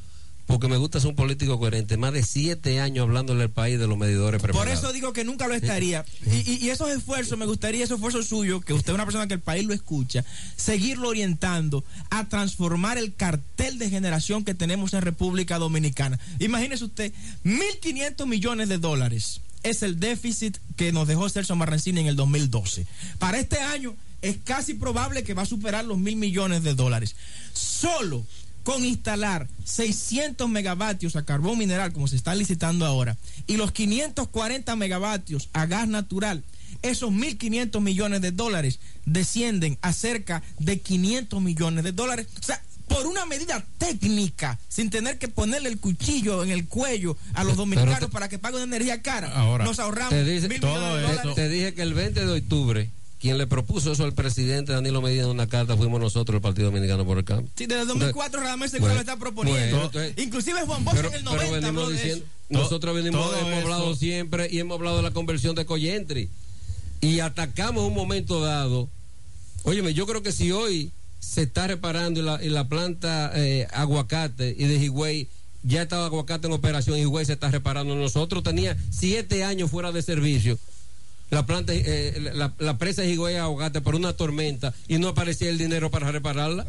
porque 0.50 0.68
me 0.68 0.78
gusta 0.78 1.00
ser 1.00 1.12
un 1.12 1.16
político 1.16 1.60
coherente. 1.60 1.96
Más 1.96 2.12
de 2.12 2.24
siete 2.24 2.80
años 2.80 3.04
hablándole 3.04 3.44
al 3.44 3.52
país 3.52 3.78
de 3.78 3.86
los 3.86 4.00
medidores 4.00 4.42
preparados. 4.42 4.68
Por 4.68 4.84
eso 4.84 4.92
digo 4.92 5.14
que 5.14 5.24
nunca 5.24 5.48
lo 5.48 5.54
estaría. 5.54 6.04
Y, 6.26 6.70
esos 6.70 6.90
esfuerzos, 6.90 7.38
me 7.38 7.46
gustaría 7.46 7.84
esos 7.84 7.98
esfuerzos 7.98 8.28
suyos, 8.28 8.66
que 8.66 8.74
usted 8.74 8.90
es 8.90 8.96
una 8.96 9.06
persona 9.06 9.28
que 9.28 9.36
el 9.36 9.42
país 9.42 9.64
lo 9.64 9.76
escucha, 9.76 10.26
seguirlo 10.56 11.10
orientando 11.10 11.84
a 12.10 12.28
transformar 12.28 12.98
el 12.98 13.14
cartel 13.14 13.78
de 13.78 13.92
generación 13.92 14.44
que 14.44 14.56
tenemos 14.56 14.96
en 14.96 15.02
República 15.02 15.60
Dominicana. 15.60 16.20
Imagínese 16.40 16.86
usted, 16.86 17.14
1.500 17.46 18.26
millones 18.26 18.70
de 18.70 18.80
dólares 18.80 19.42
es 19.62 19.84
el 19.84 20.00
déficit 20.00 20.58
que 20.76 20.92
nos 20.92 21.08
dejó 21.08 21.30
Celso 21.30 21.56
Marrancini 21.56 22.02
en 22.02 22.08
el 22.08 22.16
2012. 22.16 22.88
Para 23.20 23.38
este 23.38 23.60
año 23.60 23.96
es 24.24 24.38
casi 24.44 24.74
probable 24.74 25.24
que 25.24 25.36
va 25.36 25.44
a 25.44 25.46
superar 25.46 25.86
los 25.86 26.00
mil 26.00 26.16
millones 26.16 26.64
de 26.64 26.74
dólares. 26.74 27.16
Solo 27.54 28.26
con 28.64 28.86
instalar 28.86 29.48
600 29.64 30.50
megavatios 30.50 31.16
a 31.16 31.26
carbón 31.26 31.58
mineral, 31.58 31.94
como 31.94 32.08
se 32.08 32.16
está 32.16 32.36
licitando 32.36 32.86
ahora, 32.86 33.18
y 33.48 33.58
los 33.58 33.72
540 33.72 34.76
megavatios 34.76 35.50
a 35.54 35.66
gas 35.66 35.88
natural, 35.88 36.44
esos 36.82 37.12
1.500 37.12 37.82
millones 37.82 38.22
de 38.22 38.32
dólares 38.32 38.80
descienden 39.06 39.78
a 39.82 39.94
cerca 39.94 40.44
de 40.60 40.80
500 40.80 41.42
millones 41.42 41.84
de 41.84 41.92
dólares. 41.92 42.28
O 42.40 42.44
sea, 42.44 42.62
por 42.88 43.06
una 43.06 43.26
medida 43.26 43.64
técnica, 43.78 44.60
sin 44.68 44.90
tener 44.90 45.20
que 45.20 45.28
ponerle 45.28 45.70
el 45.70 45.80
cuchillo 45.80 46.44
en 46.44 46.50
el 46.50 46.68
cuello 46.68 47.16
a 47.36 47.44
los 47.44 47.56
dominicanos 47.56 48.10
para 48.10 48.30
que 48.30 48.40
paguen 48.40 48.64
energía 48.64 49.02
cara, 49.02 49.30
nos 49.64 49.80
ahorramos 49.80 50.14
mil 50.14 50.26
millones 50.26 50.60
de 50.60 50.60
dólares. 50.60 51.36
Te 51.36 51.50
dije 51.50 51.74
que 51.74 51.84
el 51.84 51.94
20 51.94 52.26
de 52.26 52.32
octubre 52.40 52.90
quien 53.20 53.38
le 53.38 53.48
propuso 53.48 53.92
eso 53.92 54.06
al 54.06 54.14
presidente 54.14 54.72
Danilo 54.72 55.02
Medina 55.02 55.24
en 55.24 55.30
una 55.30 55.48
carta 55.48 55.76
fuimos 55.76 56.00
nosotros, 56.00 56.36
el 56.36 56.42
Partido 56.42 56.68
Dominicano 56.68 57.06
por 57.06 57.18
el 57.18 57.26
Cambio. 57.26 57.52
Sí, 57.56 57.66
desde 57.66 57.82
el 57.82 57.88
2004 57.90 58.40
realmente 58.40 58.80
se 58.80 58.82
lo 58.82 58.92
está 58.94 59.18
proponiendo. 59.18 59.92
Inclusive 60.18 60.62
Juan 60.66 60.86
Bosch 60.86 60.98
en 60.98 61.14
el 61.14 61.24
90 61.26 61.90
diciendo, 61.92 62.26
Nosotros 62.48 62.96
venimos, 62.96 63.30
hemos 63.38 63.64
hablado 63.64 63.96
siempre 63.96 64.48
y 64.50 64.60
hemos 64.60 64.78
hablado 64.78 64.98
de 64.98 65.04
la 65.04 65.12
conversión 65.12 65.54
de 65.56 65.66
Coyentri. 65.66 66.30
Y 67.02 67.20
atacamos 67.20 67.86
un 67.86 67.94
momento 67.94 68.42
dado. 68.42 68.90
Óyeme, 69.64 69.94
yo 69.94 70.06
creo 70.06 70.24
que 70.24 70.32
si 70.32 70.52
hoy 70.52 70.92
se 71.20 71.44
está 71.44 71.68
reparando 71.68 72.40
en 72.40 72.54
la, 72.54 72.68
planta 72.70 73.32
eh, 73.36 73.68
aguacate 73.74 74.56
y 74.58 74.64
de 74.66 74.76
Higüey 74.76 75.28
ya 75.64 75.82
estaba 75.82 76.06
aguacate 76.06 76.48
en 76.48 76.54
operación 76.54 76.98
y 76.98 77.02
Higüey 77.02 77.26
se 77.26 77.34
está 77.34 77.52
reparando. 77.52 77.96
Nosotros 77.96 78.44
tenía 78.44 78.78
siete 78.92 79.44
años 79.44 79.70
fuera 79.70 79.92
de 79.92 80.02
servicio 80.02 80.58
la 81.30 81.46
planta, 81.46 81.74
eh, 81.76 82.32
la, 82.34 82.54
la, 82.58 82.78
presa 82.78 83.02
de 83.02 83.12
Higüey 83.12 83.38
ahogate 83.38 83.82
por 83.82 83.96
una 83.96 84.14
tormenta 84.14 84.74
y 84.88 84.98
no 84.98 85.10
aparecía 85.10 85.50
el 85.50 85.58
dinero 85.58 85.92
para 85.92 86.12
repararla. 86.12 86.66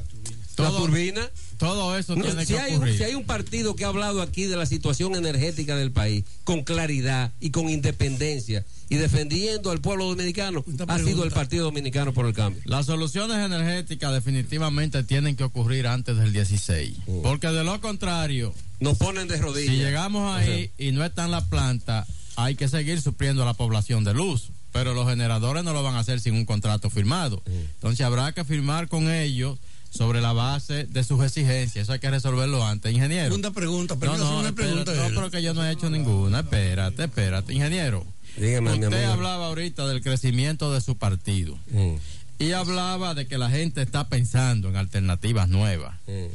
la 0.57 0.71
turbina. 0.71 1.31
Todo 1.57 1.97
eso 1.97 2.15
tiene 2.15 2.47
si 2.47 2.55
que 2.55 2.61
hay, 2.61 2.97
si 2.97 3.03
hay 3.03 3.15
un 3.15 3.25
partido 3.25 3.77
que 3.77 3.85
ha 3.85 3.89
hablado 3.89 4.23
aquí 4.23 4.45
de 4.45 4.57
la 4.57 4.67
situación 4.67 5.15
energética 5.15 5.77
del 5.77 5.93
país 5.93 6.25
con 6.45 6.65
claridad 6.65 7.33
y 7.41 7.51
con 7.51 7.69
independencia 7.69 8.65
y 8.91 8.97
defendiendo 8.97 9.71
al 9.71 9.81
pueblo 9.81 10.07
dominicano, 10.07 10.65
ha 10.89 10.99
sido 10.99 11.23
el 11.23 11.31
Partido 11.31 11.65
Dominicano 11.65 12.13
por 12.13 12.27
el 12.27 12.35
Cambio. 12.35 12.61
Las 12.65 12.87
soluciones 12.87 13.37
energéticas 13.39 14.13
definitivamente 14.13 15.05
tienen 15.05 15.37
que 15.37 15.45
ocurrir 15.45 15.87
antes 15.87 16.17
del 16.17 16.33
16. 16.33 16.97
Porque 17.23 17.47
de 17.49 17.63
lo 17.63 17.81
contrario... 17.81 18.53
Nos 18.81 18.97
ponen 18.97 19.29
de 19.29 19.37
rodillas. 19.37 19.75
Si 19.75 19.81
llegamos 19.81 20.35
ahí 20.35 20.73
y 20.77 20.91
no 20.91 21.05
está 21.05 21.27
en 21.27 21.31
la 21.31 21.45
planta, 21.45 22.07
hay 22.43 22.55
que 22.55 22.69
seguir 22.69 23.01
supliendo 23.01 23.43
a 23.43 23.47
la 23.47 23.55
población 23.55 24.05
de 24.05 24.15
luz. 24.15 24.51
Pero 24.73 24.95
los 24.95 25.09
generadores 25.09 25.65
no 25.65 25.73
lo 25.73 25.83
van 25.83 25.97
a 25.97 26.01
hacer 26.01 26.21
sin 26.21 26.35
un 26.35 26.45
contrato 26.45 26.91
firmado. 26.91 27.43
Entonces 27.47 28.07
habrá 28.07 28.33
que 28.33 28.45
firmar 28.45 28.89
con 28.89 29.11
ellos 29.11 29.59
sobre 29.91 30.21
la 30.21 30.33
base 30.33 30.85
de 30.85 31.05
sus 31.05 31.23
exigencias. 31.25 31.85
Eso 31.85 31.93
hay 31.93 31.99
que 31.99 32.11
resolverlo 32.11 32.65
antes, 32.65 32.93
ingeniero. 32.93 33.27
Segunda 33.27 33.51
pregunta, 33.51 33.97
pero 33.99 34.17
no, 34.17 34.25
no, 34.25 34.41
una 34.41 34.53
pregunta. 34.53 34.95
No, 34.95 35.09
pero 35.09 35.31
que 35.31 35.43
yo 35.43 35.55
no 35.55 35.65
he 35.65 35.73
hecho 35.73 35.91
ninguna. 35.91 36.41
Espérate, 36.41 37.05
espérate, 37.05 37.53
ingeniero. 37.53 38.07
Dígame, 38.37 38.73
Usted 38.75 39.05
hablaba 39.05 39.47
ahorita 39.47 39.87
del 39.89 40.03
crecimiento 40.03 40.73
de 40.73 40.81
su 40.81 40.97
partido. 40.97 41.59
Mm. 41.71 41.95
Y 42.39 42.53
hablaba 42.53 43.15
de 43.15 43.27
que 43.27 43.37
la 43.37 43.51
gente 43.51 43.83
está 43.83 44.09
pensando 44.09 44.69
en 44.69 44.77
alternativas 44.77 45.49
nuevas. 45.49 45.97
Mm. 46.07 46.27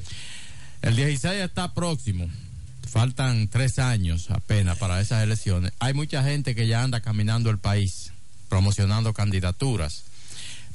El 0.81 0.95
16 0.95 1.41
está 1.41 1.73
próximo. 1.73 2.29
Faltan 2.95 3.49
tres 3.49 3.77
años 3.77 4.31
apenas 4.31 4.77
para 4.79 4.99
esas 5.01 5.21
elecciones. 5.21 5.73
Hay 5.79 5.93
mucha 5.93 6.23
gente 6.23 6.55
que 6.55 6.65
ya 6.65 6.81
anda 6.81 7.01
caminando 7.01 7.51
el 7.51 7.59
país, 7.59 8.13
promocionando 8.49 9.13
candidaturas 9.13 10.05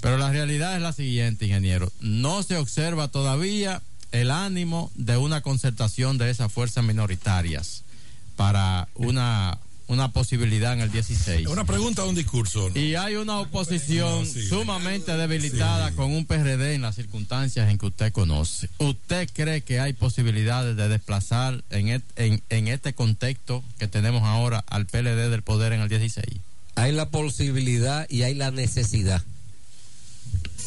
pero 0.01 0.17
la 0.17 0.31
realidad 0.31 0.77
es 0.77 0.83
la 0.83 0.93
siguiente, 0.93 1.47
ingeniero. 1.47 1.93
No 2.01 2.43
se 2.43 2.57
observa 2.57 3.09
todavía 3.09 3.83
el 4.13 4.31
ánimo 4.31 4.91
de 4.95 5.17
una 5.17 5.43
concertación 5.43 6.19
de 6.19 6.31
esas 6.31 6.53
fuerzas 6.53 6.85
minoritarias 6.85 7.85
para 8.37 8.89
una, 8.95 9.59
una 9.91 10.13
posibilidad 10.13 10.73
en 10.73 10.81
el 10.81 10.93
16. 10.93 11.49
Una 11.49 11.65
pregunta 11.65 12.05
o 12.05 12.09
un 12.09 12.15
discurso. 12.15 12.71
Y 12.77 12.95
hay 12.95 13.17
una 13.17 13.41
oposición 13.41 14.25
sumamente 14.25 15.17
debilitada 15.17 15.91
con 15.93 16.13
un 16.13 16.27
PRD 16.27 16.75
en 16.75 16.83
las 16.83 16.95
circunstancias 16.95 17.69
en 17.69 17.77
que 17.77 17.87
usted 17.87 18.13
conoce. 18.13 18.69
¿Usted 18.79 19.29
cree 19.33 19.63
que 19.63 19.81
hay 19.81 19.93
posibilidades 19.93 20.77
de 20.77 20.89
desplazar 20.89 21.65
en, 21.71 22.03
en, 22.15 22.43
en 22.49 22.69
este 22.69 22.95
contexto 22.95 23.65
que 23.81 23.89
tenemos 23.89 24.23
ahora 24.23 24.65
al 24.69 24.87
PLD 24.87 25.29
del 25.29 25.43
poder 25.43 25.73
en 25.73 25.81
el 25.81 25.89
16? 25.89 26.25
Hay 26.77 26.93
la 26.93 27.09
posibilidad 27.09 28.09
y 28.09 28.23
hay 28.23 28.35
la 28.35 28.53
necesidad 28.53 29.23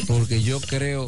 porque 0.08 0.42
yo 0.42 0.60
creo 0.60 1.08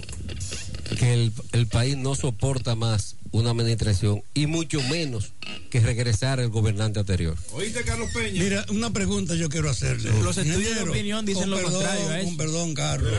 que 0.97 1.31
el, 1.51 1.67
país 1.67 1.97
no 1.97 2.15
soporta 2.15 2.75
más 2.75 3.15
una 3.31 3.51
administración 3.51 4.21
y 4.33 4.45
mucho 4.45 4.81
menos 4.83 5.31
que 5.69 5.79
regresar 5.79 6.39
el 6.39 6.49
gobernante 6.49 6.99
anterior. 6.99 7.37
Oíste, 7.53 7.83
Carlos 7.83 8.09
Peña. 8.13 8.41
Mira, 8.41 8.65
una 8.69 8.91
pregunta 8.91 9.35
yo 9.35 9.49
quiero 9.49 9.69
hacerle. 9.69 10.11
Los 10.21 10.37
estudios 10.37 10.75
de 10.75 10.89
opinión 10.89 11.25
dicen 11.25 11.49
lo 11.49 11.61
contrario. 11.61 12.25
Con 12.25 12.37
perdón, 12.37 12.73
Carlos. 12.73 13.13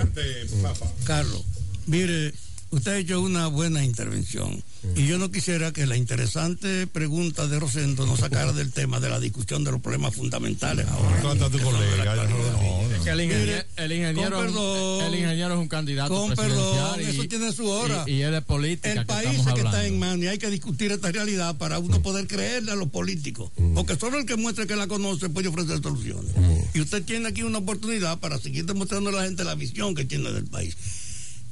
Carlos, 1.04 1.42
mire, 1.86 2.32
usted 2.70 2.92
ha 2.92 2.98
hecho 2.98 3.20
una 3.20 3.48
buena 3.48 3.84
intervención. 3.84 4.62
Y 4.94 5.06
yo 5.06 5.18
no 5.18 5.30
quisiera 5.30 5.72
que 5.72 5.86
la 5.86 5.96
interesante 5.96 6.86
pregunta 6.86 7.46
de 7.46 7.58
Rosendo 7.58 8.06
nos 8.06 8.20
sacara 8.20 8.52
del 8.52 8.72
tema 8.72 9.00
de 9.00 9.08
la 9.08 9.20
discusión 9.20 9.64
de 9.64 9.72
los 9.72 9.80
problemas 9.80 10.14
fundamentales 10.14 10.86
ahora. 10.86 11.20
el, 13.06 13.20
ingeniero, 13.20 13.64
el, 13.76 13.92
ingeniero, 13.92 15.54
es 15.54 15.58
un 15.58 15.68
candidato 15.68 16.14
con 16.14 16.34
perdón, 16.34 17.00
eso 17.00 17.26
tiene 17.28 17.52
su 17.52 17.66
hora. 17.66 18.04
Y, 18.06 18.20
él 18.22 18.34
es 18.34 18.44
política. 18.44 18.92
El 18.92 19.06
país 19.06 19.40
es 19.46 19.52
que 19.52 19.60
está 19.60 19.86
en 19.86 19.98
mano 19.98 20.24
y 20.24 20.28
hay 20.28 20.38
que 20.38 20.50
discutir 20.50 20.92
esta 20.92 21.10
realidad 21.10 21.56
para 21.56 21.78
uno 21.78 22.00
poder 22.02 22.26
creerle 22.26 22.72
a 22.72 22.74
los 22.74 22.88
políticos. 22.88 23.50
Porque 23.74 23.96
solo 23.96 24.18
el 24.18 24.26
que 24.26 24.36
muestre 24.36 24.66
que 24.66 24.76
la 24.76 24.86
conoce 24.86 25.28
puede 25.28 25.48
ofrecer 25.48 25.82
soluciones. 25.82 26.32
Y 26.74 26.80
usted 26.80 27.02
tiene 27.04 27.28
aquí 27.28 27.42
una 27.42 27.58
oportunidad 27.58 28.18
para 28.18 28.38
seguir 28.38 28.66
demostrando 28.66 29.10
a 29.10 29.12
la 29.12 29.22
gente 29.24 29.44
la 29.44 29.54
visión 29.54 29.94
que 29.94 30.04
tiene 30.04 30.32
del 30.32 30.46
país. 30.46 30.76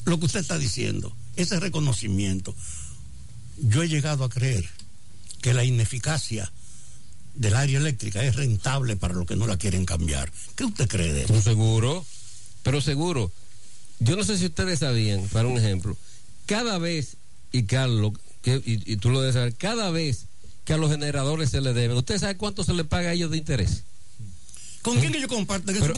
Lo 0.04 0.18
que 0.18 0.26
usted 0.26 0.40
está 0.40 0.58
diciendo, 0.58 1.16
ese 1.36 1.58
reconocimiento 1.60 2.54
yo 3.58 3.82
he 3.82 3.88
llegado 3.88 4.24
a 4.24 4.28
creer 4.28 4.68
que 5.40 5.54
la 5.54 5.64
ineficacia 5.64 6.50
del 7.34 7.54
área 7.54 7.78
eléctrica 7.78 8.22
es 8.22 8.36
rentable 8.36 8.96
para 8.96 9.14
los 9.14 9.26
que 9.26 9.36
no 9.36 9.46
la 9.46 9.56
quieren 9.56 9.84
cambiar. 9.84 10.30
¿Qué 10.56 10.64
usted 10.64 10.88
cree 10.88 11.12
de 11.12 11.24
eso? 11.24 11.40
Seguro, 11.40 12.04
pero 12.62 12.80
seguro. 12.80 13.32
Yo 13.98 14.16
no 14.16 14.24
sé 14.24 14.38
si 14.38 14.46
ustedes 14.46 14.80
sabían, 14.80 15.28
para 15.28 15.48
un 15.48 15.58
ejemplo, 15.58 15.96
cada 16.46 16.78
vez, 16.78 17.16
y 17.52 17.64
Carlos, 17.64 18.12
que, 18.42 18.60
y, 18.64 18.96
tú 18.96 19.10
lo 19.10 19.20
debes 19.20 19.34
saber, 19.34 19.54
cada 19.54 19.90
vez 19.90 20.26
que 20.64 20.72
a 20.72 20.76
los 20.76 20.90
generadores 20.90 21.50
se 21.50 21.60
le 21.60 21.72
deben, 21.72 21.96
¿usted 21.96 22.18
sabe 22.18 22.36
cuánto 22.36 22.64
se 22.64 22.74
le 22.74 22.84
paga 22.84 23.10
a 23.10 23.12
ellos 23.12 23.30
de 23.30 23.38
interés? 23.38 23.84
¿Con 24.82 24.98
quién 25.00 25.12
que 25.12 25.20
yo 25.20 25.28
comparto? 25.28 25.72
Pero, 25.72 25.94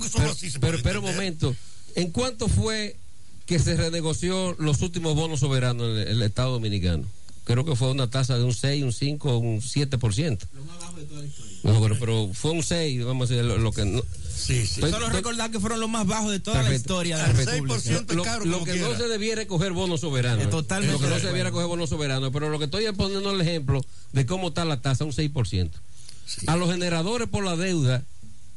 pero, 0.61 0.78
pero, 0.82 1.00
un 1.00 1.07
momento, 1.07 1.57
¿en 1.96 2.12
cuánto 2.12 2.48
fue 2.48 2.96
que 3.44 3.59
se 3.59 3.76
renegoció 3.76 4.54
los 4.59 4.80
últimos 4.82 5.14
bonos 5.14 5.40
soberanos 5.40 5.98
en 5.98 6.09
el 6.09 6.22
Estado 6.22 6.52
Dominicano? 6.52 7.04
Creo 7.47 7.64
que 7.64 7.76
fue 7.76 7.92
una 7.92 8.11
tasa 8.11 8.36
de 8.36 8.44
un 8.44 8.53
6, 8.53 8.82
un 8.82 8.92
5, 8.92 9.38
un 9.38 9.61
7%. 9.61 10.49
Lo 10.53 10.64
más 10.64 10.78
bajo 10.80 10.97
de 10.97 11.05
toda 11.05 11.20
la 11.20 11.26
historia. 11.26 11.57
No, 11.62 11.80
pero, 11.80 11.99
pero 11.99 12.30
fue 12.34 12.51
un 12.51 12.62
6, 12.62 13.05
vamos 13.05 13.30
a 13.30 13.34
decir, 13.34 13.59
lo, 13.59 13.72
que 13.72 13.84
no. 13.84 14.03
Sí, 14.36 14.66
sí. 14.66 14.80
Solo 14.80 15.09
recordar 15.09 15.51
que 15.53 15.61
fueron 15.61 15.78
los 15.78 15.88
más 15.88 16.07
bajos 16.07 16.32
de 16.32 16.40
toda 16.40 16.62
la 16.64 16.74
historia 16.74 17.16
de 17.16 17.22
la 17.22 17.32
República. 17.32 18.05
Lo, 18.14 18.22
caro 18.24 18.44
lo 18.44 18.64
que 18.64 18.76
no 18.76 18.97
se 18.97 19.09
debiera 19.09 19.47
coger 19.47 19.72
bonos 19.72 20.01
soberanos. 20.01 20.51
Totalmente. 20.51 20.92
Lo 20.92 21.01
que 21.01 21.14
no 21.14 21.20
se 21.20 21.28
debiera 21.28 21.53
coger 21.53 21.68
bonos 21.68 21.88
soberanos. 21.88 22.30
Pero 22.32 22.51
lo 22.51 22.59
que 22.59 22.64
estoy 22.64 22.84
poniendo 22.92 23.30
el 23.30 23.40
ejemplo 23.40 23.80
de 24.12 24.26
cómo 24.26 24.49
está 24.49 24.64
la 24.64 24.82
tasa, 24.82 25.05
un 25.05 25.12
6%. 25.12 25.70
A 26.49 26.57
los 26.57 26.70
generadores 26.70 27.28
por 27.28 27.44
la 27.44 27.57
deuda 27.57 28.03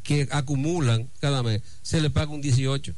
que 0.01 0.27
acumulan 0.31 1.07
cada 1.19 1.43
mes, 1.43 1.61
se 1.83 2.01
le 2.01 2.09
paga 2.09 2.31
un 2.31 2.41
18% 2.41 2.95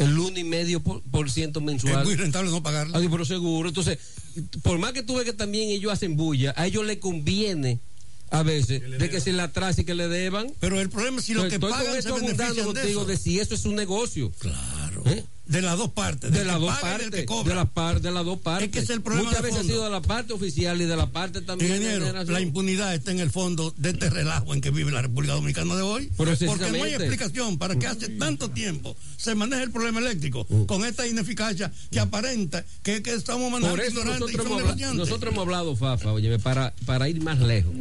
el 0.00 0.16
1,5% 0.16 1.02
por, 1.10 1.30
ciento 1.30 1.60
mensual. 1.60 2.00
Es 2.00 2.04
muy 2.04 2.16
rentable 2.16 2.50
no 2.50 2.62
pagarlo. 2.62 2.96
Ah, 2.96 3.02
pero 3.10 3.24
seguro. 3.24 3.68
Entonces, 3.68 3.98
por 4.62 4.78
más 4.78 4.92
que 4.92 5.02
tú 5.02 5.16
ves 5.16 5.24
que 5.24 5.32
también 5.32 5.68
ellos 5.70 5.92
hacen 5.92 6.16
bulla, 6.16 6.54
a 6.56 6.66
ellos 6.66 6.86
les 6.86 6.98
conviene 6.98 7.80
a 8.30 8.42
veces 8.42 8.82
de 8.98 9.10
que 9.10 9.20
se 9.20 9.32
le 9.32 9.42
atrase 9.42 9.82
y 9.82 9.84
que 9.84 9.94
le 9.94 10.08
deban. 10.08 10.52
Pero 10.58 10.80
el 10.80 10.88
problema 10.88 11.18
es 11.18 11.26
si 11.26 11.34
lo 11.34 11.48
que 11.48 11.60
pagan 11.60 12.02
se 12.02 12.12
benefician 12.12 12.64
contigo 12.64 13.04
de, 13.04 13.16
si 13.16 13.40
eso 13.40 13.54
es 13.54 13.64
un 13.66 13.74
negocio. 13.74 14.32
Claro. 14.38 14.79
¿Eh? 15.06 15.24
De 15.50 15.62
las 15.62 15.76
dos 15.76 15.90
partes. 15.90 16.30
De, 16.30 16.44
las 16.44 16.60
dos 16.60 16.78
partes. 16.78 17.10
De, 17.10 17.54
la 17.56 17.64
par, 17.64 18.00
de 18.00 18.12
las 18.12 18.24
dos 18.24 18.38
partes. 18.38 18.68
Es 18.68 18.72
que 18.72 18.78
es 18.78 18.90
el 18.90 19.02
problema 19.02 19.30
Muchas 19.30 19.42
veces 19.42 19.58
ha 19.58 19.64
sido 19.64 19.82
de 19.82 19.90
la 19.90 20.00
parte 20.00 20.32
oficial 20.32 20.80
y 20.80 20.84
de 20.84 20.96
la 20.96 21.10
parte 21.10 21.40
también. 21.40 21.74
Ingeniero, 21.74 22.22
la 22.22 22.40
impunidad 22.40 22.94
está 22.94 23.10
en 23.10 23.18
el 23.18 23.32
fondo 23.32 23.74
de 23.76 23.90
este 23.90 24.10
relajo 24.10 24.54
en 24.54 24.60
que 24.60 24.70
vive 24.70 24.92
la 24.92 25.02
República 25.02 25.34
Dominicana 25.34 25.74
de 25.74 25.82
hoy. 25.82 26.08
Porque 26.16 26.46
no 26.46 26.84
hay 26.84 26.94
explicación 26.94 27.58
para 27.58 27.76
que 27.76 27.88
hace 27.88 28.10
tanto 28.10 28.50
tiempo 28.50 28.96
se 29.16 29.34
maneje 29.34 29.64
el 29.64 29.72
problema 29.72 29.98
eléctrico 29.98 30.46
mm. 30.48 30.66
con 30.66 30.84
esta 30.84 31.04
ineficacia 31.08 31.72
que 31.90 31.98
aparenta 31.98 32.64
que, 32.84 33.02
que 33.02 33.12
estamos 33.12 33.50
manejando 33.50 34.04
nosotros, 34.04 34.46
hemos 34.46 34.62
hablado, 34.62 34.94
nosotros 34.94 35.32
hemos 35.32 35.42
hablado, 35.42 35.74
Fafa, 35.74 36.12
oye, 36.12 36.38
para, 36.38 36.72
para 36.86 37.08
ir 37.08 37.20
más 37.22 37.40
lejos, 37.40 37.74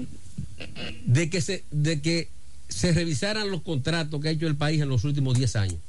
de 1.05 1.29
que 1.29 1.39
se, 1.41 1.63
de 1.69 2.01
que 2.01 2.29
se 2.67 2.93
revisaran 2.93 3.51
los 3.51 3.61
contratos 3.61 4.19
que 4.19 4.29
ha 4.29 4.31
hecho 4.31 4.47
el 4.47 4.55
país 4.55 4.81
en 4.81 4.89
los 4.89 5.03
últimos 5.03 5.37
10 5.37 5.55
años 5.55 5.79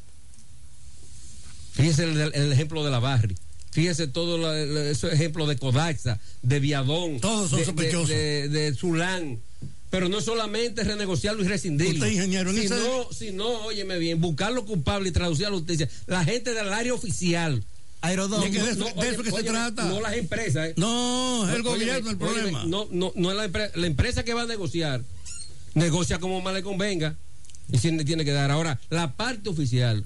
Fíjese 1.72 2.04
el, 2.04 2.52
ejemplo 2.52 2.84
de 2.84 2.90
la 2.90 2.98
Barri. 2.98 3.36
Fíjese 3.70 4.08
todo 4.08 4.54
esos 4.54 5.12
ejemplos 5.12 5.48
de 5.48 5.56
Codaxa, 5.56 6.18
de 6.42 6.58
Viadón, 6.58 7.20
Todos 7.20 7.50
son 7.50 7.76
de, 7.76 8.48
de, 8.48 8.74
Zulán. 8.74 9.38
Pero 9.90 10.08
no 10.08 10.20
solamente 10.20 10.84
renegociarlo 10.84 11.44
y 11.44 11.48
rescindirlo. 11.48 11.94
Usted, 11.94 12.12
ingeniero, 12.12 12.52
sino, 12.52 13.12
sino, 13.12 13.48
óyeme 13.64 13.98
bien, 13.98 14.20
buscar 14.20 14.52
los 14.52 14.64
culpables 14.64 15.10
y 15.10 15.12
traducir 15.12 15.46
a 15.46 15.50
la 15.50 15.56
justicia. 15.56 15.88
La 16.06 16.24
gente 16.24 16.52
del 16.54 16.72
área 16.72 16.94
oficial. 16.94 17.62
Aerodón. 18.02 18.40
de, 18.50 18.58
eso, 18.58 19.22
que 19.22 19.30
se 19.30 19.42
trata. 19.42 19.84
No 19.84 20.00
las 20.00 20.14
empresas. 20.14 20.68
¿eh? 20.68 20.74
No, 20.76 21.48
es 21.48 21.54
el 21.54 21.62
gobierno 21.62 22.10
el 22.10 22.16
problema. 22.16 22.64
no, 22.64 22.88
no, 22.90 23.12
no 23.14 23.30
es 23.30 23.36
la 23.36 23.44
empresa. 23.44 23.72
La 23.74 23.86
empresa 23.86 24.24
que 24.24 24.32
va 24.32 24.42
a 24.42 24.46
negociar, 24.46 25.02
negocia 25.74 26.18
como 26.18 26.40
más 26.40 26.54
le 26.54 26.62
convenga. 26.62 27.16
Y 27.70 27.78
tiene 27.78 28.24
que 28.24 28.32
dar. 28.32 28.50
Ahora, 28.50 28.80
la 28.90 29.16
parte 29.16 29.48
oficial 29.48 30.04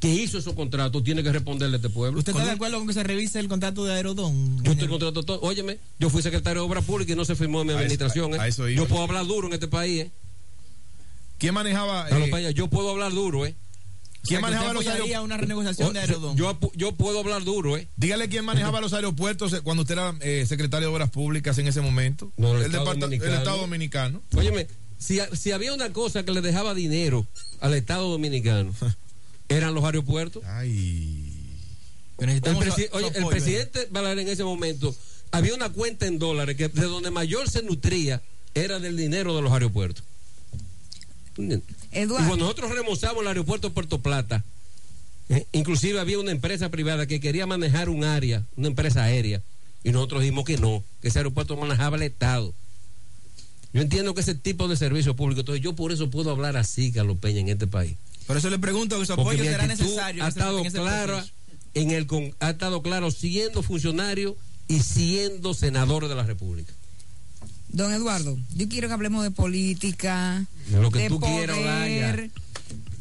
que 0.00 0.12
hizo 0.12 0.38
esos 0.38 0.54
contratos 0.54 1.02
tiene 1.02 1.22
que 1.22 1.32
responderle 1.32 1.76
a 1.76 1.78
este 1.78 1.90
pueblo. 1.90 2.18
¿Usted 2.18 2.32
está 2.32 2.44
de 2.44 2.52
acuerdo 2.52 2.78
con 2.78 2.86
que 2.86 2.94
se 2.94 3.02
revise 3.02 3.38
el 3.40 3.48
contrato 3.48 3.84
de 3.84 3.94
Aerodón? 3.94 4.62
Yo 4.62 4.72
estoy 4.72 4.88
contrato 4.88 5.22
todo. 5.22 5.40
Óyeme, 5.40 5.78
yo 5.98 6.10
fui 6.10 6.22
secretario 6.22 6.62
de 6.62 6.68
Obras 6.68 6.84
Públicas 6.84 7.14
y 7.14 7.16
no 7.16 7.24
se 7.24 7.34
firmó 7.34 7.62
en 7.62 7.68
mi 7.68 7.72
administración. 7.72 8.34
¿eh? 8.34 8.74
yo 8.74 8.86
puedo 8.86 9.02
hablar 9.02 9.26
duro 9.26 9.48
en 9.48 9.54
este 9.54 9.68
país. 9.68 10.02
¿eh? 10.02 10.10
¿Quién 11.38 11.54
manejaba? 11.54 12.08
Eh, 12.10 12.54
yo 12.54 12.68
puedo 12.68 12.90
hablar 12.90 13.12
duro, 13.12 13.46
¿eh? 13.46 13.54
¿Quién 14.22 14.40
manejaba 14.40 14.72
los 14.72 14.86
aeropuertos? 14.86 15.24
una 15.24 15.36
renegociación 15.36 15.92
de 15.92 16.00
Aerodón. 16.00 16.36
Yo, 16.36 16.58
yo, 16.74 16.92
puedo 16.92 17.20
hablar 17.20 17.44
duro, 17.44 17.76
¿eh? 17.76 17.88
Dígale 17.96 18.28
quién 18.28 18.44
manejaba 18.44 18.80
los 18.80 18.92
aeropuertos 18.92 19.54
cuando 19.62 19.82
usted 19.82 19.94
era 19.94 20.14
eh, 20.20 20.44
secretario 20.46 20.88
de 20.88 20.94
Obras 20.94 21.10
Públicas 21.10 21.56
en 21.58 21.68
ese 21.68 21.80
momento. 21.80 22.32
No, 22.36 22.56
el, 22.56 22.64
Estado, 22.64 22.84
Dominicano. 22.94 23.32
el 23.32 23.38
Estado 23.38 23.58
Dominicano. 23.58 24.22
Óyeme, 24.34 24.66
si, 24.98 25.20
si 25.32 25.52
había 25.52 25.72
una 25.72 25.92
cosa 25.92 26.24
que 26.24 26.32
le 26.32 26.40
dejaba 26.40 26.74
dinero 26.74 27.26
al 27.60 27.74
Estado 27.74 28.08
Dominicano, 28.10 28.72
eran 29.48 29.74
los 29.74 29.84
aeropuertos. 29.84 30.42
Ay. 30.44 31.32
El, 32.18 32.40
presi 32.40 32.86
oye, 32.92 33.12
el 33.14 33.26
presidente 33.26 33.88
Balaguer 33.90 34.20
en 34.20 34.28
ese 34.28 34.42
momento 34.42 34.94
había 35.32 35.54
una 35.54 35.68
cuenta 35.68 36.06
en 36.06 36.18
dólares 36.18 36.56
que 36.56 36.68
de 36.68 36.86
donde 36.86 37.10
mayor 37.10 37.50
se 37.50 37.62
nutría 37.62 38.22
era 38.54 38.78
del 38.78 38.96
dinero 38.96 39.36
de 39.36 39.42
los 39.42 39.52
aeropuertos. 39.52 40.02
Eduardo. 41.92 42.24
Y 42.24 42.28
cuando 42.28 42.36
nosotros 42.36 42.70
remozamos 42.70 43.20
el 43.20 43.28
aeropuerto 43.28 43.68
de 43.68 43.74
Puerto 43.74 44.00
Plata, 44.00 44.42
eh, 45.28 45.46
inclusive 45.52 46.00
había 46.00 46.18
una 46.18 46.30
empresa 46.30 46.70
privada 46.70 47.06
que 47.06 47.20
quería 47.20 47.46
manejar 47.46 47.90
un 47.90 48.04
área, 48.04 48.44
una 48.56 48.68
empresa 48.68 49.04
aérea, 49.04 49.42
y 49.84 49.90
nosotros 49.90 50.22
dijimos 50.22 50.44
que 50.44 50.56
no, 50.56 50.82
que 51.02 51.08
ese 51.08 51.18
aeropuerto 51.18 51.56
manejaba 51.56 51.96
el 51.96 52.04
Estado. 52.04 52.54
Yo 53.74 53.82
entiendo 53.82 54.14
que 54.14 54.22
ese 54.22 54.34
tipo 54.34 54.68
de 54.68 54.76
servicio 54.76 55.14
público, 55.14 55.40
entonces 55.40 55.62
yo 55.62 55.74
por 55.74 55.92
eso 55.92 56.08
puedo 56.08 56.30
hablar 56.30 56.56
así, 56.56 56.92
Carlos 56.92 57.18
Peña, 57.20 57.40
en 57.40 57.50
este 57.50 57.66
país. 57.66 57.96
Por 58.26 58.36
eso 58.36 58.50
le 58.50 58.58
pregunto 58.58 58.98
que 58.98 59.06
su 59.06 59.12
apoyo 59.12 59.42
será 59.44 59.66
necesario. 59.66 60.24
Ha 60.24 60.28
ese- 60.28 60.38
estado 60.38 60.64
en 60.64 60.70
clara 60.72 61.06
proceso. 61.06 61.32
en 61.74 61.90
el 61.92 62.06
con- 62.06 62.34
ha 62.40 62.50
estado 62.50 62.82
claro 62.82 63.10
siendo 63.10 63.62
funcionario 63.62 64.36
y 64.68 64.80
siendo 64.80 65.54
senador 65.54 66.08
de 66.08 66.14
la 66.14 66.24
República. 66.24 66.72
Don 67.68 67.92
Eduardo, 67.92 68.38
yo 68.54 68.68
quiero 68.68 68.88
que 68.88 68.94
hablemos 68.94 69.22
de 69.22 69.30
política, 69.30 70.44
De 70.68 70.80
lo 70.80 70.90
que 70.90 71.00
de 71.00 71.08
tú 71.08 71.20
poder. 71.20 71.50
quieras, 71.50 71.58
Olaya. 71.58 72.30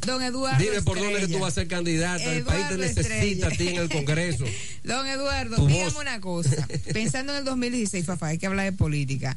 Don 0.05 0.21
Eduardo. 0.21 0.63
Dime 0.63 0.82
por 0.84 0.99
dónde 0.99 1.21
que 1.21 1.28
tú 1.28 1.39
vas 1.39 1.53
a 1.53 1.55
ser 1.61 1.67
candidata. 1.67 2.23
el 2.23 2.43
país 2.43 2.67
te 2.67 2.73
Eduardo 2.76 2.78
necesita 2.78 3.15
Estrella. 3.15 3.47
a 3.47 3.49
ti 3.51 3.67
en 3.69 3.76
el 3.78 3.89
Congreso. 3.89 4.45
Don 4.84 5.07
Eduardo, 5.07 5.55
Tu 5.55 5.65
dígame 5.67 5.86
voz. 5.86 5.95
una 6.01 6.19
cosa. 6.21 6.67
Pensando 6.93 7.32
en 7.34 7.39
el 7.39 7.45
2016, 7.45 8.05
Fafa, 8.05 8.28
hay 8.28 8.38
que 8.38 8.45
hablar 8.45 8.65
de 8.65 8.78
política. 8.78 9.36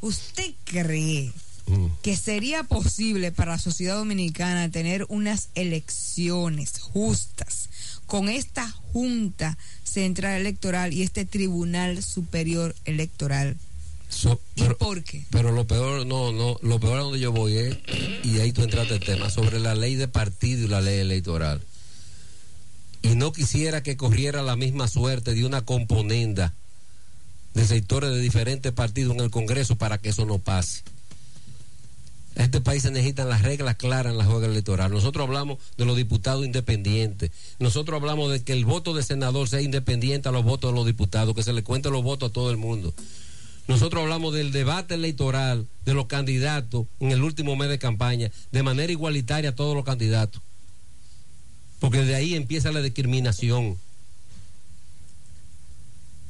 ¿Usted 0.00 0.54
cree 0.64 1.32
Mm. 1.68 1.86
que 2.02 2.16
sería 2.16 2.62
posible 2.62 3.32
para 3.32 3.52
la 3.52 3.58
sociedad 3.58 3.96
dominicana 3.96 4.70
tener 4.70 5.04
unas 5.08 5.48
elecciones 5.56 6.78
justas 6.78 7.68
con 8.06 8.28
esta 8.28 8.70
Junta 8.92 9.58
Central 9.82 10.40
Electoral 10.40 10.92
y 10.92 11.02
este 11.02 11.24
Tribunal 11.24 12.02
Superior 12.04 12.74
Electoral? 12.84 13.56
So- 14.08 14.40
¿Y 14.54 14.62
por 14.74 15.02
qué? 15.02 15.24
pero 15.30 15.50
lo 15.50 15.66
peor, 15.66 16.06
no, 16.06 16.30
no, 16.32 16.56
lo 16.62 16.78
peor 16.78 16.98
a 16.98 17.02
donde 17.02 17.18
yo 17.18 17.32
voy 17.32 17.56
es, 17.56 17.76
y 18.22 18.38
ahí 18.38 18.52
tú 18.52 18.62
entraste 18.62 18.94
el 18.94 19.00
tema, 19.00 19.28
sobre 19.30 19.58
la 19.58 19.74
ley 19.74 19.96
de 19.96 20.06
partido 20.06 20.64
y 20.64 20.68
la 20.68 20.80
ley 20.80 21.00
electoral. 21.00 21.60
Y 23.02 23.16
no 23.16 23.32
quisiera 23.32 23.82
que 23.82 23.96
corriera 23.96 24.42
la 24.42 24.54
misma 24.54 24.86
suerte 24.86 25.34
de 25.34 25.44
una 25.44 25.62
componenda 25.64 26.54
de 27.54 27.66
sectores 27.66 28.10
de 28.10 28.20
diferentes 28.20 28.70
partidos 28.72 29.14
en 29.16 29.20
el 29.22 29.30
Congreso 29.30 29.74
para 29.76 29.98
que 29.98 30.10
eso 30.10 30.24
no 30.26 30.38
pase. 30.38 30.82
Este 32.36 32.60
país 32.60 32.82
se 32.82 32.90
necesitan 32.90 33.30
las 33.30 33.40
reglas 33.40 33.76
claras 33.76 34.12
en 34.12 34.18
la 34.18 34.24
juega 34.26 34.46
electoral. 34.46 34.92
Nosotros 34.92 35.26
hablamos 35.26 35.56
de 35.78 35.86
los 35.86 35.96
diputados 35.96 36.44
independientes. 36.44 37.30
Nosotros 37.58 37.98
hablamos 37.98 38.30
de 38.30 38.44
que 38.44 38.52
el 38.52 38.66
voto 38.66 38.92
de 38.92 39.02
senador 39.02 39.48
sea 39.48 39.62
independiente 39.62 40.28
a 40.28 40.32
los 40.32 40.44
votos 40.44 40.70
de 40.70 40.76
los 40.76 40.84
diputados, 40.84 41.34
que 41.34 41.42
se 41.42 41.54
le 41.54 41.62
cuenten 41.62 41.92
los 41.92 42.02
votos 42.02 42.28
a 42.28 42.32
todo 42.32 42.50
el 42.50 42.58
mundo. 42.58 42.92
Nosotros 43.68 44.02
hablamos 44.02 44.34
del 44.34 44.52
debate 44.52 44.94
electoral 44.94 45.66
de 45.86 45.94
los 45.94 46.06
candidatos 46.06 46.86
en 47.00 47.10
el 47.10 47.22
último 47.22 47.56
mes 47.56 47.70
de 47.70 47.78
campaña, 47.78 48.30
de 48.52 48.62
manera 48.62 48.92
igualitaria 48.92 49.50
a 49.50 49.54
todos 49.54 49.74
los 49.74 49.86
candidatos. 49.86 50.42
Porque 51.80 52.04
de 52.04 52.16
ahí 52.16 52.34
empieza 52.34 52.70
la 52.70 52.82
discriminación. 52.82 53.78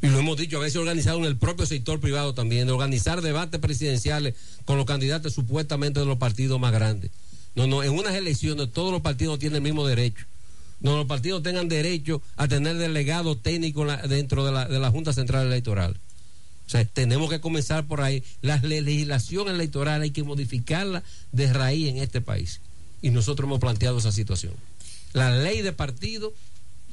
Y 0.03 0.09
lo 0.09 0.19
hemos 0.19 0.37
dicho, 0.37 0.59
a 0.59 0.61
veces 0.61 0.77
organizado 0.77 1.19
en 1.19 1.25
el 1.25 1.37
propio 1.37 1.65
sector 1.67 2.01
privado 2.01 2.35
también, 2.35 2.69
organizar 2.69 3.23
debates 3.23 3.61
presidenciales 3.61 4.35
con 4.65 4.77
los 4.77 4.87
candidatos 4.87 5.33
supuestamente 5.33 6.01
de 6.01 6.07
los 6.07 6.19
partidos 6.19 6.61
más 6.61 6.73
grandes. 6.73 7.11
No, 7.55 7.67
no, 7.67 7.83
en 7.83 7.93
unas 7.93 8.15
elecciones 8.15 8.71
todos 8.73 8.93
los 8.93 9.01
partidos 9.01 9.39
tienen 9.39 9.57
el 9.57 9.63
mismo 9.63 9.87
derecho. 9.87 10.27
No, 10.81 10.97
los 10.97 11.07
partidos 11.07 11.43
tengan 11.43 11.69
derecho 11.69 12.21
a 12.37 12.47
tener 12.47 12.77
delegados 12.77 13.43
técnicos 13.43 13.89
dentro 14.09 14.45
de 14.45 14.53
la, 14.53 14.69
de 14.69 14.79
la 14.79 14.91
Junta 14.91 15.15
Central 15.15 15.47
Electoral. 15.47 15.97
O 16.67 16.69
sea, 16.71 16.85
tenemos 16.85 17.31
que 17.31 17.41
comenzar 17.41 17.87
por 17.87 18.03
ahí. 18.03 18.23
La 18.43 18.59
le- 18.59 18.83
legislación 18.83 19.49
electoral 19.49 20.03
hay 20.03 20.11
que 20.11 20.23
modificarla 20.25 21.03
de 21.33 21.51
raíz 21.53 21.89
en 21.89 21.99
este 21.99 22.21
país. 22.21 22.61
Y 23.01 23.11
nosotros 23.11 23.47
hemos 23.47 23.61
planteado 23.61 23.97
esa 23.99 24.13
situación. 24.13 24.53
La 25.15 25.31
ley 25.31 25.63
de 25.63 25.73
partido 25.73 26.35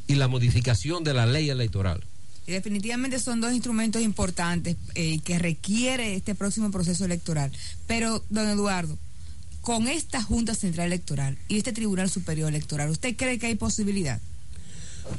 y 0.07 0.15
la 0.15 0.29
modificación 0.29 1.03
de 1.03 1.13
la 1.13 1.25
ley 1.25 1.49
electoral. 1.49 2.01
Definitivamente 2.45 3.19
son 3.19 3.39
dos 3.39 3.53
instrumentos 3.53 4.01
importantes 4.01 4.75
eh, 4.95 5.19
que 5.23 5.39
requiere 5.39 6.15
este 6.15 6.35
próximo 6.35 6.71
proceso 6.71 7.05
electoral. 7.05 7.51
Pero, 7.87 8.23
don 8.29 8.49
Eduardo, 8.49 8.97
con 9.61 9.87
esta 9.87 10.21
Junta 10.21 10.53
Central 10.53 10.87
Electoral 10.87 11.37
y 11.47 11.57
este 11.57 11.71
Tribunal 11.71 12.09
Superior 12.09 12.49
Electoral, 12.49 12.89
¿usted 12.89 13.15
cree 13.15 13.39
que 13.39 13.47
hay 13.47 13.55
posibilidad? 13.55 14.19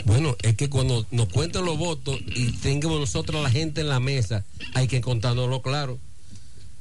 Bueno, 0.04 0.36
es 0.42 0.54
que 0.56 0.68
cuando 0.68 1.06
nos 1.10 1.28
cuenten 1.30 1.64
los 1.64 1.78
votos 1.78 2.18
y 2.26 2.52
tengamos 2.52 3.00
nosotros 3.00 3.42
la 3.42 3.50
gente 3.50 3.80
en 3.80 3.88
la 3.88 4.00
mesa, 4.00 4.44
hay 4.74 4.86
que 4.86 5.00
contárnoslo 5.00 5.62
claro. 5.62 5.98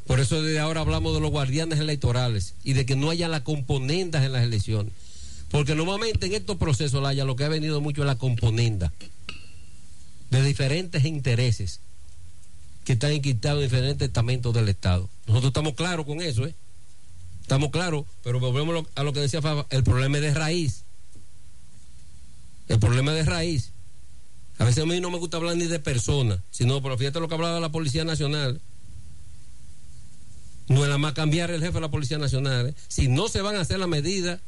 Por 0.07 0.19
eso 0.19 0.41
desde 0.41 0.59
ahora 0.59 0.81
hablamos 0.81 1.13
de 1.13 1.21
los 1.21 1.31
guardianes 1.31 1.79
electorales 1.79 2.55
y 2.65 2.73
de 2.73 2.85
que 2.85 2.97
no 2.97 3.09
haya 3.09 3.29
las 3.29 3.41
componendas 3.41 4.25
en 4.25 4.33
las 4.33 4.43
elecciones. 4.43 4.91
Porque 5.49 5.75
normalmente 5.75 6.25
en 6.25 6.33
estos 6.33 6.57
procesos, 6.57 7.01
Laya, 7.01 7.23
lo 7.23 7.37
que 7.37 7.45
ha 7.45 7.49
venido 7.49 7.79
mucho 7.79 8.01
es 8.01 8.07
la 8.07 8.17
componenda 8.17 8.91
de 10.33 10.43
diferentes 10.43 11.05
intereses 11.05 11.79
que 12.83 12.93
están 12.93 13.11
enquistados 13.11 13.63
en 13.63 13.69
diferentes 13.69 14.07
estamentos 14.07 14.53
del 14.53 14.67
Estado. 14.67 15.09
Nosotros 15.27 15.49
estamos 15.51 15.73
claros 15.75 16.05
con 16.05 16.21
eso, 16.21 16.45
¿eh? 16.45 16.55
Estamos 17.41 17.69
claros, 17.71 18.05
pero 18.23 18.39
volvemos 18.39 18.85
a 18.95 19.03
lo 19.03 19.13
que 19.13 19.19
decía 19.19 19.41
Fafa, 19.41 19.67
el 19.69 19.83
problema 19.83 20.17
es 20.17 20.23
de 20.23 20.33
raíz. 20.33 20.83
El 22.67 22.79
problema 22.79 23.11
es 23.11 23.25
de 23.25 23.31
raíz. 23.31 23.71
A 24.57 24.65
veces 24.65 24.83
a 24.83 24.85
mí 24.85 24.99
no 24.99 25.11
me 25.11 25.17
gusta 25.17 25.37
hablar 25.37 25.55
ni 25.55 25.65
de 25.65 25.79
personas, 25.79 26.39
sino, 26.51 26.81
pero 26.81 26.97
fíjate 26.97 27.19
lo 27.19 27.27
que 27.27 27.35
hablaba 27.35 27.59
la 27.59 27.71
Policía 27.71 28.03
Nacional. 28.03 28.61
No 30.67 30.77
es 30.77 30.83
nada 30.83 30.97
más 30.97 31.13
cambiar 31.13 31.51
el 31.51 31.59
jefe 31.59 31.73
de 31.73 31.81
la 31.81 31.91
Policía 31.91 32.17
Nacional. 32.17 32.69
¿eh? 32.69 32.73
Si 32.87 33.07
no 33.07 33.27
se 33.27 33.41
van 33.41 33.55
a 33.55 33.61
hacer 33.61 33.79
las 33.79 33.89
medidas 33.89 34.39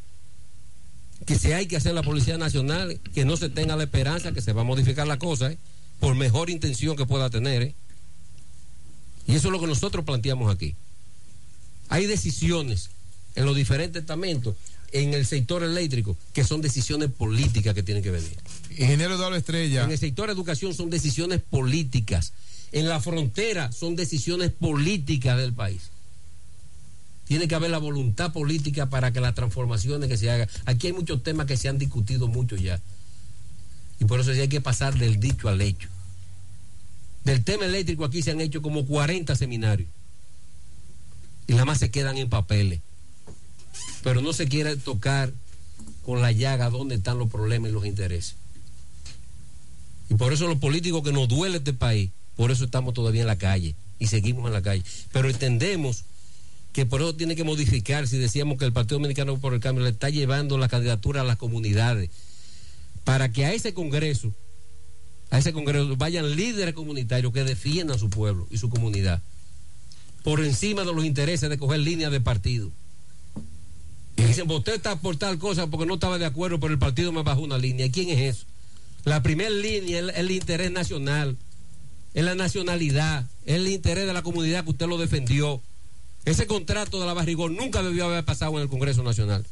que 1.25 1.37
se 1.37 1.53
hay 1.53 1.67
que 1.67 1.77
hacer 1.77 1.93
la 1.93 2.03
Policía 2.03 2.37
Nacional, 2.37 2.99
que 3.13 3.25
no 3.25 3.37
se 3.37 3.49
tenga 3.49 3.75
la 3.75 3.83
esperanza 3.83 4.31
que 4.31 4.41
se 4.41 4.53
va 4.53 4.61
a 4.61 4.65
modificar 4.65 5.05
la 5.05 5.19
cosa, 5.19 5.51
¿eh? 5.51 5.57
Por 5.99 6.15
mejor 6.15 6.49
intención 6.49 6.95
que 6.95 7.05
pueda 7.05 7.29
tener. 7.29 7.61
¿eh? 7.63 7.75
Y 9.27 9.35
eso 9.35 9.47
es 9.47 9.51
lo 9.51 9.59
que 9.59 9.67
nosotros 9.67 10.05
planteamos 10.05 10.53
aquí. 10.53 10.75
Hay 11.89 12.05
decisiones 12.05 12.89
en 13.35 13.45
los 13.45 13.55
diferentes 13.55 14.01
estamentos, 14.01 14.55
en 14.91 15.13
el 15.13 15.25
sector 15.25 15.63
eléctrico, 15.63 16.17
que 16.33 16.43
son 16.43 16.61
decisiones 16.61 17.11
políticas 17.11 17.73
que 17.73 17.83
tienen 17.83 18.03
que 18.03 18.11
venir. 18.11 18.37
Ingeniero 18.71 19.15
Eduardo 19.15 19.35
Estrella. 19.35 19.83
En 19.83 19.91
el 19.91 19.97
sector 19.97 20.29
educación 20.29 20.73
son 20.73 20.89
decisiones 20.89 21.41
políticas. 21.41 22.33
En 22.71 22.87
la 22.87 22.99
frontera 22.99 23.71
son 23.71 23.95
decisiones 23.95 24.51
políticas 24.51 25.37
del 25.37 25.53
país. 25.53 25.91
Tiene 27.25 27.47
que 27.47 27.55
haber 27.55 27.71
la 27.71 27.79
voluntad 27.79 28.31
política 28.31 28.89
para 28.89 29.11
que 29.11 29.19
las 29.19 29.33
transformaciones 29.33 30.09
que 30.09 30.17
se 30.17 30.29
hagan. 30.29 30.47
Aquí 30.65 30.87
hay 30.87 30.93
muchos 30.93 31.23
temas 31.23 31.47
que 31.47 31.57
se 31.57 31.67
han 31.67 31.79
discutido 31.79 32.27
mucho 32.27 32.55
ya. 32.55 32.79
Y 33.99 34.05
por 34.05 34.19
eso 34.19 34.31
hay 34.31 34.47
que 34.47 34.61
pasar 34.61 34.97
del 34.97 35.19
dicho 35.19 35.49
al 35.49 35.61
hecho. 35.61 35.89
Del 37.23 37.43
tema 37.43 37.65
eléctrico 37.65 38.05
aquí 38.05 38.21
se 38.21 38.31
han 38.31 38.41
hecho 38.41 38.61
como 38.61 38.85
40 38.85 39.35
seminarios. 39.35 39.89
Y 41.47 41.53
nada 41.53 41.65
más 41.65 41.79
se 41.79 41.91
quedan 41.91 42.17
en 42.17 42.29
papeles. 42.29 42.81
Pero 44.03 44.21
no 44.21 44.33
se 44.33 44.47
quiere 44.47 44.75
tocar 44.77 45.31
con 46.03 46.21
la 46.21 46.31
llaga 46.31 46.69
dónde 46.69 46.95
están 46.95 47.17
los 47.17 47.29
problemas 47.29 47.71
y 47.71 47.73
los 47.73 47.85
intereses. 47.85 48.35
Y 50.09 50.15
por 50.15 50.33
eso 50.33 50.47
los 50.47 50.59
políticos 50.59 51.03
que 51.03 51.11
nos 51.11 51.27
duele 51.27 51.57
este 51.57 51.73
país, 51.73 52.11
por 52.35 52.51
eso 52.51 52.65
estamos 52.65 52.93
todavía 52.93 53.21
en 53.21 53.27
la 53.27 53.37
calle 53.37 53.75
y 53.97 54.07
seguimos 54.07 54.45
en 54.47 54.53
la 54.53 54.61
calle. 54.61 54.83
Pero 55.11 55.29
entendemos 55.29 56.03
que 56.73 56.85
por 56.85 57.01
eso 57.01 57.15
tiene 57.15 57.35
que 57.35 57.43
modificar, 57.43 58.07
si 58.07 58.17
decíamos 58.17 58.57
que 58.57 58.65
el 58.65 58.73
Partido 58.73 58.97
Dominicano 58.97 59.37
por 59.37 59.53
el 59.53 59.61
Cambio 59.61 59.83
le 59.83 59.91
está 59.91 60.09
llevando 60.09 60.57
la 60.57 60.67
candidatura 60.67 61.21
a 61.21 61.23
las 61.23 61.37
comunidades, 61.37 62.09
para 63.05 63.31
que 63.31 63.45
a 63.45 63.53
ese 63.53 63.73
Congreso, 63.73 64.33
a 65.29 65.37
ese 65.37 65.53
Congreso 65.53 65.95
vayan 65.95 66.35
líderes 66.35 66.73
comunitarios 66.73 67.31
que 67.31 67.45
defiendan 67.45 67.97
su 67.97 68.09
pueblo 68.09 68.47
y 68.49 68.57
su 68.57 68.69
comunidad, 68.69 69.21
por 70.23 70.43
encima 70.43 70.83
de 70.83 70.93
los 70.93 71.05
intereses 71.05 71.49
de 71.49 71.57
coger 71.57 71.79
líneas 71.79 72.11
de 72.11 72.19
partido. 72.19 72.71
Y 74.17 74.23
dicen, 74.23 74.47
"Pues 74.47 74.59
usted 74.59 74.75
está 74.75 74.95
por 74.97 75.15
tal 75.17 75.37
cosa 75.37 75.67
porque 75.67 75.85
no 75.85 75.93
estaba 75.95 76.17
de 76.17 76.25
acuerdo, 76.25 76.59
pero 76.59 76.73
el 76.73 76.79
partido 76.79 77.11
me 77.11 77.21
bajó 77.21 77.41
una 77.41 77.57
línea. 77.57 77.91
¿Quién 77.91 78.09
es 78.09 78.35
eso? 78.35 78.45
La 79.03 79.21
primera 79.21 79.49
línea 79.51 79.99
es 79.99 80.03
el, 80.03 80.09
el 80.09 80.31
interés 80.31 80.71
nacional, 80.71 81.37
es 82.15 82.23
la 82.23 82.33
nacionalidad, 82.33 83.27
es 83.45 83.55
el 83.55 83.67
interés 83.67 84.07
de 84.07 84.13
la 84.13 84.23
comunidad 84.23 84.63
que 84.63 84.71
usted 84.71 84.87
lo 84.87 84.97
defendió. 84.97 85.61
Ese 86.23 86.47
contrato 86.47 86.99
de 86.99 87.05
la 87.05 87.13
barrigón 87.13 87.55
nunca 87.55 87.83
debió 87.83 88.05
haber 88.05 88.25
pasado 88.25 88.55
en 88.55 88.63
el 88.63 88.69
Congreso 88.69 89.03
Nacional. 89.03 89.45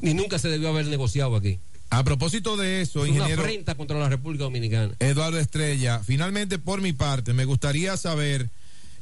Ni 0.00 0.12
nunca 0.12 0.40
se 0.40 0.48
debió 0.48 0.70
haber 0.70 0.86
negociado 0.86 1.36
aquí. 1.36 1.60
A 1.92 2.04
propósito 2.04 2.56
de 2.56 2.80
eso, 2.80 3.04
Es 3.04 3.10
una 3.10 3.18
ingeniero 3.18 3.42
afrenta 3.42 3.74
contra 3.74 3.98
la 3.98 4.08
República 4.08 4.44
Dominicana. 4.44 4.94
Eduardo 4.98 5.38
Estrella, 5.38 6.00
finalmente 6.02 6.58
por 6.58 6.80
mi 6.80 6.94
parte, 6.94 7.34
me 7.34 7.44
gustaría 7.44 7.96
saber 7.96 8.48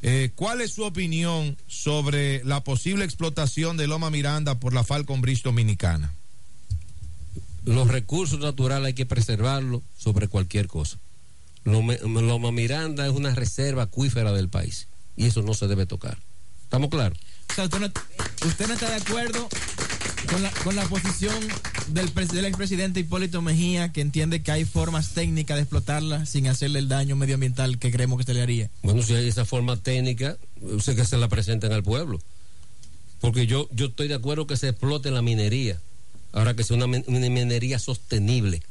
Eh, 0.03 0.31
¿Cuál 0.35 0.63
es 0.63 0.73
su 0.73 0.83
opinión 0.85 1.59
sobre 1.67 2.43
la 2.45 2.65
posible 2.65 3.05
explotación 3.05 3.77
de 3.77 3.87
Loma 3.87 4.11
Miranda 4.11 4.59
por 4.59 4.73
la 4.73 4.83
Falcon 4.83 5.21
Bridge 5.21 5.43
Dominicana? 5.43 6.15
Los 7.67 7.87
recursos 7.89 8.41
naturales 8.41 8.87
hay 8.87 8.95
que 8.95 9.05
preservarlos 9.05 9.83
sobre 9.99 10.29
cualquier 10.29 10.69
cosa. 10.69 10.99
Loma 11.65 12.51
Miranda 12.51 13.07
es 13.07 13.13
una 13.13 13.35
reserva 13.35 13.83
acuífera 13.83 14.33
del 14.33 14.49
país 14.49 14.89
y 15.17 15.27
eso 15.27 15.43
no 15.43 15.53
se 15.53 15.69
debe 15.69 15.85
tocar. 15.85 16.17
¿Estamos 16.63 16.89
claros? 16.89 17.19
usted, 17.51 18.67
no, 18.69 18.73
está 18.73 18.89
de 18.89 18.97
acuerdo 18.97 19.49
con 20.31 20.43
la, 20.43 20.51
con 20.65 20.77
la 20.77 20.85
posición 20.85 21.35
del, 21.89 22.13
del 22.13 22.45
expresidente 22.45 23.01
Hipólito 23.01 23.43
Mejía, 23.43 23.93
que 23.93 24.01
entiende 24.01 24.43
que 24.43 24.53
hay 24.53 24.65
formas 24.65 25.11
técnicas 25.11 25.57
de 25.57 25.63
explotarla 25.63 26.27
sin 26.27 26.47
hacerle 26.47 26.79
el 26.79 26.89
daño 26.89 27.17
medioambiental 27.17 27.79
que 27.79 27.91
creemos 27.91 28.19
que 28.19 28.25
se 28.25 28.35
le 28.35 28.43
haría. 28.43 28.71
Bueno, 28.83 29.03
si 29.03 29.15
hay 29.15 29.29
esa 29.29 29.45
forma 29.45 29.77
técnica, 29.77 30.37
sé 30.81 30.95
que 30.97 31.05
se 31.05 31.17
la 31.17 31.29
presenten 31.29 31.73
al 31.73 31.83
pueblo. 31.83 32.21
Porque 33.21 33.47
yo, 33.47 33.69
yo 33.73 33.87
estoy 33.87 34.09
de 34.09 34.15
acuerdo 34.15 34.47
que 34.47 34.57
se 34.57 34.69
explote 34.69 35.11
la 35.11 35.23
minería. 35.23 35.81
Ahora 36.33 36.55
que 36.55 36.65
sea 36.65 36.77
una, 36.77 36.87
minería 36.87 37.79
sostenible, 37.79 38.63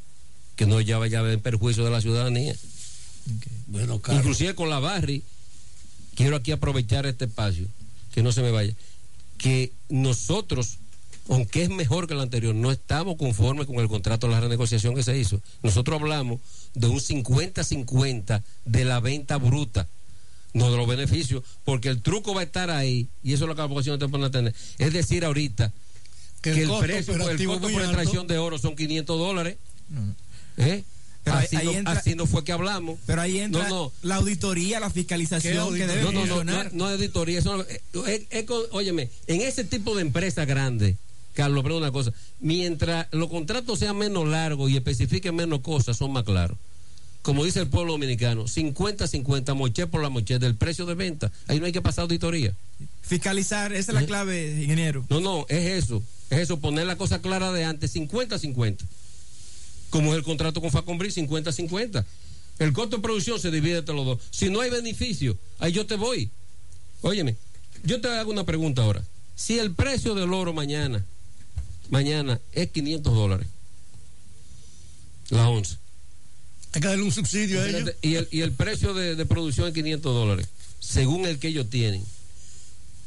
que 0.55 0.65
no 0.65 0.79
ya 0.81 0.97
vaya 0.97 1.19
en 1.31 1.41
perjuicio 1.41 1.83
de 1.83 1.91
la 1.91 2.01
ciudadanía. 2.01 2.55
Bueno, 3.67 4.01
Inclusive 4.11 4.55
con 4.55 4.69
la 4.69 4.79
Barri, 4.79 5.23
quiero 6.15 6.37
aquí 6.37 6.51
aprovechar 6.51 7.05
este 7.05 7.25
espacio, 7.25 7.67
que 8.13 8.23
no 8.23 8.31
se 8.31 8.41
me 8.41 8.51
vaya, 8.51 8.73
que 9.37 9.73
nosotros 9.89 10.79
aunque 11.29 11.63
es 11.63 11.69
mejor 11.69 12.07
que 12.07 12.15
el 12.15 12.21
anterior, 12.21 12.55
no 12.55 12.71
estamos 12.71 13.15
conformes 13.15 13.67
con 13.67 13.75
el 13.77 13.87
contrato 13.87 14.27
de 14.27 14.33
la 14.33 14.39
renegociación 14.39 14.95
que 14.95 15.03
se 15.03 15.17
hizo. 15.17 15.41
Nosotros 15.61 16.01
hablamos 16.01 16.41
de 16.73 16.87
un 16.87 16.99
50-50 16.99 18.41
de 18.65 18.85
la 18.85 18.99
venta 18.99 19.37
bruta, 19.37 19.87
no 20.53 20.71
de 20.71 20.77
los 20.77 20.87
beneficios, 20.87 21.43
porque 21.63 21.89
el 21.89 22.01
truco 22.01 22.33
va 22.33 22.41
a 22.41 22.45
estar 22.45 22.71
ahí, 22.71 23.07
y 23.23 23.33
eso 23.33 23.45
es 23.45 23.47
lo 23.47 23.55
que 23.55 23.61
la 23.61 23.67
población 23.67 23.99
te 23.99 24.05
a 24.05 24.31
tener. 24.31 24.55
Es 24.79 24.91
decir, 24.91 25.23
ahorita, 25.23 25.71
que, 26.41 26.51
el, 26.51 26.71
precio, 26.79 27.13
el 27.29 27.45
costo 27.45 27.69
por 27.69 27.81
extracción 27.81 28.25
de 28.25 28.37
oro 28.39 28.57
son 28.57 28.75
500 28.75 29.19
dólares. 29.19 29.57
¿Eh? 30.57 30.83
así, 31.25 32.15
no, 32.15 32.25
fue 32.25 32.43
que 32.43 32.53
hablamos. 32.53 32.97
Pero 33.05 33.21
ahí 33.21 33.39
entra 33.39 33.69
la 34.01 34.15
auditoría, 34.15 34.79
la 34.79 34.89
fiscalización 34.89 35.75
que 35.75 35.85
debe 35.85 36.01
no, 36.01 36.11
no, 36.11 36.25
no, 36.25 36.43
no, 36.43 36.63
no, 36.71 36.87
auditoría. 36.87 37.37
Eso, 37.37 37.63
óyeme, 38.71 39.11
en 39.27 39.41
ese 39.41 39.63
tipo 39.63 39.95
de 39.95 40.01
empresas 40.01 40.47
grandes 40.47 40.95
Carlos, 41.39 41.63
pero 41.63 41.77
una 41.77 41.89
cosa, 41.89 42.11
mientras 42.41 43.07
los 43.13 43.29
contratos 43.29 43.79
sean 43.79 43.97
menos 43.97 44.27
largos 44.27 44.69
y 44.69 44.75
especifiquen 44.75 45.33
menos 45.33 45.61
cosas, 45.61 45.95
son 45.95 46.11
más 46.11 46.25
claros. 46.25 46.57
Como 47.21 47.45
dice 47.45 47.61
el 47.61 47.67
pueblo 47.67 47.93
dominicano, 47.93 48.43
50-50, 48.43 49.55
moché 49.55 49.87
por 49.87 50.01
la 50.01 50.09
moché 50.09 50.37
del 50.37 50.55
precio 50.55 50.85
de 50.85 50.95
venta. 50.95 51.31
Ahí 51.47 51.61
no 51.61 51.65
hay 51.65 51.71
que 51.71 51.81
pasar 51.81 52.01
auditoría. 52.01 52.53
Fiscalizar, 53.03 53.71
esa 53.71 53.93
es 53.93 53.95
la 53.95 54.05
clave, 54.05 54.63
ingeniero. 54.63 55.05
No, 55.09 55.21
no, 55.21 55.45
es 55.47 55.83
eso. 55.85 56.03
Es 56.29 56.39
eso, 56.39 56.59
poner 56.59 56.85
la 56.85 56.97
cosa 56.97 57.21
clara 57.21 57.53
de 57.53 57.63
antes, 57.63 57.95
50-50. 57.95 58.79
Como 59.89 60.11
es 60.11 60.17
el 60.17 60.25
contrato 60.25 60.59
con 60.59 60.71
Facombrí, 60.71 61.07
50-50. 61.07 62.03
El 62.59 62.73
costo 62.73 62.97
de 62.97 63.01
producción 63.01 63.39
se 63.39 63.49
divide 63.49 63.77
entre 63.77 63.95
los 63.95 64.05
dos. 64.05 64.19
Si 64.29 64.49
no 64.49 64.59
hay 64.59 64.71
beneficio, 64.71 65.37
ahí 65.59 65.71
yo 65.71 65.85
te 65.85 65.95
voy. 65.95 66.31
Óyeme, 66.99 67.37
yo 67.85 68.01
te 68.01 68.09
hago 68.09 68.29
una 68.29 68.43
pregunta 68.43 68.81
ahora. 68.81 69.01
Si 69.35 69.57
el 69.57 69.73
precio 69.73 70.15
del 70.15 70.33
oro 70.33 70.51
mañana 70.51 71.05
mañana 71.89 72.39
es 72.53 72.69
500 72.71 73.13
dólares. 73.13 73.47
La 75.29 75.49
once. 75.49 75.77
Hay 76.73 76.81
que 76.81 76.87
darle 76.87 77.03
un 77.03 77.11
subsidio 77.11 77.61
a 77.61 77.67
ellos. 77.67 77.93
Y 78.01 78.15
el, 78.15 78.27
y 78.31 78.41
el 78.41 78.51
precio 78.51 78.93
de, 78.93 79.25
producción 79.25 79.67
es 79.67 79.73
500 79.73 80.13
dólares, 80.13 80.47
según 80.79 81.25
el 81.25 81.39
que 81.39 81.47
ellos 81.47 81.69
tienen. 81.69 82.03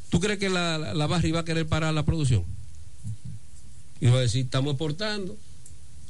¿Tú 0.08 0.20
crees 0.20 0.38
que 0.38 0.50
la, 0.50 0.78
la, 0.78 1.06
Barri 1.06 1.30
va 1.30 1.40
a 1.40 1.44
querer 1.44 1.66
parar 1.66 1.94
la 1.94 2.04
producción? 2.04 2.44
Y 4.00 4.06
va 4.06 4.18
a 4.18 4.20
decir, 4.22 4.44
estamos 4.44 4.72
exportando. 4.72 5.36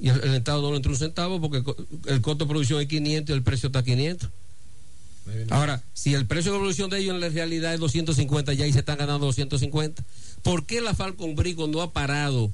Y 0.01 0.09
el, 0.09 0.35
Estado 0.35 0.63
no 0.63 0.71
le 0.71 0.77
entra 0.77 0.91
un 0.91 0.99
centavo 0.99 1.41
porque 1.41 1.59
el, 2.07 2.21
costo 2.23 2.45
de 2.45 2.49
producción 2.49 2.81
es 2.81 2.89
500 2.89 3.33
y 3.33 3.37
el 3.37 3.43
precio 3.43 3.69
está 3.69 3.81
a 3.81 3.85
500. 3.85 4.31
Ahora, 5.51 5.85
si 5.95 6.15
el 6.15 6.27
precio 6.27 6.53
de 6.53 6.59
producción 6.59 6.91
de 6.91 6.99
ellos 6.99 7.15
en 7.15 7.21
la 7.21 7.29
realidad 7.29 7.75
es 7.75 7.79
250, 7.79 8.55
ya 8.55 8.65
ahí 8.65 8.73
se 8.73 8.81
están 8.81 8.99
ganando 8.99 9.27
250. 9.27 10.03
¿Por 10.43 10.67
qué 10.67 10.81
la 10.81 10.95
Falcon 10.95 11.37
Brico 11.37 11.69
no 11.69 11.81
ha 11.81 11.93
parado 11.93 12.53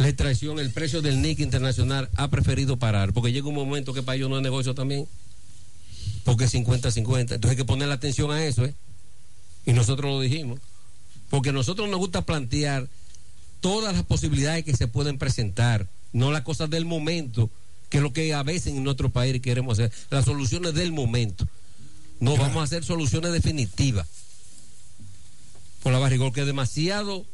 la 0.00 0.08
extracción, 0.08 0.58
el 0.58 0.70
precio 0.70 1.02
del 1.02 1.20
NIC 1.20 1.40
internacional 1.40 2.08
ha 2.16 2.28
preferido 2.28 2.78
parar? 2.78 3.12
Porque 3.12 3.32
llega 3.32 3.48
un 3.48 3.54
momento 3.54 3.92
que 3.92 4.02
para 4.02 4.16
ellos 4.16 4.30
no 4.30 4.38
es 4.38 4.42
negocio 4.42 4.74
también. 4.74 5.06
Porque 6.24 6.44
es 6.44 6.54
50-50. 6.54 7.20
Entonces 7.20 7.50
hay 7.50 7.56
que 7.56 7.66
poner 7.66 7.88
la 7.88 7.94
atención 7.94 8.30
a 8.30 8.42
eso, 8.42 8.64
¿eh? 8.64 8.74
Y 9.66 9.74
nosotros 9.74 10.10
lo 10.10 10.20
dijimos. 10.20 10.58
Porque 11.28 11.50
a 11.50 11.52
nosotros 11.52 11.86
nos 11.90 11.98
gusta 11.98 12.22
plantear 12.22 12.88
todas 13.60 13.94
las 13.94 14.04
posibilidades 14.04 14.64
que 14.64 14.74
se 14.74 14.88
pueden 14.88 15.18
presentar, 15.18 15.86
no 16.14 16.32
las 16.32 16.42
cosas 16.42 16.70
del 16.70 16.86
momento, 16.86 17.50
que 17.90 17.98
es 17.98 18.02
lo 18.02 18.14
que 18.14 18.32
a 18.32 18.42
veces 18.42 18.68
en 18.68 18.82
nuestro 18.82 19.10
país 19.10 19.38
queremos 19.42 19.78
hacer, 19.78 19.92
las 20.08 20.24
soluciones 20.24 20.72
del 20.72 20.92
momento. 20.92 21.46
No 22.20 22.38
vamos 22.38 22.56
a 22.56 22.62
hacer 22.62 22.84
soluciones 22.84 23.32
definitivas 23.32 24.06
por 25.82 25.92
la 25.92 25.98
barrigol, 25.98 26.32
que 26.32 26.46
demasiado 26.46 27.26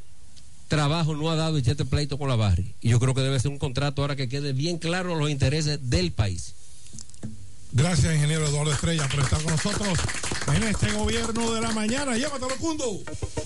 trabajo 0.69 1.15
no 1.15 1.31
ha 1.31 1.37
dado 1.37 1.59
este 1.59 1.85
pleito 1.85 2.19
con 2.19 2.29
la 2.29 2.37
barri. 2.37 2.75
Y 2.81 2.91
yo 2.91 3.01
creo 3.01 3.15
que 3.15 3.21
debe 3.21 3.39
ser 3.41 3.51
un 3.51 3.59
contrato 3.59 4.03
ahora 4.03 4.17
que 4.17 4.29
quede 4.29 4.53
bien 4.53 4.79
claro 4.79 5.15
los 5.15 5.31
intereses 5.31 5.91
del 5.91 6.13
país. 6.13 6.55
Gracias, 7.73 8.15
ingeniero 8.15 8.47
Eduardo 8.47 8.73
Estrella, 8.73 9.07
por 9.09 9.21
estar 9.21 9.43
con 9.43 9.53
nosotros 9.53 9.99
en 10.55 10.63
este 10.63 10.93
gobierno 10.93 11.53
de 11.53 11.61
la 11.61 11.73
mañana. 11.73 12.17
Llévatelo, 12.17 12.57
Cundo. 12.57 13.03